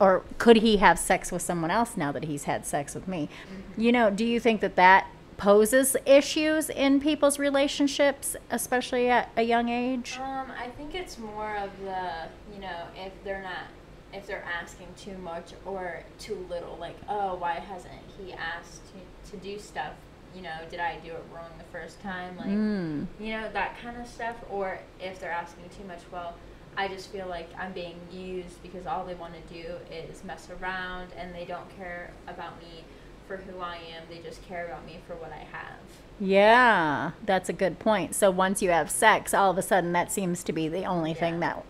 Or 0.00 0.22
could 0.38 0.56
he 0.56 0.78
have 0.78 0.98
sex 0.98 1.30
with 1.30 1.42
someone 1.42 1.70
else 1.70 1.96
now 1.96 2.10
that 2.10 2.24
he's 2.24 2.44
had 2.44 2.66
sex 2.66 2.94
with 2.96 3.06
me? 3.06 3.28
You 3.76 3.92
know, 3.92 4.10
do 4.10 4.24
you 4.24 4.40
think 4.40 4.60
that 4.62 4.74
that 4.76 5.06
poses 5.50 5.96
issues 6.04 6.68
in 6.68 7.00
people's 7.00 7.38
relationships, 7.38 8.36
especially 8.50 9.08
at 9.08 9.30
a 9.38 9.42
young 9.42 9.70
age? 9.70 10.18
Um, 10.22 10.52
I 10.56 10.68
think 10.76 10.94
it's 10.94 11.18
more 11.18 11.56
of 11.56 11.70
the, 11.80 12.28
you 12.54 12.60
know, 12.60 12.82
if 12.94 13.12
they're 13.24 13.42
not, 13.42 13.64
if 14.12 14.26
they're 14.26 14.44
asking 14.60 14.88
too 14.98 15.16
much 15.18 15.52
or 15.64 16.02
too 16.18 16.46
little, 16.50 16.76
like, 16.78 16.96
oh, 17.08 17.36
why 17.36 17.54
hasn't 17.54 17.94
he 18.18 18.34
asked 18.34 18.82
to, 18.92 19.30
to 19.30 19.36
do 19.38 19.58
stuff? 19.58 19.94
You 20.36 20.42
know, 20.42 20.52
did 20.70 20.78
I 20.78 20.98
do 21.02 21.08
it 21.12 21.24
wrong 21.34 21.50
the 21.58 21.64
first 21.72 22.00
time? 22.02 22.36
Like, 22.36 22.48
Mm. 22.48 23.06
you 23.18 23.32
know, 23.32 23.48
that 23.52 23.80
kind 23.82 23.96
of 24.00 24.06
stuff. 24.06 24.36
Or 24.50 24.78
if 25.00 25.20
they're 25.20 25.32
asking 25.32 25.64
too 25.76 25.84
much, 25.88 26.00
well, 26.12 26.34
I 26.76 26.86
just 26.86 27.10
feel 27.10 27.26
like 27.28 27.48
I'm 27.58 27.72
being 27.72 27.98
used 28.12 28.62
because 28.62 28.86
all 28.86 29.04
they 29.06 29.14
want 29.14 29.32
to 29.34 29.54
do 29.54 29.64
is 29.90 30.22
mess 30.22 30.48
around 30.60 31.08
and 31.16 31.34
they 31.34 31.44
don't 31.46 31.68
care 31.78 32.10
about 32.28 32.60
me 32.60 32.84
for 33.30 33.36
who 33.36 33.60
I 33.60 33.76
am. 33.76 34.02
They 34.10 34.18
just 34.18 34.42
care 34.48 34.66
about 34.66 34.84
me 34.84 34.98
for 35.06 35.14
what 35.14 35.30
I 35.30 35.46
have. 35.56 35.78
Yeah, 36.18 37.12
that's 37.24 37.48
a 37.48 37.52
good 37.52 37.78
point. 37.78 38.16
So 38.16 38.28
once 38.28 38.60
you 38.60 38.70
have 38.70 38.90
sex, 38.90 39.32
all 39.32 39.52
of 39.52 39.56
a 39.56 39.62
sudden 39.62 39.92
that 39.92 40.10
seems 40.10 40.42
to 40.44 40.52
be 40.52 40.66
the 40.66 40.84
only 40.84 41.14
thing 41.14 41.38
that. 41.38 41.64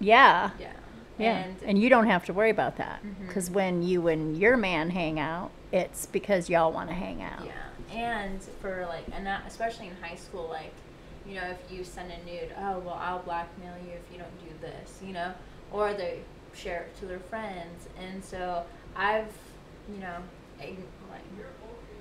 Yeah. 0.00 0.50
Yeah. 0.58 0.72
Yeah. 1.18 1.38
And 1.38 1.62
And, 1.62 1.78
you 1.80 1.88
don't 1.88 2.06
have 2.06 2.24
to 2.24 2.32
worry 2.32 2.50
about 2.50 2.78
that. 2.78 3.00
Mm-hmm. 3.04 3.28
Because 3.28 3.48
when 3.48 3.84
you 3.84 4.08
and 4.08 4.36
your 4.36 4.56
man 4.56 4.90
hang 4.90 5.20
out, 5.20 5.50
it's 5.70 6.06
because 6.06 6.50
y'all 6.50 6.72
want 6.72 6.88
to 6.88 6.94
hang 6.94 7.22
out. 7.22 7.44
Yeah, 7.44 8.20
and 8.20 8.42
for 8.60 8.84
like, 8.88 9.04
and 9.12 9.24
that, 9.26 9.44
especially 9.46 9.86
in 9.86 9.96
high 10.02 10.16
school, 10.16 10.48
like, 10.48 10.72
you 11.28 11.34
know, 11.36 11.44
if 11.44 11.70
you 11.70 11.84
send 11.84 12.10
a 12.10 12.24
nude, 12.24 12.52
oh 12.58 12.78
well, 12.80 12.98
I'll 13.00 13.20
blackmail 13.20 13.74
you 13.84 13.92
if 13.92 14.12
you 14.12 14.18
don't 14.18 14.38
do 14.40 14.52
this, 14.60 14.98
you 15.04 15.12
know, 15.12 15.32
or 15.72 15.92
they 15.92 16.20
share 16.54 16.82
it 16.82 16.96
to 17.00 17.06
their 17.06 17.18
friends, 17.18 17.88
and 18.00 18.24
so 18.24 18.64
I've, 18.96 19.32
you 19.92 20.00
know, 20.00 20.16
like 20.58 20.74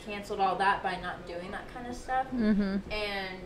canceled 0.06 0.40
all 0.40 0.56
that 0.56 0.82
by 0.84 0.98
not 1.02 1.26
doing 1.28 1.52
that 1.52 1.72
kind 1.74 1.88
of 1.88 1.96
stuff, 1.96 2.28
Mm-hmm. 2.34 2.78
and 2.92 3.40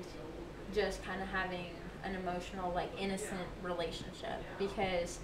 just 0.73 1.03
kind 1.03 1.21
of 1.21 1.27
having 1.27 1.65
an 2.03 2.15
emotional, 2.15 2.71
like, 2.73 2.89
innocent 2.99 3.47
relationship 3.63 4.41
because. 4.57 5.19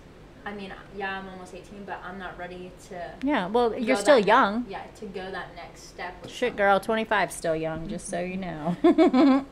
I 0.45 0.53
mean, 0.53 0.71
yeah, 0.95 1.19
I'm 1.19 1.27
almost 1.27 1.53
18, 1.53 1.83
but 1.83 1.99
I'm 2.05 2.17
not 2.17 2.37
ready 2.37 2.71
to. 2.87 3.11
Yeah. 3.21 3.47
Well, 3.47 3.77
you're 3.77 3.97
still 3.97 4.17
ne- 4.17 4.27
young. 4.27 4.65
yeah, 4.69 4.83
to 4.99 5.05
go 5.07 5.29
that 5.29 5.53
next 5.57 5.89
step. 5.89 6.13
Shit, 6.29 6.55
girl, 6.55 6.79
25 6.79 7.33
still 7.33 7.55
young, 7.55 7.89
just 7.89 8.07
so 8.07 8.21
you 8.21 8.37
know. 8.37 8.77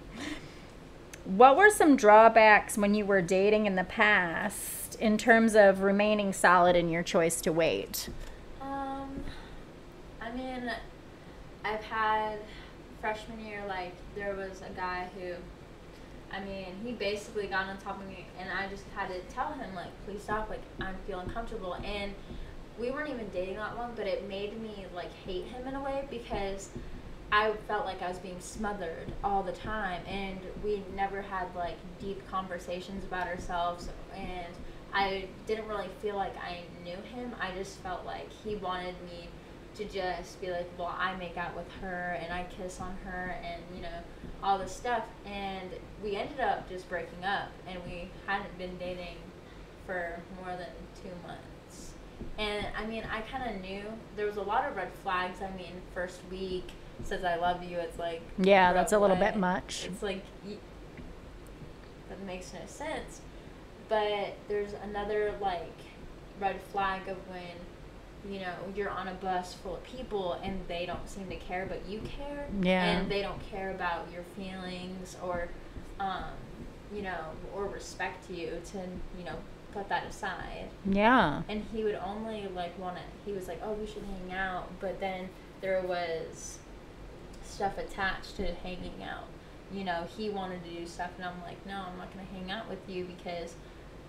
what 1.25 1.57
were 1.57 1.69
some 1.69 1.97
drawbacks 1.97 2.77
when 2.77 2.93
you 2.93 3.05
were 3.05 3.21
dating 3.21 3.65
in 3.65 3.75
the 3.75 3.83
past 3.83 4.95
in 4.95 5.17
terms 5.17 5.55
of 5.55 5.81
remaining 5.81 6.31
solid 6.31 6.75
in 6.77 6.89
your 6.89 7.03
choice 7.03 7.41
to 7.41 7.51
wait? 7.51 8.07
I 10.35 10.37
mean, 10.37 10.71
I've 11.63 11.83
had 11.83 12.39
freshman 12.99 13.39
year, 13.39 13.63
like, 13.69 13.93
there 14.15 14.35
was 14.35 14.61
a 14.69 14.73
guy 14.75 15.07
who, 15.17 15.33
I 16.29 16.41
mean, 16.41 16.75
he 16.83 16.91
basically 16.91 17.47
got 17.47 17.67
on 17.67 17.77
top 17.77 18.01
of 18.01 18.07
me, 18.09 18.25
and 18.37 18.49
I 18.51 18.67
just 18.67 18.83
had 18.93 19.07
to 19.07 19.19
tell 19.33 19.53
him, 19.53 19.73
like, 19.73 19.91
please 20.05 20.23
stop, 20.23 20.49
like, 20.49 20.59
I'm 20.81 20.95
feeling 21.07 21.29
comfortable. 21.29 21.75
And 21.75 22.13
we 22.77 22.91
weren't 22.91 23.09
even 23.09 23.29
dating 23.29 23.55
that 23.55 23.77
long, 23.77 23.93
but 23.95 24.07
it 24.07 24.27
made 24.27 24.61
me, 24.61 24.85
like, 24.93 25.13
hate 25.25 25.45
him 25.45 25.67
in 25.67 25.75
a 25.75 25.81
way 25.81 26.05
because 26.09 26.67
I 27.31 27.53
felt 27.69 27.85
like 27.85 28.01
I 28.01 28.09
was 28.09 28.19
being 28.19 28.41
smothered 28.41 29.13
all 29.23 29.41
the 29.41 29.53
time, 29.53 30.01
and 30.05 30.39
we 30.65 30.83
never 30.97 31.21
had, 31.21 31.47
like, 31.55 31.77
deep 32.01 32.27
conversations 32.29 33.05
about 33.05 33.27
ourselves, 33.27 33.87
and 34.13 34.53
I 34.93 35.27
didn't 35.47 35.69
really 35.69 35.89
feel 36.01 36.17
like 36.17 36.35
I 36.37 36.63
knew 36.83 36.97
him. 37.13 37.33
I 37.39 37.51
just 37.55 37.79
felt 37.79 38.05
like 38.05 38.29
he 38.43 38.57
wanted 38.57 38.95
me 39.05 39.29
to 39.75 39.85
just 39.85 40.39
be 40.41 40.51
like, 40.51 40.69
well, 40.77 40.95
I 40.97 41.15
make 41.15 41.37
out 41.37 41.55
with 41.55 41.69
her 41.81 42.17
and 42.21 42.33
I 42.33 42.45
kiss 42.57 42.79
on 42.79 42.95
her 43.05 43.35
and, 43.43 43.61
you 43.75 43.81
know, 43.81 43.99
all 44.41 44.57
this 44.57 44.75
stuff. 44.75 45.03
And 45.25 45.69
we 46.03 46.15
ended 46.15 46.39
up 46.39 46.69
just 46.69 46.87
breaking 46.89 47.23
up 47.23 47.49
and 47.67 47.79
we 47.85 48.09
hadn't 48.25 48.57
been 48.57 48.77
dating 48.77 49.17
for 49.85 50.19
more 50.41 50.55
than 50.55 50.69
two 51.01 51.27
months. 51.27 51.91
And 52.37 52.65
I 52.77 52.85
mean, 52.85 53.03
I 53.11 53.21
kind 53.21 53.55
of 53.55 53.61
knew 53.61 53.83
there 54.15 54.25
was 54.25 54.37
a 54.37 54.41
lot 54.41 54.67
of 54.69 54.75
red 54.75 54.91
flags. 55.03 55.39
I 55.41 55.55
mean, 55.57 55.73
first 55.93 56.21
week 56.31 56.69
says 57.03 57.23
I 57.23 57.35
love 57.35 57.63
you. 57.63 57.77
It's 57.77 57.99
like, 57.99 58.21
Yeah, 58.37 58.73
that's 58.73 58.93
a 58.93 58.99
little 58.99 59.17
bit 59.17 59.35
much. 59.35 59.85
It's 59.91 60.01
like 60.01 60.23
that 62.09 62.25
makes 62.25 62.53
no 62.53 62.61
sense. 62.67 63.21
But 63.89 64.35
there's 64.47 64.73
another 64.83 65.33
like 65.41 65.73
red 66.39 66.61
flag 66.71 67.07
of 67.07 67.17
when 67.29 67.41
you 68.29 68.39
know 68.39 68.53
you're 68.75 68.89
on 68.89 69.07
a 69.07 69.13
bus 69.15 69.53
full 69.53 69.75
of 69.75 69.83
people 69.83 70.33
and 70.43 70.59
they 70.67 70.85
don't 70.85 71.07
seem 71.09 71.27
to 71.29 71.35
care, 71.35 71.65
but 71.67 71.81
you 71.87 71.99
care. 72.01 72.47
Yeah. 72.61 72.83
And 72.85 73.09
they 73.11 73.21
don't 73.21 73.41
care 73.51 73.71
about 73.71 74.07
your 74.11 74.23
feelings 74.35 75.15
or, 75.23 75.49
um, 75.99 76.23
you 76.93 77.01
know, 77.01 77.31
or 77.53 77.65
respect 77.65 78.29
you 78.29 78.59
to 78.71 78.77
you 79.17 79.25
know 79.25 79.35
put 79.73 79.89
that 79.89 80.05
aside 80.07 80.69
Yeah. 80.85 81.41
and 81.49 81.61
he 81.73 81.83
would 81.83 81.95
only 81.95 82.47
like 82.55 82.79
want 82.79 82.95
to 82.95 83.01
he 83.25 83.33
was 83.33 83.49
like 83.49 83.59
oh 83.61 83.73
we 83.73 83.85
should 83.85 84.03
hang 84.03 84.31
out 84.37 84.69
but 84.79 85.01
then 85.01 85.27
there 85.59 85.81
was 85.81 86.59
stuff 87.43 87.77
attached 87.77 88.37
to 88.37 88.53
hanging 88.63 89.03
out 89.03 89.25
you 89.73 89.83
know 89.83 90.07
he 90.15 90.29
wanted 90.29 90.63
to 90.63 90.69
do 90.69 90.87
stuff 90.87 91.09
and 91.17 91.25
i'm 91.25 91.41
like 91.41 91.57
no 91.65 91.73
i'm 91.73 91.97
not 91.97 92.13
going 92.13 92.25
to 92.25 92.33
hang 92.33 92.49
out 92.51 92.69
with 92.69 92.79
you 92.87 93.03
because 93.03 93.55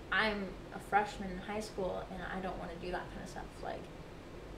i'm 0.09 0.45
a 0.73 0.79
freshman 0.79 1.29
in 1.31 1.37
high 1.37 1.59
school 1.59 2.01
and 2.11 2.21
i 2.33 2.39
don't 2.39 2.57
want 2.59 2.71
to 2.71 2.77
do 2.85 2.89
that 2.89 3.03
kind 3.11 3.23
of 3.23 3.29
stuff 3.29 3.43
like 3.61 3.81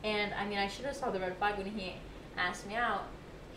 and 0.04 0.34
i 0.36 0.46
mean 0.46 0.58
i 0.58 0.68
should 0.68 0.86
have 0.86 0.96
saw 0.96 1.10
the 1.10 1.20
red 1.20 1.36
flag 1.38 1.58
when 1.58 1.66
he 1.68 1.94
asked 2.38 2.66
me 2.68 2.76
out 2.76 3.04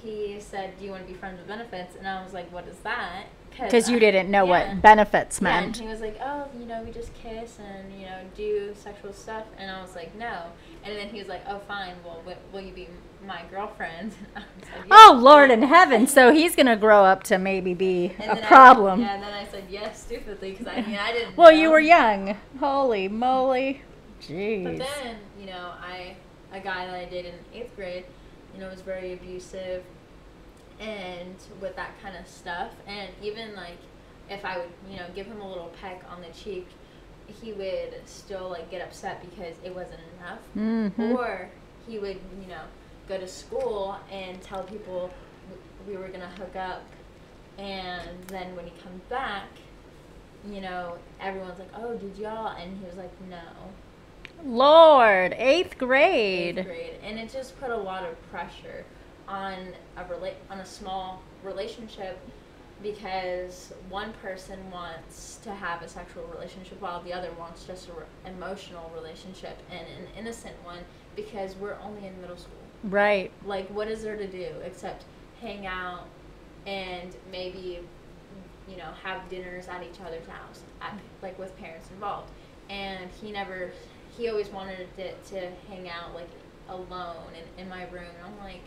he 0.02 0.36
said 0.40 0.76
do 0.78 0.84
you 0.84 0.90
want 0.90 1.06
to 1.06 1.12
be 1.12 1.16
friends 1.18 1.38
with 1.38 1.46
benefits 1.46 1.94
and 1.96 2.06
i 2.08 2.22
was 2.22 2.32
like 2.32 2.50
what 2.52 2.66
is 2.66 2.78
that 2.78 3.24
Because 3.50 3.88
you 3.88 3.96
I- 3.96 4.00
didn't 4.00 4.30
know 4.30 4.44
yeah. 4.46 4.72
what 4.74 4.82
benefits 4.82 5.40
yeah, 5.40 5.48
and 5.58 5.66
meant. 5.66 5.76
he 5.78 5.86
was 5.86 6.00
like, 6.00 6.18
"Oh, 6.22 6.46
you 6.58 6.64
know, 6.64 6.82
we 6.82 6.90
just 6.90 7.12
kiss 7.12 7.58
and 7.58 7.92
you 8.00 8.06
know 8.06 8.16
do 8.34 8.74
sexual 8.74 9.12
stuff," 9.12 9.44
and 9.58 9.70
I 9.70 9.82
was 9.82 9.94
like, 9.94 10.14
"No." 10.16 10.34
And 10.82 10.96
then 10.96 11.08
he 11.10 11.18
was 11.18 11.28
like, 11.28 11.42
"Oh, 11.46 11.58
fine. 11.68 11.94
Well, 12.02 12.16
w- 12.24 12.36
will 12.50 12.62
you 12.62 12.72
be 12.72 12.88
my 13.26 13.42
girlfriend?" 13.50 14.12
And 14.34 14.44
I 14.44 14.48
was 14.58 14.68
like, 14.78 14.86
Oh, 14.90 15.20
Lord 15.20 15.50
in 15.50 15.60
heaven. 15.64 16.06
So 16.06 16.32
he's 16.32 16.56
going 16.56 16.70
to 16.74 16.76
grow 16.76 17.04
up 17.04 17.24
to 17.24 17.36
maybe 17.36 17.74
be 17.74 18.14
And 18.18 18.32
a 18.32 18.34
then 18.36 18.44
I- 18.44 18.46
problem. 18.48 19.02
yeah, 19.02 19.14
and 19.16 19.22
then 19.22 19.34
I 19.34 19.44
said 19.44 19.64
yes 19.68 20.00
stupidly 20.02 20.52
because 20.52 20.66
I 20.66 20.80
mean 20.80 20.96
I 20.96 21.12
didn't. 21.12 21.36
Well, 21.36 21.52
know. 21.52 21.60
you 21.60 21.70
were 21.70 21.78
young. 21.98 22.38
Holy 22.58 23.06
moly. 23.06 23.82
Jeez. 24.22 24.64
But 24.64 24.78
then, 24.78 25.16
you 25.38 25.44
know, 25.52 25.72
I 25.78 26.16
a 26.52 26.60
guy 26.60 26.86
that 26.86 26.94
I 26.94 27.04
dated 27.06 27.34
in 27.34 27.60
eighth 27.60 27.74
grade, 27.76 28.04
you 28.54 28.60
know, 28.60 28.68
was 28.68 28.80
very 28.82 29.12
abusive, 29.14 29.82
and 30.80 31.34
with 31.60 31.76
that 31.76 31.90
kind 32.02 32.16
of 32.16 32.26
stuff, 32.26 32.70
and 32.86 33.08
even 33.22 33.54
like 33.54 33.78
if 34.28 34.44
I 34.44 34.58
would, 34.58 34.68
you 34.90 34.96
know, 34.96 35.06
give 35.14 35.26
him 35.26 35.40
a 35.40 35.48
little 35.48 35.70
peck 35.80 36.02
on 36.10 36.20
the 36.20 36.28
cheek, 36.28 36.68
he 37.42 37.52
would 37.52 37.94
still 38.06 38.48
like 38.50 38.70
get 38.70 38.82
upset 38.82 39.20
because 39.22 39.56
it 39.64 39.74
wasn't 39.74 40.00
enough, 40.18 40.40
Mhm. 40.56 41.14
or 41.14 41.48
he 41.86 41.98
would, 41.98 42.20
you 42.40 42.48
know, 42.48 42.62
go 43.08 43.18
to 43.18 43.26
school 43.28 43.96
and 44.10 44.40
tell 44.42 44.62
people 44.64 45.10
we 45.86 45.96
were 45.96 46.08
gonna 46.08 46.28
hook 46.30 46.54
up, 46.56 46.82
and 47.58 48.22
then 48.28 48.54
when 48.56 48.66
he 48.66 48.72
comes 48.82 49.02
back. 49.08 49.46
You 50.44 50.60
know, 50.60 50.98
everyone's 51.20 51.60
like, 51.60 51.68
"Oh, 51.72 51.94
did 51.94 52.16
y'all?" 52.16 52.48
And 52.56 52.76
he 52.76 52.84
was 52.84 52.96
like, 52.96 53.12
"No." 53.30 53.38
Lord, 54.44 55.34
eighth 55.38 55.78
grade. 55.78 56.58
eighth 56.58 56.66
grade, 56.66 56.94
and 57.02 57.18
it 57.18 57.32
just 57.32 57.58
put 57.60 57.70
a 57.70 57.76
lot 57.76 58.04
of 58.04 58.20
pressure 58.30 58.84
on 59.28 59.54
a 59.96 60.04
rela- 60.04 60.34
on 60.50 60.58
a 60.58 60.66
small 60.66 61.22
relationship 61.42 62.18
because 62.82 63.72
one 63.88 64.12
person 64.14 64.58
wants 64.70 65.38
to 65.44 65.52
have 65.52 65.82
a 65.82 65.88
sexual 65.88 66.24
relationship 66.34 66.80
while 66.80 67.00
the 67.02 67.12
other 67.12 67.30
wants 67.38 67.64
just 67.64 67.88
an 67.88 67.94
re- 67.96 68.32
emotional 68.32 68.90
relationship 68.94 69.56
and 69.70 69.80
an 69.80 70.08
innocent 70.18 70.54
one 70.64 70.80
because 71.14 71.54
we're 71.56 71.76
only 71.84 72.06
in 72.06 72.20
middle 72.20 72.36
school. 72.36 72.56
Right. 72.84 73.30
Like, 73.46 73.68
what 73.68 73.86
is 73.86 74.02
there 74.02 74.16
to 74.16 74.26
do 74.26 74.48
except 74.64 75.04
hang 75.40 75.66
out 75.66 76.06
and 76.66 77.14
maybe, 77.30 77.80
you 78.68 78.76
know, 78.76 78.90
have 79.02 79.28
dinners 79.28 79.68
at 79.68 79.82
each 79.82 80.00
other's 80.04 80.26
house, 80.26 80.62
at, 80.80 80.98
like 81.22 81.38
with 81.38 81.56
parents 81.58 81.88
involved. 81.90 82.30
And 82.68 83.10
he 83.20 83.30
never, 83.32 83.70
he 84.16 84.28
always 84.28 84.48
wanted 84.48 84.88
it 84.98 85.24
to 85.26 85.40
hang 85.68 85.88
out 85.88 86.14
like 86.14 86.28
alone 86.68 87.16
in, 87.56 87.62
in 87.64 87.68
my 87.68 87.82
room. 87.90 88.04
And 88.18 88.26
I'm 88.26 88.38
like, 88.44 88.60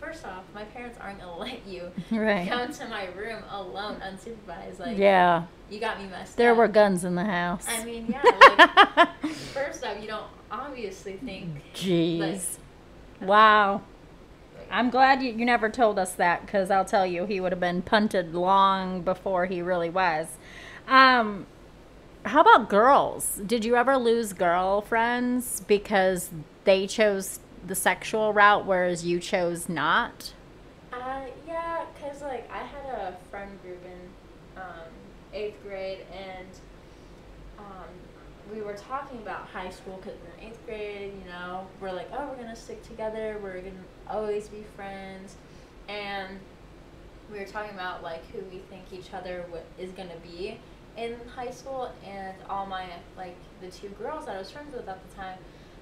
first 0.00 0.24
off, 0.26 0.44
my 0.54 0.64
parents 0.64 0.98
aren't 1.00 1.20
gonna 1.20 1.36
let 1.38 1.66
you 1.66 1.90
Right. 2.10 2.48
come 2.48 2.72
to 2.72 2.88
my 2.88 3.06
room 3.08 3.42
alone, 3.50 4.00
unsupervised. 4.00 4.78
Like, 4.78 4.96
yeah. 4.98 5.44
you 5.70 5.80
got 5.80 6.00
me 6.00 6.06
messed 6.08 6.36
There 6.36 6.52
up. 6.52 6.58
were 6.58 6.68
guns 6.68 7.04
in 7.04 7.14
the 7.14 7.24
house. 7.24 7.66
I 7.68 7.84
mean, 7.84 8.06
yeah. 8.08 8.22
Like, 9.22 9.32
first 9.32 9.84
off, 9.84 10.00
you 10.00 10.06
don't 10.08 10.26
obviously 10.50 11.14
think. 11.14 11.62
Jeez. 11.74 12.58
Wow. 13.20 13.82
I'm 14.70 14.90
glad 14.90 15.22
you, 15.22 15.32
you 15.32 15.44
never 15.44 15.70
told 15.70 15.98
us 15.98 16.12
that 16.14 16.44
because 16.44 16.70
I'll 16.70 16.84
tell 16.84 17.06
you, 17.06 17.24
he 17.24 17.40
would 17.40 17.52
have 17.52 17.60
been 17.60 17.80
punted 17.82 18.34
long 18.34 19.00
before 19.02 19.46
he 19.46 19.62
really 19.62 19.88
was. 19.90 20.26
Um, 20.86 21.46
how 22.24 22.40
about 22.40 22.68
girls? 22.68 23.40
Did 23.46 23.64
you 23.64 23.76
ever 23.76 23.96
lose 23.96 24.32
girlfriends 24.32 25.60
because 25.60 26.30
they 26.64 26.86
chose 26.86 27.40
the 27.66 27.74
sexual 27.74 28.32
route, 28.32 28.66
whereas 28.66 29.04
you 29.04 29.18
chose 29.20 29.68
not? 29.68 30.32
Uh, 30.92 31.22
yeah, 31.46 31.84
cause 32.00 32.22
like 32.22 32.50
I 32.52 32.58
had 32.58 32.84
a 32.86 33.16
friend 33.30 33.50
group 33.62 33.82
in 33.84 34.60
um, 34.60 34.88
eighth 35.32 35.62
grade, 35.62 36.00
and 36.12 36.48
um, 37.58 37.88
we 38.52 38.62
were 38.62 38.74
talking 38.74 39.18
about 39.18 39.46
high 39.48 39.70
school. 39.70 39.98
Cause 39.98 40.14
we're 40.24 40.42
in 40.42 40.50
eighth 40.50 40.66
grade, 40.66 41.12
you 41.22 41.30
know, 41.30 41.66
we're 41.80 41.92
like, 41.92 42.08
oh, 42.12 42.26
we're 42.28 42.36
gonna 42.36 42.56
stick 42.56 42.82
together. 42.86 43.38
We're 43.42 43.60
gonna 43.60 43.74
always 44.08 44.48
be 44.48 44.64
friends, 44.76 45.36
and 45.88 46.38
we 47.32 47.38
were 47.38 47.46
talking 47.46 47.74
about 47.74 48.02
like 48.02 48.24
who 48.30 48.38
we 48.50 48.58
think 48.70 48.84
each 48.92 49.12
other 49.12 49.42
w- 49.42 49.62
is 49.78 49.92
gonna 49.92 50.16
be 50.22 50.58
in 50.98 51.16
high 51.34 51.50
school, 51.50 51.90
and 52.04 52.34
all 52.50 52.66
my 52.66 52.86
like 53.16 53.36
the 53.60 53.68
two 53.68 53.88
girls 53.90 54.26
that 54.26 54.34
I 54.36 54.38
was 54.38 54.50
friends 54.50 54.74
with 54.74 54.88
at 54.88 55.08
the 55.08 55.16
time, 55.16 55.38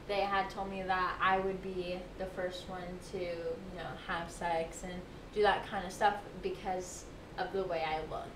they 0.08 0.20
had 0.20 0.50
told 0.50 0.70
me 0.70 0.82
that 0.82 1.14
I 1.20 1.38
would 1.38 1.62
be 1.62 1.98
the 2.18 2.26
first 2.26 2.68
one 2.68 2.82
to, 3.12 3.18
you 3.18 3.76
know, 3.76 3.90
have 4.06 4.30
sex 4.30 4.82
and 4.84 4.94
do 5.34 5.42
that 5.42 5.66
kind 5.66 5.84
of 5.86 5.92
stuff 5.92 6.14
because 6.42 7.04
of 7.38 7.52
the 7.52 7.64
way 7.64 7.82
I 7.86 8.00
look. 8.10 8.28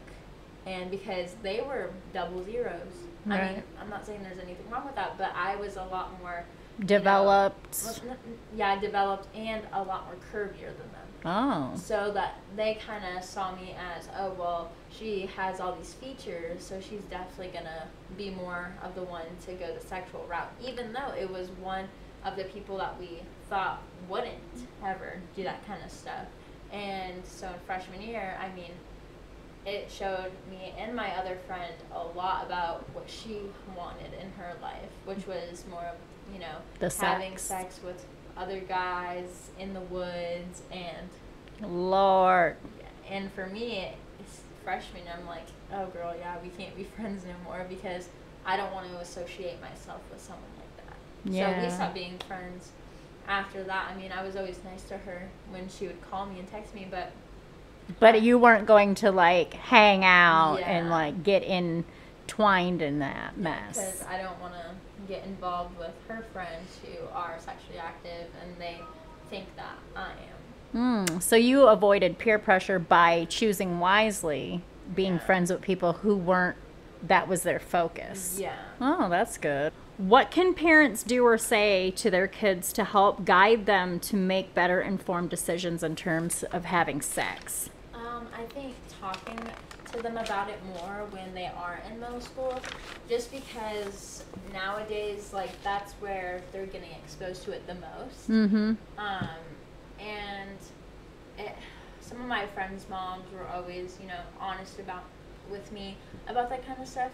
And 0.66 0.90
because 0.90 1.34
they 1.42 1.60
were 1.60 1.90
double 2.12 2.44
zeros. 2.44 2.80
I 3.26 3.28
mean, 3.52 3.62
I'm 3.80 3.88
not 3.90 4.04
saying 4.06 4.22
there's 4.22 4.38
anything 4.38 4.68
wrong 4.70 4.84
with 4.86 4.94
that, 4.94 5.16
but 5.18 5.32
I 5.34 5.56
was 5.56 5.76
a 5.76 5.84
lot 5.84 6.18
more 6.20 6.44
you 6.78 6.84
know, 6.84 6.86
Developed. 6.86 7.82
well, 7.84 8.10
n- 8.10 8.16
yeah, 8.56 8.78
developed 8.80 9.34
and 9.36 9.62
a 9.72 9.82
lot 9.82 10.06
more 10.06 10.16
curvier 10.32 10.72
than. 10.76 10.89
Oh. 11.24 11.72
So 11.76 12.10
that 12.12 12.36
they 12.56 12.78
kind 12.86 13.04
of 13.16 13.22
saw 13.22 13.54
me 13.54 13.74
as, 13.96 14.08
oh, 14.18 14.32
well, 14.38 14.70
she 14.90 15.26
has 15.36 15.60
all 15.60 15.74
these 15.76 15.94
features, 15.94 16.64
so 16.64 16.80
she's 16.80 17.02
definitely 17.02 17.52
going 17.52 17.66
to 17.66 17.84
be 18.16 18.30
more 18.30 18.72
of 18.82 18.94
the 18.94 19.02
one 19.02 19.26
to 19.46 19.52
go 19.52 19.74
the 19.74 19.86
sexual 19.86 20.24
route, 20.28 20.50
even 20.64 20.92
though 20.92 21.12
it 21.18 21.30
was 21.30 21.48
one 21.62 21.86
of 22.24 22.36
the 22.36 22.44
people 22.44 22.76
that 22.78 22.98
we 22.98 23.20
thought 23.48 23.82
wouldn't 24.08 24.38
ever 24.84 25.20
do 25.36 25.42
that 25.42 25.66
kind 25.66 25.82
of 25.84 25.90
stuff. 25.90 26.26
And 26.72 27.24
so 27.24 27.48
in 27.48 27.54
freshman 27.66 28.00
year, 28.00 28.38
I 28.40 28.54
mean, 28.54 28.72
it 29.66 29.90
showed 29.90 30.30
me 30.50 30.72
and 30.78 30.94
my 30.94 31.10
other 31.16 31.36
friend 31.46 31.74
a 31.92 32.02
lot 32.16 32.46
about 32.46 32.88
what 32.94 33.08
she 33.08 33.40
wanted 33.76 34.12
in 34.20 34.30
her 34.32 34.54
life, 34.62 34.88
which 35.04 35.26
was 35.26 35.64
more 35.70 35.82
of, 35.82 35.96
you 36.32 36.40
know, 36.40 36.56
The 36.78 36.88
having 36.98 37.32
sex. 37.32 37.42
sex 37.42 37.80
with 37.84 38.04
other 38.40 38.60
guys 38.60 39.50
in 39.58 39.74
the 39.74 39.80
woods 39.80 40.62
and 40.72 41.08
Lord. 41.62 42.56
and 43.08 43.30
for 43.32 43.46
me 43.46 43.92
it's 44.18 44.40
freshman 44.64 45.02
i'm 45.14 45.26
like 45.26 45.46
oh 45.74 45.86
girl 45.86 46.14
yeah 46.18 46.36
we 46.42 46.48
can't 46.50 46.74
be 46.74 46.84
friends 46.96 47.24
anymore 47.24 47.66
because 47.68 48.08
i 48.46 48.56
don't 48.56 48.72
want 48.72 48.90
to 48.90 48.96
associate 48.98 49.60
myself 49.60 50.00
with 50.10 50.20
someone 50.22 50.42
like 50.58 50.86
that 50.86 50.96
Yeah. 51.32 51.60
so 51.60 51.66
we 51.66 51.70
stopped 51.74 51.94
being 51.94 52.18
friends 52.26 52.70
after 53.28 53.62
that 53.64 53.90
i 53.94 54.00
mean 54.00 54.10
i 54.10 54.24
was 54.24 54.36
always 54.36 54.58
nice 54.64 54.82
to 54.84 54.96
her 54.96 55.28
when 55.50 55.68
she 55.68 55.86
would 55.86 56.00
call 56.10 56.24
me 56.26 56.38
and 56.38 56.48
text 56.48 56.74
me 56.74 56.88
but 56.90 57.12
But 57.98 58.22
you 58.22 58.38
weren't 58.38 58.66
going 58.66 58.94
to 58.96 59.10
like 59.10 59.52
hang 59.52 60.02
out 60.04 60.56
and 60.64 60.88
like 60.88 61.22
get 61.22 61.42
entwined 61.42 62.80
in 62.80 63.00
that 63.00 63.36
mess. 63.36 63.76
because 63.76 64.02
i 64.08 64.16
don't 64.16 64.40
want 64.40 64.54
to 64.54 64.64
get 65.10 65.24
involved 65.26 65.76
with 65.78 65.92
her 66.08 66.24
friends 66.32 66.78
who 66.84 67.06
are 67.12 67.36
sexually 67.38 67.78
active 67.78 68.28
and 68.42 68.56
they 68.58 68.78
think 69.28 69.44
that 69.56 69.76
i 69.96 70.10
am 70.10 70.16
Mm, 70.72 71.20
so 71.20 71.34
you 71.34 71.66
avoided 71.66 72.16
peer 72.18 72.38
pressure 72.38 72.78
by 72.78 73.26
choosing 73.28 73.80
wisely, 73.80 74.62
being 74.94 75.14
Yeah. 75.14 75.18
friends 75.26 75.50
with 75.50 75.62
people 75.62 75.94
who 75.94 76.14
weren't 76.16 76.56
that 77.02 77.26
was 77.26 77.42
their 77.42 77.58
focus. 77.58 78.38
yeah 78.40 78.54
Oh, 78.80 79.08
that's 79.08 79.36
good. 79.36 79.72
What 79.98 80.30
can 80.30 80.54
parents 80.54 81.02
do 81.02 81.24
or 81.26 81.36
say 81.38 81.90
to 81.96 82.08
their 82.08 82.28
kids 82.28 82.72
to 82.74 82.84
help 82.84 83.24
guide 83.24 83.66
them 83.66 83.98
to 84.00 84.14
make 84.16 84.54
better 84.54 84.80
informed 84.80 85.30
decisions 85.30 85.82
in 85.82 85.96
terms 85.96 86.44
of 86.52 86.66
having 86.66 87.00
sex? 87.02 87.68
Um, 87.92 88.28
I 88.32 88.44
think 88.44 88.74
talking 89.00 89.40
to 89.92 90.02
them 90.02 90.16
about 90.16 90.48
it 90.48 90.58
more 90.66 91.06
when 91.10 91.34
they 91.34 91.46
are 91.46 91.80
in 91.90 92.00
middle 92.00 92.20
school, 92.20 92.60
just 93.08 93.30
because 93.32 94.24
nowadays, 94.52 95.32
like, 95.32 95.50
that's 95.62 95.92
where 95.94 96.42
they're 96.52 96.66
getting 96.66 96.90
exposed 97.04 97.42
to 97.44 97.52
it 97.52 97.66
the 97.66 97.74
most. 97.74 98.30
Mm-hmm. 98.30 98.74
Um, 98.98 99.28
and 99.98 100.58
it, 101.38 101.54
some 102.00 102.20
of 102.20 102.26
my 102.26 102.46
friends' 102.46 102.86
moms 102.88 103.24
were 103.32 103.46
always, 103.48 103.98
you 104.00 104.08
know, 104.08 104.20
honest 104.40 104.78
about 104.78 105.04
with 105.50 105.70
me 105.72 105.96
about 106.28 106.48
that 106.50 106.66
kind 106.66 106.80
of 106.80 106.88
stuff. 106.88 107.10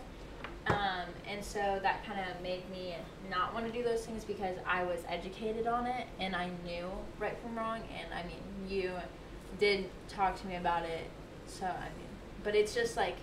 Um, 0.67 1.07
and 1.29 1.45
so 1.45 1.79
that 1.83 2.05
kind 2.05 2.19
of 2.21 2.43
made 2.43 2.69
me 2.71 2.97
not 3.31 3.55
want 3.55 3.67
to 3.67 3.73
do 3.73 3.85
those 3.85 4.05
things 4.05 4.25
because 4.25 4.57
I 4.67 4.83
was 4.83 5.01
educated 5.09 5.67
on 5.67 5.87
it 5.87 6.07
and 6.19 6.35
I 6.35 6.51
knew 6.65 6.87
right 7.21 7.37
from 7.41 7.57
wrong. 7.57 7.83
And 7.99 8.13
I 8.13 8.25
mean, 8.27 8.43
you 8.69 8.93
did 9.59 9.87
talk 10.09 10.41
to 10.41 10.47
me 10.47 10.57
about 10.57 10.85
it, 10.85 11.09
so 11.47 11.67
I 11.67 11.89
mean, 11.97 12.09
but 12.47 12.55
it's 12.55 12.75
just 12.75 12.97
like 12.97 13.17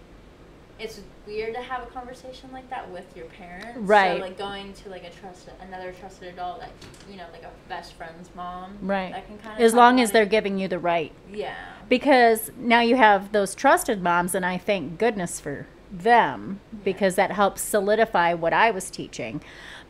it's 0.80 1.00
weird 1.26 1.54
to 1.54 1.62
have 1.62 1.82
a 1.82 1.86
conversation 1.86 2.50
like 2.52 2.70
that 2.70 2.90
with 2.92 3.06
your 3.16 3.26
parents. 3.28 3.78
Right. 3.78 4.18
So 4.18 4.22
like 4.22 4.38
going 4.38 4.74
to 4.74 4.90
like 4.90 5.06
a 5.06 5.10
trusted 5.10 5.54
another 5.62 5.94
trusted 5.94 6.34
adult, 6.34 6.60
like 6.60 6.72
you 7.10 7.16
know, 7.16 7.26
like 7.32 7.44
a 7.44 7.52
best 7.70 7.94
friend's 7.94 8.30
mom. 8.36 8.78
Right. 8.82 9.14
That 9.14 9.26
can 9.26 9.38
kind 9.38 9.56
of 9.58 9.64
As 9.64 9.74
long 9.74 10.02
as 10.02 10.12
they're 10.12 10.26
giving 10.26 10.60
you 10.60 10.68
the 10.68 10.78
right 10.78 11.14
yeah. 11.32 11.56
because 11.88 12.52
now 12.58 12.82
you 12.82 12.98
have 12.98 13.32
those 13.32 13.56
trusted 13.56 14.04
moms 14.04 14.36
and 14.36 14.46
i 14.46 14.58
thank 14.58 14.98
goodness 15.00 15.40
for 15.40 15.68
them 15.92 16.60
because 16.84 17.16
that 17.16 17.32
helps 17.32 17.62
solidify 17.62 18.34
what 18.34 18.52
i 18.52 18.72
was 18.72 18.90
teaching 18.90 19.42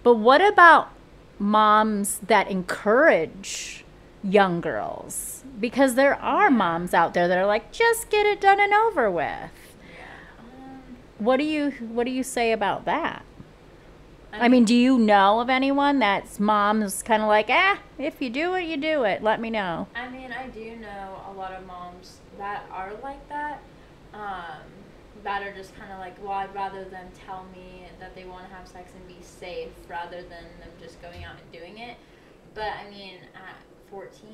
but 0.04 0.16
what 0.16 0.42
about 0.42 0.92
moms 1.40 2.20
that 2.20 2.50
encourage 2.50 3.83
young 4.24 4.62
girls 4.62 5.44
because 5.60 5.96
there 5.96 6.16
are 6.16 6.50
moms 6.50 6.94
out 6.94 7.14
there 7.14 7.28
that 7.28 7.38
are 7.38 7.46
like 7.46 7.72
just 7.72 8.10
get 8.10 8.26
it 8.26 8.40
done 8.40 8.60
and 8.60 8.74
over 8.74 9.12
with 9.12 9.52
what 11.18 11.38
do 11.38 11.44
you 11.44 11.72
what 11.72 12.06
do 12.06 12.12
you 12.12 12.24
say 12.24 12.52
about 12.52 12.86
that 12.86 13.26
I 14.36 14.48
mean, 14.48 14.66
do 14.66 14.74
you 14.74 14.98
know 14.98 15.42
of 15.42 15.50
anyone 15.50 16.00
that's 16.00 16.40
mom's 16.40 17.04
kind 17.04 17.22
of 17.22 17.28
like, 17.28 17.48
ah, 17.50 17.80
if 18.00 18.20
you 18.20 18.32
do 18.32 18.56
it, 18.56 18.64
you 18.64 18.78
do 18.78 19.04
it. 19.04 19.22
Let 19.22 19.40
me 19.40 19.52
know. 19.52 19.88
I 19.94 20.10
mean, 20.10 20.32
I 20.32 20.48
do 20.48 20.76
know 20.78 21.22
a 21.30 21.34
lot 21.34 21.54
of 21.54 21.66
moms 21.68 22.20
that 22.40 22.64
are 22.72 22.94
like 23.04 23.30
that. 23.30 23.62
Um, 24.12 24.62
that 25.24 25.42
are 25.42 25.54
just 25.54 25.76
kind 25.78 25.92
of 25.92 26.00
like, 26.00 26.22
well, 26.22 26.34
I'd 26.34 26.54
rather 26.54 26.84
them 26.84 27.08
tell 27.26 27.46
me 27.56 27.84
that 28.00 28.14
they 28.14 28.26
want 28.26 28.48
to 28.48 28.54
have 28.54 28.68
sex 28.68 28.92
and 28.96 29.08
be 29.08 29.24
safe 29.24 29.70
rather 29.88 30.22
than 30.22 30.44
them 30.60 30.70
just 30.82 31.02
going 31.02 31.24
out 31.24 31.36
and 31.40 31.52
doing 31.52 31.78
it. 31.78 31.98
But 32.54 32.74
I 32.86 32.90
mean, 32.90 33.18
at 33.34 33.56
14, 33.94 34.28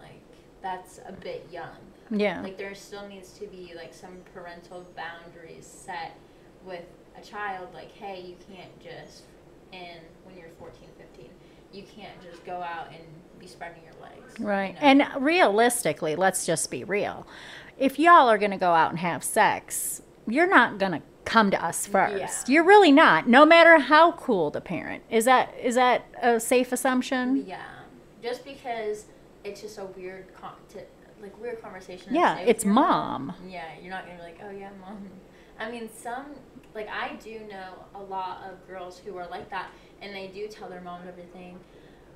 like, 0.00 0.20
that's 0.62 1.00
a 1.06 1.12
bit 1.12 1.48
young. 1.50 1.78
Yeah. 2.10 2.42
Like, 2.42 2.58
there 2.58 2.74
still 2.74 3.08
needs 3.08 3.32
to 3.38 3.46
be, 3.46 3.72
like, 3.74 3.94
some 3.94 4.18
parental 4.34 4.86
boundaries 4.94 5.66
set 5.66 6.14
with 6.62 6.84
a 7.18 7.22
child. 7.24 7.68
Like, 7.72 7.90
hey, 7.92 8.20
you 8.20 8.36
can't 8.54 8.78
just, 8.80 9.22
and 9.72 10.00
when 10.24 10.36
you're 10.36 10.50
14, 10.58 10.88
15, 10.98 11.30
you 11.72 11.84
can't 11.84 12.20
just 12.22 12.44
go 12.44 12.56
out 12.56 12.88
and 12.90 13.00
be 13.38 13.46
spreading 13.46 13.82
your 13.82 13.94
legs. 14.02 14.34
you 14.38 14.46
Right. 14.46 14.74
know? 14.74 14.80
And 14.82 15.06
realistically, 15.24 16.14
let's 16.14 16.44
just 16.44 16.70
be 16.70 16.84
real. 16.84 17.26
If 17.78 17.98
y'all 17.98 18.28
are 18.28 18.38
going 18.38 18.50
to 18.50 18.56
go 18.58 18.72
out 18.72 18.90
and 18.90 18.98
have 18.98 19.24
sex, 19.24 20.02
you're 20.26 20.48
not 20.48 20.78
going 20.78 20.92
to 20.92 21.02
come 21.24 21.50
to 21.50 21.64
us 21.64 21.86
first. 21.86 22.48
Yeah. 22.48 22.52
You're 22.54 22.64
really 22.64 22.92
not. 22.92 23.26
No 23.26 23.46
matter 23.46 23.78
how 23.78 24.12
cool 24.12 24.50
the 24.50 24.60
parent. 24.60 25.02
Is 25.10 25.24
that 25.26 25.54
is 25.62 25.74
that 25.76 26.04
a 26.22 26.40
safe 26.40 26.72
assumption? 26.72 27.44
Yeah, 27.46 27.62
just 28.28 28.44
because 28.44 29.06
it's 29.44 29.60
just 29.62 29.78
a 29.78 29.84
weird, 29.84 30.32
con- 30.34 30.52
to, 30.70 30.80
like 31.22 31.40
weird 31.40 31.62
conversation. 31.62 32.14
Yeah, 32.14 32.38
it's 32.38 32.64
mom. 32.64 33.32
Yeah, 33.48 33.64
you're 33.80 33.90
not 33.90 34.04
gonna 34.06 34.18
be 34.18 34.22
like, 34.22 34.40
oh 34.44 34.50
yeah, 34.50 34.70
mom. 34.80 35.08
I 35.58 35.70
mean, 35.70 35.88
some 35.92 36.26
like 36.74 36.88
I 36.88 37.14
do 37.16 37.40
know 37.50 37.74
a 37.94 38.02
lot 38.02 38.42
of 38.48 38.66
girls 38.68 38.98
who 38.98 39.16
are 39.16 39.26
like 39.28 39.50
that, 39.50 39.70
and 40.02 40.14
they 40.14 40.28
do 40.28 40.46
tell 40.48 40.68
their 40.68 40.80
mom 40.80 41.02
everything, 41.08 41.58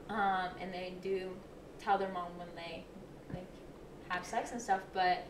um, 0.08 0.48
and 0.60 0.72
they 0.72 0.94
do 1.02 1.30
tell 1.80 1.98
their 1.98 2.12
mom 2.12 2.36
when 2.36 2.48
they 2.54 2.84
like 3.32 3.46
have 4.08 4.24
sex 4.24 4.52
and 4.52 4.60
stuff, 4.60 4.80
but. 4.92 5.24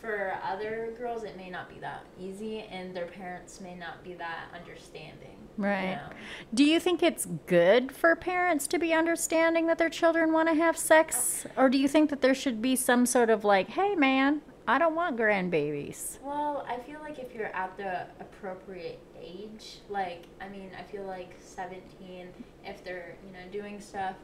For 0.00 0.38
other 0.44 0.94
girls, 0.96 1.24
it 1.24 1.36
may 1.36 1.50
not 1.50 1.68
be 1.68 1.80
that 1.80 2.04
easy, 2.20 2.60
and 2.70 2.94
their 2.94 3.06
parents 3.06 3.60
may 3.60 3.74
not 3.74 4.04
be 4.04 4.14
that 4.14 4.44
understanding. 4.54 5.36
you 5.56 5.64
Right. 5.64 5.96
know? 5.96 6.10
Do 6.54 6.62
you 6.64 6.78
think 6.78 7.02
it's 7.02 7.26
good 7.46 7.90
for 7.90 8.14
parents 8.14 8.68
to 8.68 8.78
be 8.78 8.92
understanding 8.94 9.66
that 9.66 9.76
their 9.78 9.88
children 9.88 10.32
want 10.32 10.48
to 10.48 10.54
have 10.54 10.76
sex 10.78 11.46
or 11.56 11.68
do 11.68 11.76
you 11.78 11.88
think 11.88 12.10
that 12.10 12.20
there 12.20 12.34
should 12.34 12.62
be 12.62 12.76
some 12.76 13.04
sort 13.06 13.28
of 13.28 13.44
like, 13.44 13.70
"Hey 13.70 13.96
man, 13.96 14.40
I 14.68 14.78
don't 14.78 14.94
want 14.94 15.16
grandbabies." 15.16 16.20
Well, 16.22 16.64
I 16.68 16.76
feel 16.78 17.00
like 17.00 17.18
if 17.18 17.34
you're 17.34 17.46
at 17.56 17.76
the 17.76 18.02
appropriate 18.20 19.00
age, 19.20 19.80
like 19.88 20.26
I 20.40 20.48
mean, 20.48 20.70
I 20.78 20.84
feel 20.84 21.02
like 21.02 21.34
17, 21.40 22.28
if 22.64 22.84
they're 22.84 23.16
you 23.26 23.32
know 23.32 23.50
doing 23.50 23.80
stuff, 23.80 24.14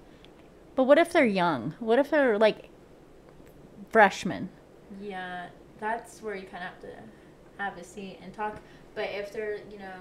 But 0.77 0.85
what 0.85 0.99
if 0.99 1.13
they're 1.13 1.25
young? 1.27 1.75
What 1.81 1.99
if 1.99 2.11
they're 2.11 2.39
like 2.39 2.69
freshmen? 3.91 4.51
yeah, 5.01 5.47
that's 5.85 6.23
where 6.23 6.35
you 6.35 6.47
kind 6.47 6.65
of 6.65 6.71
have 6.71 6.81
to 6.81 7.63
have 7.63 7.77
a 7.77 7.85
seat 7.85 8.19
and 8.23 8.33
talk. 8.33 8.59
But 8.95 9.09
if 9.11 9.33
they're 9.33 9.59
you 9.71 9.79
know 9.79 9.99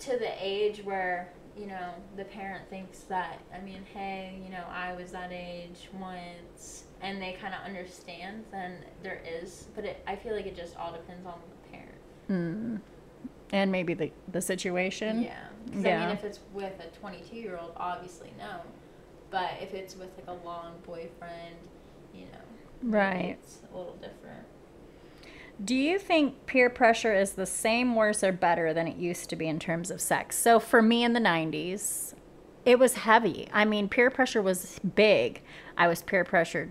to 0.00 0.10
the 0.16 0.30
age 0.40 0.84
where 0.84 1.32
you 1.58 1.66
know 1.66 1.90
the 2.16 2.24
parent 2.24 2.68
thinks 2.70 3.00
that 3.14 3.40
I 3.52 3.60
mean, 3.60 3.84
hey, 3.92 4.38
you 4.44 4.50
know, 4.50 4.64
I 4.70 4.92
was 4.94 5.10
that 5.10 5.32
age 5.32 5.88
once, 5.98 6.84
and 7.02 7.20
they 7.20 7.32
kind 7.40 7.52
of 7.52 7.60
understand, 7.66 8.44
then 8.52 8.76
there 9.02 9.20
is. 9.26 9.66
But 9.74 9.84
it, 9.84 10.02
I 10.06 10.14
feel 10.14 10.34
like 10.36 10.46
it 10.46 10.56
just 10.56 10.76
all 10.76 10.92
depends 10.92 11.26
on 11.26 11.34
the 11.50 11.68
parent. 11.76 11.98
Mm. 12.30 12.80
And 13.52 13.72
maybe 13.72 13.94
the 13.94 14.12
the 14.30 14.40
situation. 14.40 15.22
Yeah. 15.22 15.48
I 15.74 15.78
Yeah. 15.80 16.00
mean, 16.06 16.16
if 16.16 16.22
it's 16.24 16.40
with 16.54 16.74
a 16.80 16.96
22 16.98 17.34
year 17.36 17.58
old, 17.60 17.72
obviously 17.76 18.32
no. 18.38 18.60
But 19.30 19.50
if 19.60 19.74
it's 19.74 19.96
with 19.96 20.10
like 20.16 20.28
a 20.28 20.46
long 20.46 20.74
boyfriend, 20.86 21.56
you 22.14 22.26
know, 22.26 22.46
Right. 22.82 23.38
it's 23.42 23.58
a 23.72 23.76
little 23.76 23.94
different. 23.94 24.46
Do 25.64 25.74
you 25.74 25.98
think 25.98 26.46
peer 26.46 26.70
pressure 26.70 27.14
is 27.14 27.32
the 27.32 27.46
same, 27.46 27.96
worse, 27.96 28.22
or 28.22 28.32
better 28.32 28.72
than 28.72 28.86
it 28.86 28.96
used 28.96 29.28
to 29.30 29.36
be 29.36 29.48
in 29.48 29.58
terms 29.58 29.90
of 29.90 30.00
sex? 30.00 30.38
So 30.38 30.60
for 30.60 30.80
me 30.80 31.02
in 31.02 31.14
the 31.14 31.20
90s, 31.20 32.14
it 32.64 32.78
was 32.78 32.94
heavy. 32.94 33.48
I 33.52 33.64
mean, 33.64 33.88
peer 33.88 34.10
pressure 34.10 34.42
was 34.42 34.78
big. 34.94 35.42
I 35.76 35.88
was 35.88 36.02
peer 36.02 36.24
pressured 36.24 36.70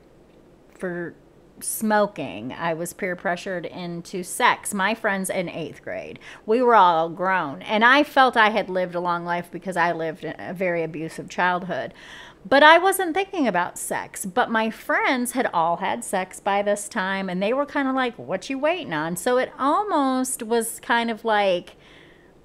for 0.78 1.16
smoking. 1.60 2.54
I 2.54 2.74
was 2.74 2.94
peer 2.94 3.16
pressured 3.16 3.66
into 3.66 4.24
sex. 4.24 4.74
My 4.74 4.94
friends 4.94 5.30
in 5.30 5.50
eighth 5.50 5.82
grade, 5.82 6.20
we 6.46 6.62
were 6.62 6.76
all 6.76 7.10
grown. 7.10 7.62
And 7.64 7.84
I 7.84 8.04
felt 8.04 8.38
I 8.38 8.50
had 8.50 8.70
lived 8.70 8.96
a 8.96 9.00
long 9.00 9.26
life 9.26 9.50
because 9.52 9.76
I 9.76 9.92
lived 9.92 10.24
a 10.24 10.54
very 10.54 10.84
abusive 10.84 11.30
childhood. 11.30 11.94
But 12.46 12.64
I 12.64 12.78
wasn't 12.78 13.14
thinking 13.14 13.48
about 13.48 13.78
sex. 13.78 14.26
But 14.26 14.50
my 14.50 14.70
friends 14.70 15.34
had 15.34 15.50
all 15.54 15.78
had 15.78 16.04
sex 16.04 16.40
by 16.40 16.62
this 16.62 16.88
time, 16.88 17.30
and 17.30 17.42
they 17.42 17.54
were 17.54 17.66
kind 17.66 17.88
of 17.88 17.96
like, 17.96 18.16
What 18.16 18.50
you 18.50 18.58
waiting 18.58 18.94
on? 18.94 19.16
So 19.16 19.38
it 19.38 19.52
almost 19.60 20.44
was 20.44 20.80
kind 20.80 21.12
of 21.12 21.26
like 21.26 21.76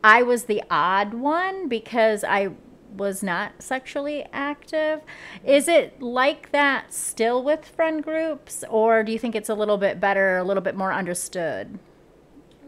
I 0.05 0.23
was 0.23 0.45
the 0.45 0.63
odd 0.71 1.15
one 1.15 1.69
because 1.69 2.25
I 2.25 2.51
was 2.97 3.23
not 3.23 3.63
sexually 3.63 4.27
active. 4.33 5.01
Is 5.45 5.69
it 5.69 6.03
like 6.03 6.53
that 6.53 6.93
still 6.93 7.43
with 7.43 7.65
friend 7.65 8.03
groups, 8.03 8.65
or 8.69 9.03
do 9.03 9.13
you 9.13 9.19
think 9.19 9.35
it's 9.35 9.49
a 9.49 9.55
little 9.55 9.79
bit 9.79 10.01
better, 10.01 10.37
a 10.37 10.45
little 10.45 10.63
bit 10.63 10.77
more 10.77 10.93
understood? 10.93 11.79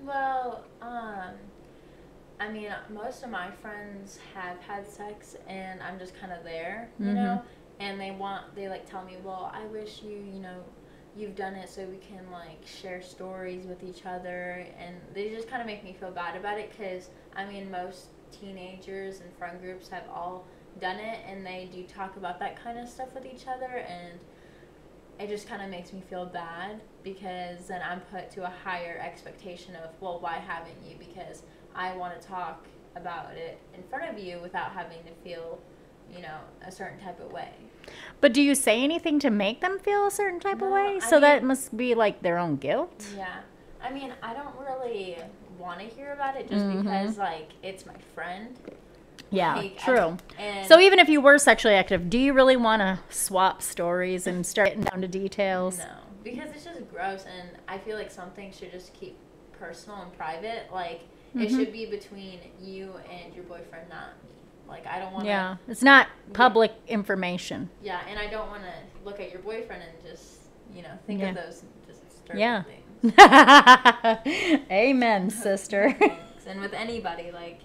Well, 0.03 0.65
um, 0.81 1.35
I 2.45 2.53
mean, 2.53 2.71
most 2.93 3.23
of 3.25 3.31
my 3.31 3.51
friends 3.51 4.19
have 4.35 4.61
had 4.61 4.87
sex, 4.87 5.35
and 5.49 5.83
I'm 5.83 5.99
just 5.99 6.15
kind 6.21 6.31
of 6.31 6.45
there, 6.45 6.91
you 6.99 7.07
Mhm. 7.07 7.15
know. 7.15 7.43
And 7.81 7.99
they 7.99 8.11
want, 8.11 8.55
they 8.55 8.69
like 8.69 8.85
tell 8.89 9.03
me, 9.03 9.17
well, 9.25 9.51
I 9.55 9.65
wish 9.67 10.03
you, 10.03 10.19
you 10.19 10.41
know, 10.41 10.63
you've 11.17 11.35
done 11.35 11.55
it 11.55 11.71
so 11.71 11.87
we 11.87 11.97
can 11.97 12.31
like 12.31 12.65
share 12.67 13.01
stories 13.01 13.67
with 13.67 13.83
each 13.83 14.05
other, 14.05 14.67
and 14.79 15.01
they 15.15 15.31
just 15.31 15.49
kind 15.49 15.63
of 15.63 15.67
make 15.67 15.83
me 15.83 15.95
feel 15.95 16.11
bad 16.11 16.37
about 16.37 16.59
it, 16.59 16.71
cause 16.77 17.09
I 17.35 17.47
mean, 17.47 17.71
most 17.71 18.09
teenagers 18.31 19.21
and 19.21 19.33
friend 19.39 19.59
groups 19.61 19.89
have 19.89 20.05
all 20.13 20.45
done 20.81 20.99
it, 20.99 21.21
and 21.27 21.47
they 21.47 21.71
do 21.73 21.85
talk 21.85 22.17
about 22.19 22.39
that 22.41 22.63
kind 22.63 22.79
of 22.79 22.89
stuff 22.89 23.15
with 23.15 23.25
each 23.25 23.47
other, 23.47 23.79
and 23.89 24.19
it 25.19 25.29
just 25.29 25.49
kind 25.49 25.63
of 25.63 25.71
makes 25.71 25.93
me 25.95 26.03
feel 26.11 26.27
bad 26.27 26.81
because 27.03 27.69
then 27.69 27.81
I'm 27.83 28.01
put 28.01 28.31
to 28.33 28.45
a 28.45 28.53
higher 28.65 28.99
expectation 29.01 29.77
of, 29.77 29.91
well, 30.01 30.19
why 30.21 30.35
haven't 30.35 30.77
you? 30.85 30.97
Because 30.99 31.43
I 31.75 31.97
want 31.97 32.21
to 32.21 32.27
talk 32.27 32.67
about 32.97 33.33
it 33.37 33.59
in 33.75 33.83
front 33.85 34.09
of 34.11 34.19
you 34.19 34.39
without 34.41 34.71
having 34.73 34.99
to 35.05 35.11
feel, 35.23 35.59
you 36.15 36.23
know, 36.23 36.39
a 36.67 36.71
certain 36.71 36.99
type 37.01 37.21
of 37.21 37.33
way. 37.33 37.49
But 38.21 38.33
do 38.33 38.41
you 38.41 38.55
say 38.55 38.83
anything 38.83 39.19
to 39.21 39.31
make 39.31 39.61
them 39.61 39.79
feel 39.79 40.07
a 40.07 40.11
certain 40.11 40.41
type 40.41 40.63
of 40.63 40.71
way? 40.71 40.97
I 40.97 40.99
So 41.01 41.21
that 41.21 41.41
mean- 41.43 41.49
must 41.49 41.77
be 41.77 41.95
like 41.95 42.23
their 42.23 42.39
own 42.39 42.57
guilt. 42.57 43.05
Yeah. 43.17 43.41
I 43.83 43.91
mean, 43.91 44.13
I 44.23 44.33
don't 44.33 44.55
really 44.59 45.17
want 45.59 45.81
to 45.81 45.87
hear 45.87 46.13
about 46.13 46.37
it 46.37 46.49
just 46.49 46.65
Mhm. 46.65 46.83
because, 46.83 47.19
like, 47.19 47.51
it's 47.63 47.85
my 47.85 47.97
friend. 48.15 48.57
Yeah, 49.31 49.57
Like, 49.57 49.79
true. 49.79 50.17
and 50.39 50.67
So 50.67 50.79
even 50.79 50.99
if 50.99 51.09
you 51.09 51.21
were 51.21 51.39
sexually 51.39 51.75
active, 51.75 52.09
do 52.09 52.19
you 52.19 52.33
really 52.33 52.57
want 52.57 52.81
to 52.81 52.99
swap 53.13 53.61
stories 53.63 54.27
and 54.27 54.47
start 54.47 54.69
getting 54.69 54.85
down 54.85 55.01
to 55.03 55.09
details? 55.09 55.79
No, 55.79 55.87
because 56.23 56.51
it's 56.53 56.65
just 56.65 56.89
gross, 56.91 57.25
and 57.27 57.51
I 57.69 57.79
feel 57.79 57.97
like 57.97 58.11
something 58.11 58.53
should 58.53 58.71
just 58.71 58.95
keep 58.95 59.17
personal 59.53 60.01
and 60.03 60.13
private. 60.17 60.73
Like 60.73 61.03
it 61.35 61.49
Mhm. 61.49 61.57
should 61.59 61.73
be 61.73 61.87
between 61.87 62.41
you 62.61 62.95
and 63.11 63.35
your 63.35 63.45
boyfriend, 63.45 63.89
not 63.89 64.09
me. 64.23 64.31
Like 64.69 64.87
I 64.87 64.99
don't 64.99 65.13
want 65.13 65.25
to. 65.25 65.29
Yeah, 65.31 65.57
it's 65.69 65.83
not 65.83 66.09
public 66.33 66.73
information. 66.89 67.71
Yeah, 67.83 68.01
and 68.09 68.19
I 68.19 68.29
don't 68.29 68.49
want 68.49 68.63
to 68.63 68.73
look 69.05 69.21
at 69.21 69.31
your 69.33 69.41
boyfriend 69.43 69.83
and 69.83 70.03
just 70.11 70.39
you 70.75 70.83
know 70.83 70.99
think 71.07 71.21
Yeah. 71.21 71.29
of 71.31 71.35
those 71.37 71.63
just 71.87 72.09
disturbing 72.09 72.41
Yeah. 72.41 72.63
things. 72.63 72.83
Amen, 74.71 75.31
sister. 75.49 75.97
And 76.47 76.61
with 76.61 76.75
anybody, 76.75 77.31
like 77.33 77.61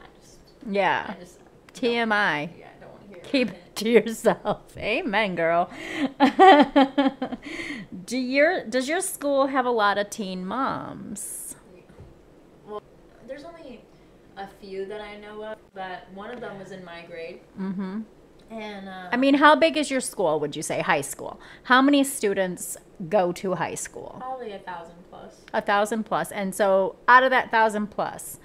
I 0.00 0.06
just, 0.20 0.38
yeah. 0.70 1.06
I 1.08 1.14
just 1.20 1.40
TMI. 1.74 2.50
Yeah, 2.56 2.68
I 2.76 2.80
don't 2.80 2.90
want 2.92 3.02
to 3.02 3.08
hear. 3.08 3.18
Keep 3.24 3.48
it 3.50 3.76
to 3.76 3.90
yourself. 3.90 4.78
Amen, 4.78 5.34
girl. 5.34 5.68
Do 8.04 8.18
your 8.18 8.64
does 8.64 8.88
your 8.88 9.00
school 9.00 9.48
have 9.48 9.66
a 9.66 9.70
lot 9.70 9.98
of 9.98 10.10
teen 10.10 10.46
moms? 10.46 11.41
There's 13.32 13.44
only 13.44 13.80
a 14.36 14.46
few 14.60 14.84
that 14.84 15.00
I 15.00 15.16
know 15.16 15.42
of, 15.42 15.56
but 15.72 16.06
one 16.12 16.30
of 16.30 16.42
them 16.42 16.58
was 16.58 16.70
in 16.70 16.84
my 16.84 17.00
grade, 17.08 17.40
Mm-hmm. 17.58 18.00
and 18.50 18.86
uh, 18.86 19.08
I 19.10 19.16
mean, 19.16 19.32
how 19.32 19.56
big 19.56 19.78
is 19.78 19.90
your 19.90 20.02
school? 20.02 20.38
Would 20.38 20.54
you 20.54 20.60
say 20.60 20.82
high 20.82 21.00
school? 21.00 21.40
How 21.62 21.80
many 21.80 22.04
students 22.04 22.76
go 23.08 23.32
to 23.32 23.54
high 23.54 23.74
school? 23.74 24.16
probably 24.20 24.52
a 24.52 24.58
thousand 24.58 24.96
plus. 25.08 25.40
A 25.54 25.62
thousand. 25.62 26.06
And 26.30 26.54
so, 26.54 26.96
out 27.08 27.22
of 27.22 27.30
that 27.30 27.50
thousand 27.50 27.86
plus, 27.86 28.38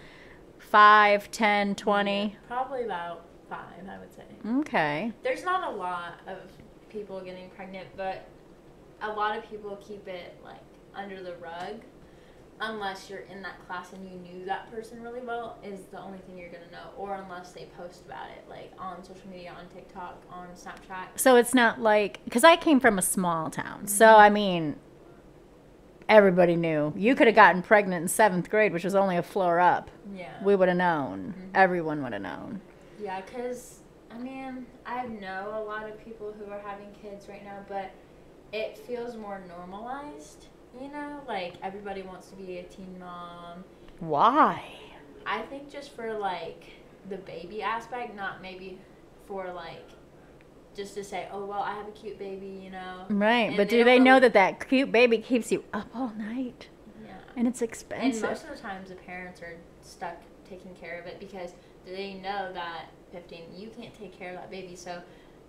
five, 0.57 1.29
ten, 1.31 1.75
twenty. 1.75 2.38
Probably 2.47 2.83
about 2.85 3.25
five, 3.49 3.83
I 3.89 3.97
would 3.99 4.13
say. 4.15 4.23
Okay. 4.59 5.11
There's 5.21 5.43
not 5.43 5.73
a 5.73 5.75
lot 5.75 6.21
of 6.27 6.38
people 6.89 7.19
getting 7.19 7.49
pregnant, 7.49 7.89
but 7.97 8.25
a 9.01 9.11
lot 9.11 9.38
of 9.38 9.49
people 9.49 9.77
keep 9.85 10.07
it 10.07 10.38
like 10.45 10.63
under 10.95 11.21
the 11.21 11.35
rug. 11.41 11.81
Unless 12.60 13.10
you're 13.10 13.20
in 13.32 13.43
that 13.43 13.66
class 13.68 13.93
and 13.93 14.03
you 14.03 14.18
knew 14.18 14.45
that 14.45 14.72
person 14.72 15.01
really 15.03 15.22
well, 15.22 15.58
is 15.64 15.82
the 15.91 15.99
only 16.01 16.18
thing 16.20 16.38
you're 16.38 16.49
gonna 16.49 16.72
know. 16.72 16.89
Or 16.97 17.14
unless 17.14 17.51
they 17.51 17.66
post 17.78 18.03
about 18.08 18.30
it, 18.32 18.49
like 18.49 18.72
on 18.80 19.03
social 19.03 19.30
media, 19.30 19.53
on 19.58 19.68
TikTok, 19.68 20.24
on 20.32 20.47
Snapchat. 20.55 21.08
So 21.16 21.36
it's 21.36 21.53
not 21.53 21.80
like 21.82 22.20
because 22.26 22.43
I 22.43 22.55
came 22.55 22.80
from 22.80 22.97
a 22.97 23.01
small 23.03 23.51
town. 23.51 23.88
So 23.88 24.08
I 24.08 24.30
mean, 24.32 24.76
everybody 26.10 26.55
knew. 26.55 26.93
You 26.95 27.14
could 27.14 27.28
have 27.28 27.36
gotten 27.36 27.62
pregnant 27.62 28.01
in 28.03 28.08
seventh 28.08 28.49
grade, 28.49 28.74
which 28.74 28.84
was 28.84 28.95
only 28.95 29.18
a 29.18 29.24
floor 29.24 29.60
up. 29.60 29.91
Yeah. 30.16 30.32
We 30.43 30.55
would 30.55 30.68
have 30.68 30.78
known. 30.78 31.36
Mhm. 31.38 31.49
Everyone 31.53 32.01
would 32.03 32.14
have 32.14 32.22
known. 32.24 32.62
Yeah, 32.99 33.22
because, 33.22 33.82
I 34.10 34.18
mean, 34.18 34.66
I 34.86 35.05
know 35.05 35.53
a 35.53 35.64
lot 35.64 35.88
of 35.88 36.03
people 36.03 36.34
who 36.34 36.51
are 36.51 36.60
having 36.60 36.88
kids 37.01 37.28
right 37.30 37.43
now, 37.43 37.60
but 37.68 37.91
it 38.51 38.78
feels 38.80 39.16
more 39.16 39.41
normalized, 39.47 40.47
you 40.82 40.89
know? 40.89 41.21
Like, 41.28 41.55
everybody 41.63 42.01
wants 42.01 42.28
to 42.30 42.36
be 42.36 42.57
a 42.59 42.63
teen 42.63 42.97
mom. 42.99 43.63
Why? 43.99 44.63
I 45.25 45.41
think 45.43 45.71
just 45.71 45.95
for, 45.95 46.17
like, 46.17 46.63
the 47.09 47.17
baby 47.17 47.61
aspect, 47.61 48.15
not 48.15 48.41
maybe 48.41 48.80
for, 49.25 49.51
like, 49.53 49.89
just 50.75 50.93
to 50.93 51.03
say, 51.03 51.28
oh, 51.32 51.45
well, 51.45 51.61
I 51.61 51.73
have 51.73 51.88
a 51.88 51.91
cute 51.91 52.19
baby, 52.19 52.61
you 52.63 52.69
know? 52.69 53.05
Right. 53.09 53.47
And 53.49 53.57
but 53.57 53.69
they 53.69 53.78
do 53.78 53.84
they 53.84 53.99
know 53.99 54.11
really- 54.15 54.21
that 54.21 54.34
that 54.34 54.67
cute 54.69 54.91
baby 54.91 55.17
keeps 55.17 55.51
you 55.51 55.63
up 55.73 55.88
all 55.95 56.13
night? 56.17 56.69
Yeah. 57.03 57.13
And 57.36 57.47
it's 57.47 57.61
expensive. 57.61 58.23
And 58.23 58.32
most 58.32 58.43
of 58.43 58.49
the 58.55 58.61
times, 58.61 58.89
the 58.89 58.95
parents 58.95 59.41
are 59.41 59.57
stuck 59.82 60.17
taking 60.47 60.75
care 60.75 60.99
of 60.99 61.07
it 61.07 61.19
because 61.19 61.53
they 61.86 62.13
know 62.15 62.51
that 62.53 62.86
15, 63.11 63.45
you 63.55 63.69
can't 63.69 63.93
take 63.97 64.17
care 64.17 64.30
of 64.30 64.36
that 64.36 64.51
baby, 64.51 64.75
so 64.75 65.01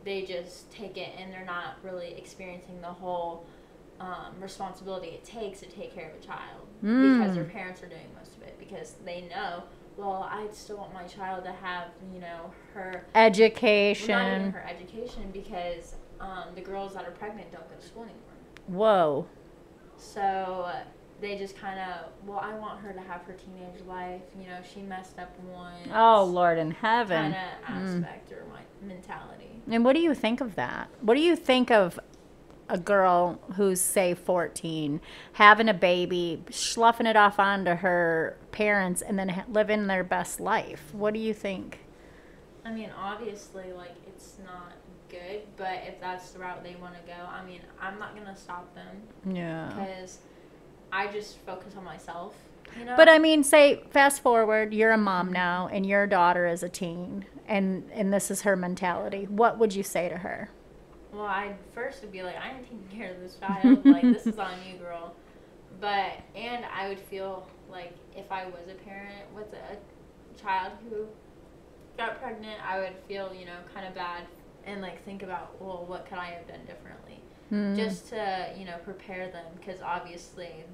they 0.04 0.22
just 0.22 0.70
take 0.70 0.96
it 0.96 1.10
and 1.18 1.32
they're 1.32 1.44
not 1.44 1.74
really 1.82 2.14
experiencing 2.16 2.80
the 2.80 2.86
whole 2.86 3.44
um, 4.00 4.32
responsibility 4.40 5.08
it 5.08 5.24
takes 5.24 5.60
to 5.60 5.66
take 5.66 5.94
care 5.94 6.10
of 6.10 6.16
a 6.22 6.24
child 6.24 6.66
because 6.80 7.34
their 7.34 7.44
Mm. 7.44 7.52
parents 7.52 7.82
are 7.82 7.88
doing 7.88 8.06
most 8.16 8.36
of 8.36 8.42
it 8.42 8.56
because 8.58 8.94
they 9.04 9.22
know. 9.22 9.64
Well, 9.96 10.28
I 10.30 10.46
still 10.52 10.76
want 10.76 10.94
my 10.94 11.02
child 11.04 11.42
to 11.44 11.50
have, 11.52 11.88
you 12.14 12.20
know, 12.20 12.52
her 12.74 12.90
well, 12.92 13.02
not 13.02 13.36
even 13.36 13.42
Education. 13.42 14.52
her 14.52 14.64
education 14.68 15.30
because 15.32 15.96
um, 16.20 16.54
the 16.54 16.60
girls 16.60 16.94
that 16.94 17.04
are 17.04 17.10
pregnant 17.10 17.50
don't 17.50 17.68
go 17.68 17.74
to 17.74 17.82
school 17.84 18.04
anymore. 18.04 18.18
Whoa. 18.68 19.26
So 19.96 20.70
they 21.20 21.36
just 21.36 21.56
kind 21.56 21.80
of, 21.80 22.10
well, 22.26 22.38
I 22.38 22.54
want 22.54 22.80
her 22.80 22.92
to 22.92 23.00
have 23.00 23.22
her 23.22 23.32
teenage 23.34 23.80
life. 23.86 24.22
You 24.40 24.46
know, 24.46 24.58
she 24.72 24.80
messed 24.82 25.18
up 25.18 25.36
once. 25.40 25.88
Oh, 25.92 26.24
Lord 26.24 26.58
in 26.58 26.70
heaven. 26.70 27.32
Kind 27.32 27.34
of 27.34 27.74
Mm. 27.74 28.02
aspect 28.04 28.32
or 28.32 28.44
my 28.52 28.60
mentality. 28.86 29.60
And 29.68 29.84
what 29.84 29.94
do 29.94 30.00
you 30.00 30.14
think 30.14 30.40
of 30.40 30.54
that? 30.54 30.88
What 31.00 31.14
do 31.14 31.20
you 31.20 31.34
think 31.34 31.70
of 31.70 31.98
a 32.68 32.78
girl 32.78 33.40
who's, 33.56 33.80
say, 33.80 34.14
14, 34.14 35.00
having 35.34 35.68
a 35.68 35.74
baby, 35.74 36.42
sloughing 36.50 37.06
it 37.06 37.16
off 37.16 37.38
onto 37.38 37.74
her 37.76 38.36
parents, 38.52 39.02
and 39.02 39.18
then 39.18 39.30
ha- 39.30 39.44
living 39.48 39.86
their 39.86 40.04
best 40.04 40.40
life? 40.40 40.92
What 40.92 41.14
do 41.14 41.20
you 41.20 41.32
think? 41.34 41.80
I 42.64 42.72
mean, 42.72 42.90
obviously, 42.98 43.72
like, 43.72 43.94
it's 44.06 44.36
not 44.44 44.72
good, 45.08 45.42
but 45.56 45.82
if 45.86 46.00
that's 46.00 46.30
the 46.30 46.38
route 46.40 46.62
they 46.62 46.76
want 46.76 46.94
to 46.94 47.00
go, 47.06 47.14
I 47.26 47.44
mean, 47.44 47.60
I'm 47.80 47.98
not 47.98 48.14
going 48.14 48.26
to 48.26 48.36
stop 48.36 48.74
them 48.74 49.34
Yeah. 49.34 49.68
because 49.68 50.18
I 50.92 51.06
just 51.08 51.38
focus 51.38 51.74
on 51.76 51.84
myself. 51.84 52.34
You 52.78 52.84
know? 52.84 52.96
But 52.96 53.08
I 53.08 53.18
mean, 53.18 53.42
say, 53.42 53.82
fast 53.90 54.22
forward, 54.22 54.74
you're 54.74 54.92
a 54.92 54.98
mom 54.98 55.32
now, 55.32 55.68
and 55.72 55.86
your 55.86 56.06
daughter 56.06 56.46
is 56.46 56.62
a 56.62 56.68
teen, 56.68 57.24
and, 57.46 57.88
and 57.94 58.12
this 58.12 58.30
is 58.30 58.42
her 58.42 58.56
mentality. 58.56 59.24
What 59.24 59.58
would 59.58 59.74
you 59.74 59.82
say 59.82 60.08
to 60.10 60.18
her? 60.18 60.50
Well, 61.12 61.24
I 61.26 61.54
first 61.74 62.02
would 62.02 62.12
be 62.12 62.22
like, 62.22 62.36
I'm 62.36 62.62
taking 62.62 62.82
care 62.94 63.12
of 63.12 63.20
this 63.20 63.36
child. 63.36 63.84
like, 63.84 64.02
this 64.02 64.26
is 64.26 64.38
on 64.38 64.54
you, 64.70 64.78
girl. 64.78 65.14
But 65.80 66.12
and 66.34 66.64
I 66.64 66.88
would 66.88 66.98
feel 67.00 67.46
like 67.70 67.94
if 68.16 68.30
I 68.32 68.46
was 68.46 68.68
a 68.70 68.74
parent 68.84 69.32
with 69.34 69.52
a 69.52 70.40
child 70.40 70.72
who 70.88 71.06
got 71.96 72.20
pregnant, 72.20 72.60
I 72.66 72.78
would 72.80 72.94
feel 73.06 73.32
you 73.34 73.46
know 73.46 73.56
kind 73.74 73.86
of 73.86 73.94
bad 73.94 74.24
and 74.64 74.80
like 74.82 75.04
think 75.04 75.22
about 75.22 75.60
well, 75.60 75.84
what 75.86 76.06
could 76.08 76.18
I 76.18 76.26
have 76.30 76.46
done 76.48 76.60
differently, 76.66 77.20
Hmm. 77.50 77.74
just 77.76 78.08
to 78.08 78.52
you 78.58 78.64
know 78.64 78.76
prepare 78.84 79.30
them 79.30 79.46
because 79.58 79.80
obviously 79.82 80.64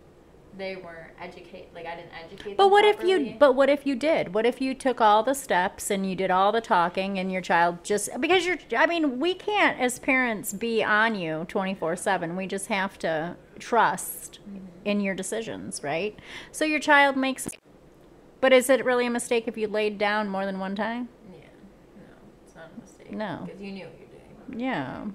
they 0.56 0.76
weren't 0.76 1.12
educate 1.20 1.74
like 1.74 1.86
I 1.86 1.96
didn't 1.96 2.12
educate. 2.24 2.56
But 2.56 2.64
them 2.64 2.72
what 2.72 2.84
if 2.84 3.02
you 3.02 3.36
but 3.38 3.52
what 3.54 3.68
if 3.68 3.86
you 3.86 3.96
did? 3.96 4.34
What 4.34 4.46
if 4.46 4.60
you 4.60 4.74
took 4.74 5.00
all 5.00 5.22
the 5.22 5.34
steps 5.34 5.90
and 5.90 6.08
you 6.08 6.14
did 6.14 6.30
all 6.30 6.52
the 6.52 6.60
talking 6.60 7.18
and 7.18 7.32
your 7.32 7.40
child 7.40 7.84
just 7.84 8.08
because 8.20 8.46
you're 8.46 8.58
I 8.76 8.86
mean, 8.86 9.20
we 9.20 9.34
can't 9.34 9.78
as 9.78 9.98
parents 9.98 10.52
be 10.52 10.82
on 10.82 11.14
you 11.14 11.46
24/7. 11.48 12.36
We 12.36 12.46
just 12.46 12.66
have 12.66 12.98
to 13.00 13.36
trust 13.58 14.40
mm-hmm. 14.48 14.66
in 14.84 15.00
your 15.00 15.14
decisions, 15.14 15.82
right? 15.82 16.18
So 16.52 16.64
your 16.64 16.80
child 16.80 17.16
makes 17.16 17.48
But 18.40 18.52
is 18.52 18.68
it 18.68 18.84
really 18.84 19.06
a 19.06 19.10
mistake 19.10 19.44
if 19.46 19.56
you 19.56 19.68
laid 19.68 19.98
down 19.98 20.28
more 20.28 20.44
than 20.44 20.58
one 20.58 20.76
time? 20.76 21.08
Yeah, 21.32 21.46
no, 21.96 22.02
it's 22.44 22.54
not 22.54 22.70
a 22.76 22.80
mistake. 22.80 23.12
No. 23.12 23.42
because 23.44 23.60
you 23.60 23.72
knew 23.72 23.86
what 23.86 23.98
you're 23.98 24.08
doing. 24.48 24.60
Yeah. 24.60 25.06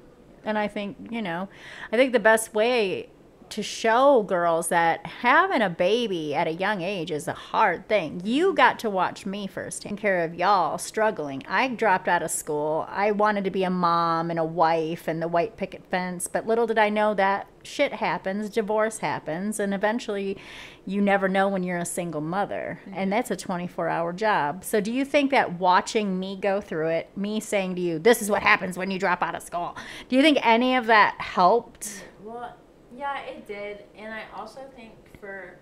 And 0.46 0.58
I 0.58 0.68
think, 0.68 1.12
you 1.12 1.22
know, 1.22 1.50
I 1.92 1.98
think 1.98 2.14
the 2.14 2.20
best 2.20 2.54
way 2.54 3.10
to 3.52 3.64
show 3.64 4.24
girls 4.24 4.70
that 4.70 5.06
having 5.06 5.62
a 5.62 5.70
baby 5.70 6.36
at 6.36 6.48
a 6.48 6.54
young 6.54 6.82
age 6.82 7.12
is 7.12 7.28
a 7.28 7.34
hard 7.34 7.88
thing. 7.88 8.22
You 8.24 8.54
got 8.54 8.80
to 8.80 8.90
watch 8.90 9.26
me 9.26 9.48
first 9.48 9.82
take 9.82 9.98
care 9.98 10.24
of 10.24 10.36
y'all 10.36 10.78
struggling. 10.78 11.44
I 11.48 11.68
dropped 11.70 12.08
out 12.08 12.24
of 12.24 12.32
school. 12.32 12.86
I 12.90 13.12
wanted 13.12 13.44
to 13.46 13.52
be 13.52 13.64
a 13.64 13.70
mom 13.70 14.30
and 14.30 14.40
a 14.40 14.44
wife 14.44 15.08
and 15.08 15.22
the 15.22 15.28
white 15.28 15.58
picket 15.58 15.84
fence, 15.86 16.28
but 16.28 16.48
little 16.48 16.68
did 16.68 16.78
I 16.78 16.90
know 16.90 17.14
that 17.14 17.48
shit 17.64 17.94
happens, 17.94 18.50
divorce 18.50 19.00
happens, 19.00 19.60
and 19.60 19.74
eventually 19.74 20.38
you 20.86 21.02
never 21.02 21.28
know 21.28 21.48
when 21.48 21.64
you're 21.64 21.78
a 21.78 21.86
single 21.86 22.22
mother. 22.22 22.80
And 22.86 22.96
mm-hmm. 22.96 23.10
that's 23.12 23.32
a 23.32 23.36
24 23.36 23.90
hour 23.90 24.14
job. 24.14 24.64
So, 24.64 24.82
do 24.82 24.92
you 24.92 25.06
think 25.06 25.32
that 25.32 25.60
watching 25.60 26.20
me 26.20 26.38
go 26.40 26.62
through 26.62 26.90
it, 26.90 27.10
me 27.16 27.40
saying 27.40 27.76
to 27.76 27.82
you, 27.82 28.00
this 28.00 28.22
is 28.22 28.30
what 28.30 28.42
happens 28.42 28.78
when 28.78 28.92
you 28.92 29.00
drop 29.00 29.22
out 29.22 29.36
of 29.36 29.44
school, 29.44 29.76
do 30.08 30.16
you 30.16 30.22
think 30.22 30.40
any 30.46 30.76
of 30.76 30.88
that 30.88 31.20
helped? 31.20 32.06
Well, 32.24 32.56
yeah, 33.00 33.22
it 33.22 33.48
did, 33.48 33.84
and 33.98 34.14
I 34.14 34.24
also 34.38 34.62
think 34.76 34.94
for 35.20 35.58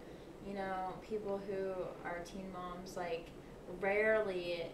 you 0.48 0.54
know 0.54 0.94
people 1.08 1.40
who 1.48 1.72
are 2.08 2.20
teen 2.26 2.46
moms, 2.52 2.98
like 2.98 3.28
rarely 3.82 4.66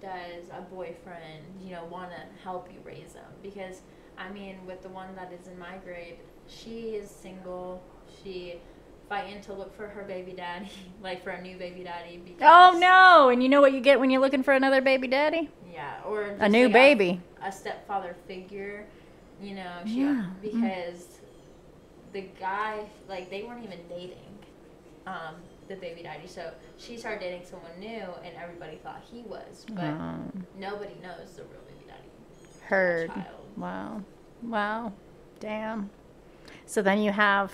does 0.00 0.48
a 0.56 0.62
boyfriend 0.62 1.42
you 1.60 1.72
know 1.72 1.84
want 1.90 2.10
to 2.10 2.42
help 2.44 2.68
you 2.72 2.78
raise 2.84 3.12
them 3.12 3.30
because 3.42 3.82
I 4.16 4.30
mean 4.30 4.56
with 4.66 4.82
the 4.82 4.88
one 4.88 5.14
that 5.16 5.32
is 5.32 5.48
in 5.48 5.58
my 5.58 5.76
grade, 5.84 6.16
she 6.46 6.90
is 6.96 7.10
single. 7.10 7.82
She 8.22 8.56
fighting 9.08 9.40
to 9.42 9.52
look 9.54 9.74
for 9.74 9.86
her 9.88 10.02
baby 10.04 10.32
daddy, 10.32 10.70
like 11.02 11.22
for 11.24 11.30
a 11.30 11.42
new 11.42 11.56
baby 11.56 11.82
daddy. 11.84 12.20
Oh, 12.20 12.24
because, 12.24 12.74
Oh 12.74 12.78
no! 12.78 13.28
And 13.30 13.42
you 13.42 13.48
know 13.48 13.60
what 13.60 13.72
you 13.72 13.80
get 13.80 13.98
when 14.00 14.10
you're 14.10 14.20
looking 14.20 14.42
for 14.42 14.52
another 14.54 14.80
baby 14.80 15.08
daddy? 15.08 15.50
Yeah, 15.72 15.94
or 16.06 16.22
A 16.40 16.48
new 16.48 16.64
like, 16.64 16.72
baby. 16.72 17.20
a 17.42 17.50
stepfather 17.52 18.16
figure, 18.26 18.86
you 19.42 19.54
know, 19.54 19.72
she, 19.86 20.00
Yeah. 20.00 20.24
Mm. 20.42 20.42
because 20.42 21.17
the 22.20 22.28
guy, 22.40 22.80
like, 23.08 23.30
they 23.30 23.42
weren't 23.44 23.64
even 23.64 23.78
dating, 23.88 24.16
um, 25.06 25.36
the 25.68 25.76
baby 25.76 26.02
daddy. 26.02 26.26
So 26.26 26.50
she 26.76 26.96
started 26.96 27.20
dating 27.20 27.42
someone 27.44 27.70
new, 27.78 28.06
and 28.24 28.34
everybody 28.42 28.76
thought 28.82 29.02
he 29.10 29.22
was, 29.22 29.66
but 29.70 29.84
Um, 29.84 30.46
nobody 30.58 30.94
knows 31.02 31.34
the 31.36 31.42
real 31.42 31.60
baby 31.68 31.84
daddy. 31.86 32.08
heard. 32.66 33.08
Child. 33.10 33.24
Wow. 33.56 34.02
Wow. 34.42 34.92
Damn. 35.40 35.90
So 36.66 36.82
then 36.82 37.00
you 37.00 37.12
have, 37.12 37.52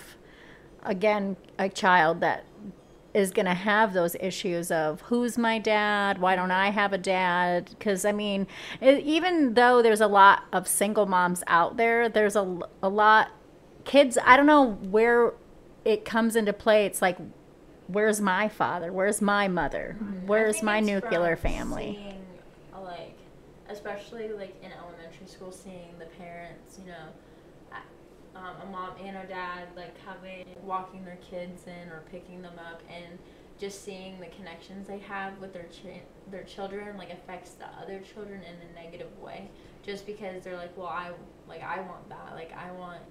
again, 0.83 1.37
a 1.59 1.69
child 1.69 2.19
that 2.21 2.45
is 3.13 3.31
going 3.31 3.45
to 3.45 3.53
have 3.53 3.93
those 3.93 4.15
issues 4.19 4.71
of 4.71 4.99
who's 5.01 5.37
my 5.37 5.57
dad? 5.57 6.17
Why 6.17 6.35
don't 6.35 6.51
I 6.51 6.71
have 6.71 6.91
a 6.91 6.97
dad? 6.97 7.69
Because, 7.69 8.03
I 8.03 8.11
mean, 8.11 8.45
it, 8.81 9.03
even 9.05 9.53
though 9.53 9.81
there's 9.81 10.01
a 10.01 10.07
lot 10.07 10.43
of 10.51 10.67
single 10.67 11.05
moms 11.05 11.41
out 11.47 11.77
there, 11.77 12.09
there's 12.09 12.35
a, 12.35 12.59
a 12.83 12.89
lot, 12.89 13.29
kids, 13.85 14.17
I 14.23 14.35
don't 14.37 14.45
know 14.45 14.71
where 14.73 15.33
it 15.85 16.03
comes 16.05 16.35
into 16.35 16.53
play. 16.53 16.85
It's 16.85 17.01
like, 17.01 17.17
where's 17.87 18.19
my 18.19 18.49
father? 18.49 18.91
Where's 18.91 19.21
my 19.21 19.47
mother? 19.47 19.95
Where's 20.25 20.61
my 20.63 20.79
nuclear 20.79 21.35
family? 21.35 21.99
Seeing, 22.01 22.25
like, 22.83 23.17
especially 23.69 24.29
like 24.29 24.55
in 24.63 24.71
elementary 24.71 25.27
school, 25.27 25.51
seeing 25.51 25.93
the 25.99 26.05
parents, 26.05 26.79
you 26.79 26.87
know, 26.91 27.07
a- 27.71 28.37
um, 28.39 28.55
a 28.63 28.65
mom 28.71 28.91
and 29.03 29.15
a 29.17 29.25
dad 29.27 29.67
like 29.75 29.95
having 30.05 30.45
walking 30.63 31.05
their 31.05 31.17
kids 31.29 31.63
in 31.67 31.89
or 31.89 32.01
picking 32.11 32.41
them 32.41 32.59
up, 32.59 32.81
and 32.89 33.17
just 33.57 33.85
seeing 33.85 34.19
the 34.19 34.27
connections 34.27 34.87
they 34.87 34.99
have 34.99 35.37
with 35.39 35.53
their 35.53 35.67
chi- 35.81 36.01
their 36.29 36.43
children 36.43 36.97
like 36.97 37.11
affects 37.13 37.51
the 37.51 37.65
other 37.81 37.99
children 38.13 38.41
in 38.41 38.55
a 38.69 38.83
negative 38.83 39.17
way. 39.21 39.49
Just 39.83 40.05
because 40.07 40.43
they're 40.43 40.57
like, 40.57 40.75
well, 40.75 40.87
I 40.87 41.11
like 41.47 41.63
I 41.63 41.79
want 41.81 42.09
that, 42.09 42.33
like 42.33 42.51
I 42.57 42.71
want 42.71 43.01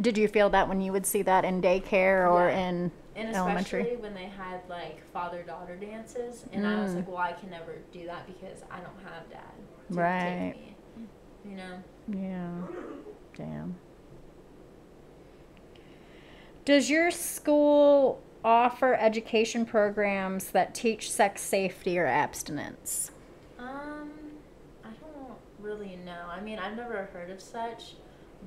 Did 0.00 0.16
you 0.18 0.28
feel 0.28 0.50
that 0.50 0.68
when 0.68 0.80
you 0.80 0.92
would 0.92 1.06
see 1.06 1.22
that 1.22 1.44
in 1.44 1.60
daycare 1.62 2.30
or 2.30 2.48
Yeah. 2.48 2.58
in 2.68 2.92
And 3.16 3.34
elementary? 3.34 3.80
especially 3.82 4.02
when 4.02 4.14
they 4.14 4.26
had 4.26 4.60
like 4.68 5.02
father 5.12 5.42
daughter 5.42 5.76
dances, 5.76 6.44
and 6.52 6.66
I 6.66 6.80
was 6.80 6.92
Mm. 6.92 6.96
like, 6.96 7.08
well, 7.08 7.16
I 7.18 7.32
can 7.32 7.50
never 7.50 7.76
do 7.92 8.06
that 8.06 8.26
because 8.26 8.62
I 8.70 8.76
don't 8.80 9.02
have 9.04 9.28
dad 9.30 9.42
to 9.90 9.94
Right. 9.96 10.54
take 10.54 10.62
me. 10.62 10.76
You 11.50 11.56
know, 11.56 11.82
Yeah. 12.06 12.62
Damn. 13.36 13.76
Does 16.64 16.88
your 16.90 17.10
school 17.10 18.20
offer 18.44 18.94
education 18.94 19.66
programs 19.66 20.50
that 20.52 20.74
teach 20.74 21.10
sex 21.10 21.42
safety 21.42 21.98
or 21.98 22.06
abstinence? 22.06 23.10
um, 23.58 24.10
I 24.84 24.88
don't 25.00 25.36
really 25.58 25.96
know. 25.96 26.24
I 26.30 26.40
mean, 26.40 26.58
I've 26.58 26.76
never 26.76 27.04
heard 27.12 27.30
of 27.30 27.40
such, 27.40 27.94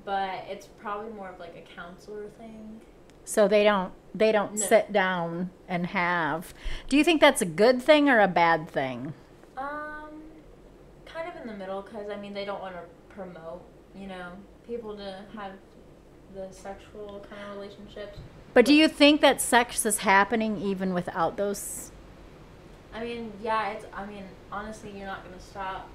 but 0.06 0.46
it's 0.50 0.68
probably 0.68 1.12
more 1.14 1.30
of 1.30 1.39
like 1.39 1.56
a 1.56 1.76
counselor 1.76 2.28
thing. 2.38 2.82
So 3.26 3.48
they 3.48 3.64
don't 3.64 3.94
they 4.16 4.32
don't 4.32 4.54
No. 4.54 4.66
sit 4.66 4.91
down 4.94 5.50
and 5.68 5.88
have. 5.88 6.54
Do 6.89 6.98
you 6.98 7.04
think 7.04 7.20
that's 7.22 7.41
a 7.41 7.46
good 7.46 7.82
thing 7.82 8.10
or 8.10 8.20
a 8.20 8.28
bad 8.28 8.70
thing? 8.70 9.14
Um, 9.58 10.22
kind 11.06 11.28
of 11.30 11.36
in 11.41 11.48
the 11.48 11.54
middle, 11.54 11.82
because 11.82 12.10
I 12.10 12.18
mean, 12.18 12.34
they 12.34 12.46
don't 12.46 12.62
want 12.62 12.76
to 12.76 12.82
promote, 13.16 13.62
you 13.96 14.08
know, 14.08 14.34
people 14.68 14.96
to 14.98 15.20
have 15.36 15.54
the 16.36 16.48
sexual 16.52 17.26
kind 17.30 17.41
of 17.50 17.56
relationships. 17.58 18.20
But 18.54 18.66
do 18.66 18.74
you 18.74 18.88
think 18.88 19.22
that 19.22 19.41
sex 19.41 19.86
is 19.86 20.00
happening 20.00 20.62
even 20.62 20.94
without 20.94 21.38
those 21.38 21.91
I 22.94 23.04
mean, 23.04 23.34
yeah, 23.41 23.70
it's. 23.72 23.86
I 23.91 24.06
mean, 24.06 24.24
honestly, 24.52 24.91
you're 24.96 25.08
not 25.08 25.24
gonna 25.24 25.39
stop 25.39 25.89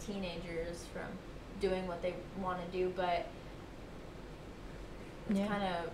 teenagers 0.00 0.86
from 0.92 1.02
doing 1.68 1.86
what 1.88 2.02
they 2.02 2.14
want 2.42 2.58
to 2.64 2.76
do, 2.78 2.92
but 2.94 3.26
it's 5.30 5.38
Yeah. 5.38 5.46
kind 5.46 5.64
of 5.64 5.90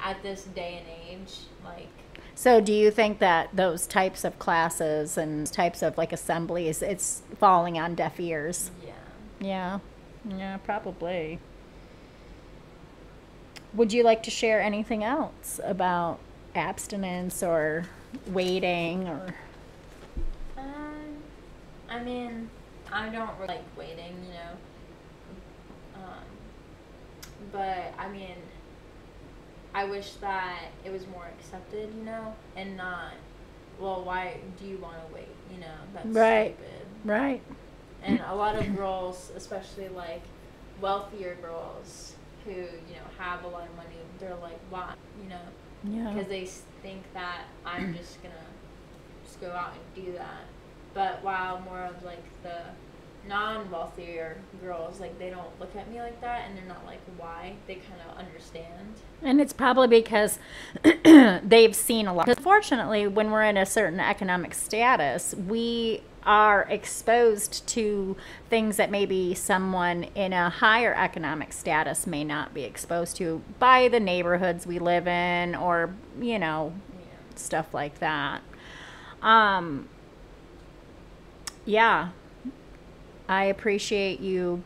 at 0.00 0.22
this 0.22 0.44
day 0.44 0.80
and 0.80 1.20
age, 1.22 1.38
like 1.64 1.88
So 2.34 2.60
do 2.60 2.72
you 2.72 2.90
think 2.90 3.18
that 3.18 3.48
those 3.54 3.86
types 3.86 4.24
of 4.24 4.38
classes 4.38 5.18
and 5.18 5.46
types 5.52 5.82
of 5.82 5.98
like 5.98 6.12
assemblies 6.12 6.80
it's 6.80 7.22
falling 7.38 7.78
on 7.78 7.94
deaf 7.94 8.18
ears? 8.20 8.70
yeah. 8.84 8.92
Yeah. 9.40 9.78
Yeah, 10.36 10.56
probably. 10.58 11.38
Would 13.74 13.92
you 13.92 14.02
like 14.02 14.22
to 14.24 14.30
share 14.30 14.60
anything 14.60 15.02
else 15.04 15.60
about 15.64 16.18
abstinence 16.54 17.42
or 17.42 17.86
waiting 18.26 19.08
or 19.08 19.34
Um, 20.58 21.16
I 21.88 22.00
mean, 22.02 22.50
I 22.92 23.08
don't 23.08 23.38
like 23.46 23.62
waiting, 23.78 24.14
you 24.26 24.32
know. 24.34 24.52
But 27.52 27.92
I 27.98 28.08
mean, 28.08 28.36
I 29.74 29.84
wish 29.84 30.12
that 30.14 30.60
it 30.84 30.90
was 30.90 31.06
more 31.08 31.26
accepted, 31.38 31.92
you 31.96 32.04
know, 32.04 32.34
and 32.56 32.76
not. 32.76 33.12
Well, 33.78 34.02
why 34.04 34.38
do 34.58 34.66
you 34.66 34.78
want 34.78 34.96
to 35.08 35.14
wait? 35.14 35.28
You 35.52 35.58
know, 35.60 35.74
that's 35.94 36.06
Right. 36.06 36.54
stupid. 36.56 36.86
right? 37.04 37.42
And 38.02 38.20
a 38.28 38.34
lot 38.34 38.56
of 38.56 38.76
girls, 38.76 39.30
especially 39.36 39.88
like 39.88 40.22
wealthier 40.80 41.36
girls 41.36 42.14
who 42.44 42.52
you 42.52 42.56
know 42.96 43.06
have 43.18 43.44
a 43.44 43.48
lot 43.48 43.66
of 43.68 43.76
money, 43.76 43.96
they're 44.18 44.34
like, 44.36 44.58
why? 44.70 44.94
You 45.22 45.28
know, 45.28 45.40
Yeah. 45.84 46.12
because 46.12 46.28
they 46.28 46.46
think 46.82 47.02
that 47.14 47.42
I'm 47.64 47.94
just 47.94 48.22
gonna 48.22 48.34
just 49.24 49.40
go 49.40 49.50
out 49.50 49.72
and 49.74 50.04
do 50.04 50.12
that. 50.12 50.44
But 50.94 51.22
while 51.22 51.60
more 51.60 51.80
of 51.84 52.02
like 52.02 52.24
the 52.42 52.62
non-wealthier 53.28 54.36
girls, 54.62 55.00
like 55.00 55.18
they 55.18 55.30
don't 55.30 55.58
look 55.60 55.74
at 55.76 55.90
me 55.90 56.00
like 56.00 56.20
that, 56.20 56.46
and 56.48 56.56
they're 56.56 56.64
not 56.64 56.84
like 56.86 57.00
why. 57.16 57.54
They 57.66 57.76
kind 57.76 58.00
of 58.10 58.18
understand. 58.18 58.94
And 59.22 59.40
it's 59.40 59.52
probably 59.52 59.88
because 59.88 60.38
they've 61.04 61.76
seen 61.76 62.06
a 62.06 62.14
lot. 62.14 62.28
Unfortunately, 62.28 63.06
when 63.06 63.30
we're 63.30 63.44
in 63.44 63.56
a 63.56 63.66
certain 63.66 64.00
economic 64.00 64.54
status, 64.54 65.34
we 65.34 66.02
are 66.24 66.62
exposed 66.68 67.66
to 67.66 68.14
things 68.50 68.76
that 68.76 68.90
maybe 68.90 69.34
someone 69.34 70.04
in 70.14 70.32
a 70.34 70.50
higher 70.50 70.94
economic 70.94 71.52
status 71.52 72.06
may 72.06 72.22
not 72.24 72.52
be 72.52 72.62
exposed 72.64 73.16
to 73.16 73.42
by 73.58 73.88
the 73.88 74.00
neighborhoods 74.00 74.66
we 74.66 74.78
live 74.78 75.06
in 75.08 75.54
or, 75.54 75.94
you 76.20 76.38
know, 76.38 76.72
Yeah. 76.98 77.36
stuff 77.36 77.72
like 77.72 77.98
that. 78.00 78.42
Um, 79.22 79.88
yeah, 81.64 82.10
I 83.30 83.44
appreciate 83.44 84.18
you 84.18 84.64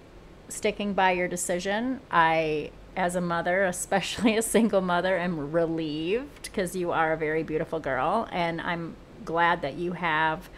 sticking 0.48 0.94
by 0.94 1.10
your 1.12 1.28
decision. 1.28 2.00
I 2.10 2.70
as 2.96 3.14
a 3.14 3.20
mother, 3.20 3.64
especially 3.66 4.36
a 4.38 4.42
single 4.42 4.80
mother, 4.80 5.18
am 5.18 5.52
relieved 5.52 6.44
because 6.44 6.74
you 6.74 6.90
are 6.90 7.12
a 7.12 7.16
very 7.16 7.42
beautiful 7.42 7.78
girl. 7.78 8.26
And 8.32 8.62
I'm 8.62 8.96
glad 9.24 9.60
that 9.60 9.74
you 9.74 9.92
have 9.92 10.48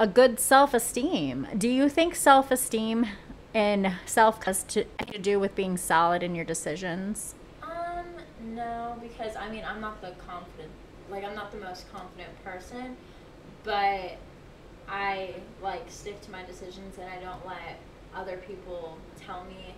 a 0.00 0.08
good 0.08 0.40
self 0.40 0.74
esteem. 0.74 1.46
Do 1.56 1.68
you 1.68 1.88
think 1.88 2.16
self 2.16 2.50
esteem 2.50 3.06
and 3.54 3.92
self 4.04 4.42
has 4.42 4.64
to, 4.64 4.84
to 5.12 5.18
do 5.18 5.38
with 5.38 5.54
being 5.54 5.76
solid 5.76 6.24
in 6.24 6.34
your 6.34 6.44
decisions? 6.44 7.36
Um, 7.62 8.04
no, 8.52 8.96
because 9.00 9.36
I 9.36 9.48
mean, 9.48 9.64
I'm 9.64 9.80
not 9.80 10.00
the 10.00 10.10
confident, 10.26 10.72
like, 11.08 11.22
I'm 11.22 11.36
not 11.36 11.52
the 11.52 11.58
most 11.58 11.90
confident 11.92 12.30
person, 12.42 12.96
but 13.62 14.18
I, 14.88 15.34
like, 15.62 15.84
stick 15.88 16.20
to 16.22 16.30
my 16.30 16.44
decisions 16.44 16.98
and 16.98 17.08
I 17.08 17.16
don't 17.20 17.44
let 17.46 17.78
other 18.14 18.36
people 18.36 18.98
tell 19.20 19.44
me, 19.44 19.74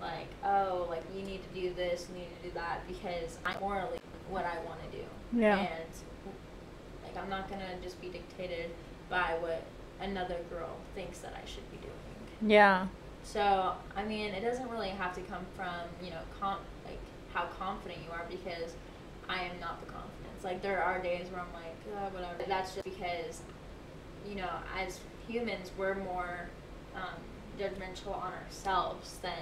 like, 0.00 0.28
oh, 0.44 0.86
like, 0.88 1.02
you 1.14 1.22
need 1.22 1.40
to 1.42 1.60
do 1.60 1.74
this, 1.74 2.06
you 2.10 2.20
need 2.20 2.28
to 2.42 2.48
do 2.48 2.54
that, 2.54 2.86
because 2.86 3.38
I'm 3.44 3.58
morally 3.60 3.98
what 4.28 4.44
I 4.44 4.58
want 4.64 4.80
to 4.90 4.98
do. 4.98 5.04
Yeah. 5.32 5.58
And, 5.58 5.90
like, 7.04 7.16
I'm 7.16 7.30
not 7.30 7.48
going 7.48 7.60
to 7.60 7.82
just 7.82 8.00
be 8.00 8.08
dictated 8.08 8.70
by 9.08 9.36
what 9.40 9.64
another 10.00 10.36
girl 10.50 10.76
thinks 10.94 11.18
that 11.20 11.32
I 11.34 11.46
should 11.48 11.68
be 11.70 11.78
doing. 11.78 12.50
Yeah. 12.50 12.86
So, 13.24 13.74
I 13.96 14.04
mean, 14.04 14.32
it 14.32 14.42
doesn't 14.42 14.68
really 14.70 14.90
have 14.90 15.14
to 15.14 15.20
come 15.22 15.44
from, 15.56 15.74
you 16.02 16.10
know, 16.10 16.20
com- 16.40 16.60
like 16.84 16.98
how 17.34 17.46
confident 17.58 18.00
you 18.06 18.12
are 18.12 18.24
because 18.30 18.74
I 19.28 19.42
am 19.42 19.58
not 19.60 19.80
the 19.84 19.92
confidence. 19.92 20.44
Like, 20.44 20.62
there 20.62 20.82
are 20.82 21.02
days 21.02 21.26
where 21.30 21.40
I'm 21.40 21.52
like, 21.52 21.76
oh, 21.96 22.14
whatever. 22.14 22.44
That's 22.46 22.74
just 22.74 22.84
because, 22.84 23.42
you 24.26 24.36
know, 24.36 24.50
as 24.76 25.00
humans, 25.26 25.70
we're 25.76 25.94
more 25.94 26.48
um, 26.94 27.20
judgmental 27.58 28.16
on 28.16 28.32
ourselves 28.32 29.18
than 29.22 29.32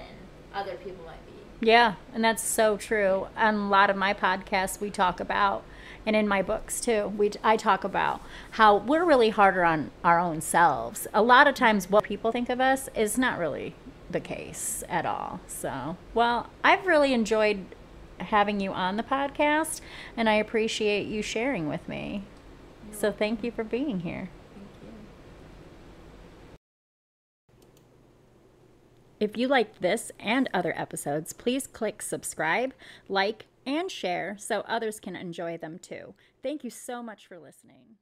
other 0.53 0.75
people 0.75 1.05
might 1.05 1.25
be. 1.25 1.33
Yeah, 1.59 1.95
and 2.13 2.23
that's 2.23 2.43
so 2.43 2.77
true. 2.77 3.27
On 3.35 3.55
a 3.55 3.69
lot 3.69 3.89
of 3.89 3.95
my 3.95 4.13
podcasts, 4.13 4.79
we 4.79 4.91
talk 4.91 5.19
about, 5.19 5.63
and 6.05 6.15
in 6.15 6.27
my 6.27 6.41
books 6.41 6.79
too, 6.79 7.13
we 7.17 7.31
I 7.43 7.57
talk 7.57 7.83
about 7.83 8.21
how 8.51 8.77
we're 8.77 9.03
really 9.03 9.29
harder 9.29 9.63
on 9.63 9.91
our 10.03 10.19
own 10.19 10.41
selves. 10.41 11.07
A 11.13 11.23
lot 11.23 11.47
of 11.47 11.55
times, 11.55 11.89
what 11.89 12.03
people 12.03 12.31
think 12.31 12.49
of 12.49 12.61
us 12.61 12.89
is 12.95 13.17
not 13.17 13.39
really 13.39 13.73
the 14.09 14.19
case 14.19 14.83
at 14.87 15.05
all. 15.05 15.39
So, 15.47 15.97
well, 16.13 16.49
I've 16.63 16.85
really 16.85 17.13
enjoyed 17.13 17.65
having 18.19 18.59
you 18.59 18.71
on 18.71 18.97
the 18.97 19.03
podcast, 19.03 19.81
and 20.15 20.29
I 20.29 20.35
appreciate 20.35 21.07
you 21.07 21.21
sharing 21.21 21.67
with 21.67 21.87
me. 21.89 22.23
So, 22.91 23.11
thank 23.11 23.43
you 23.43 23.51
for 23.51 23.63
being 23.63 24.01
here. 24.01 24.29
Thank 24.53 24.67
you. 24.83 24.89
If 29.19 29.35
you 29.35 29.47
liked 29.47 29.81
this 29.81 30.11
and 30.19 30.47
other 30.53 30.73
episodes, 30.77 31.33
please 31.33 31.65
click 31.65 32.01
subscribe, 32.03 32.73
like, 33.09 33.47
and 33.65 33.91
share 33.91 34.35
so 34.37 34.61
others 34.61 34.99
can 34.99 35.15
enjoy 35.15 35.57
them 35.57 35.79
too. 35.79 36.13
Thank 36.43 36.63
you 36.63 36.69
so 36.69 37.01
much 37.01 37.27
for 37.27 37.39
listening. 37.39 37.97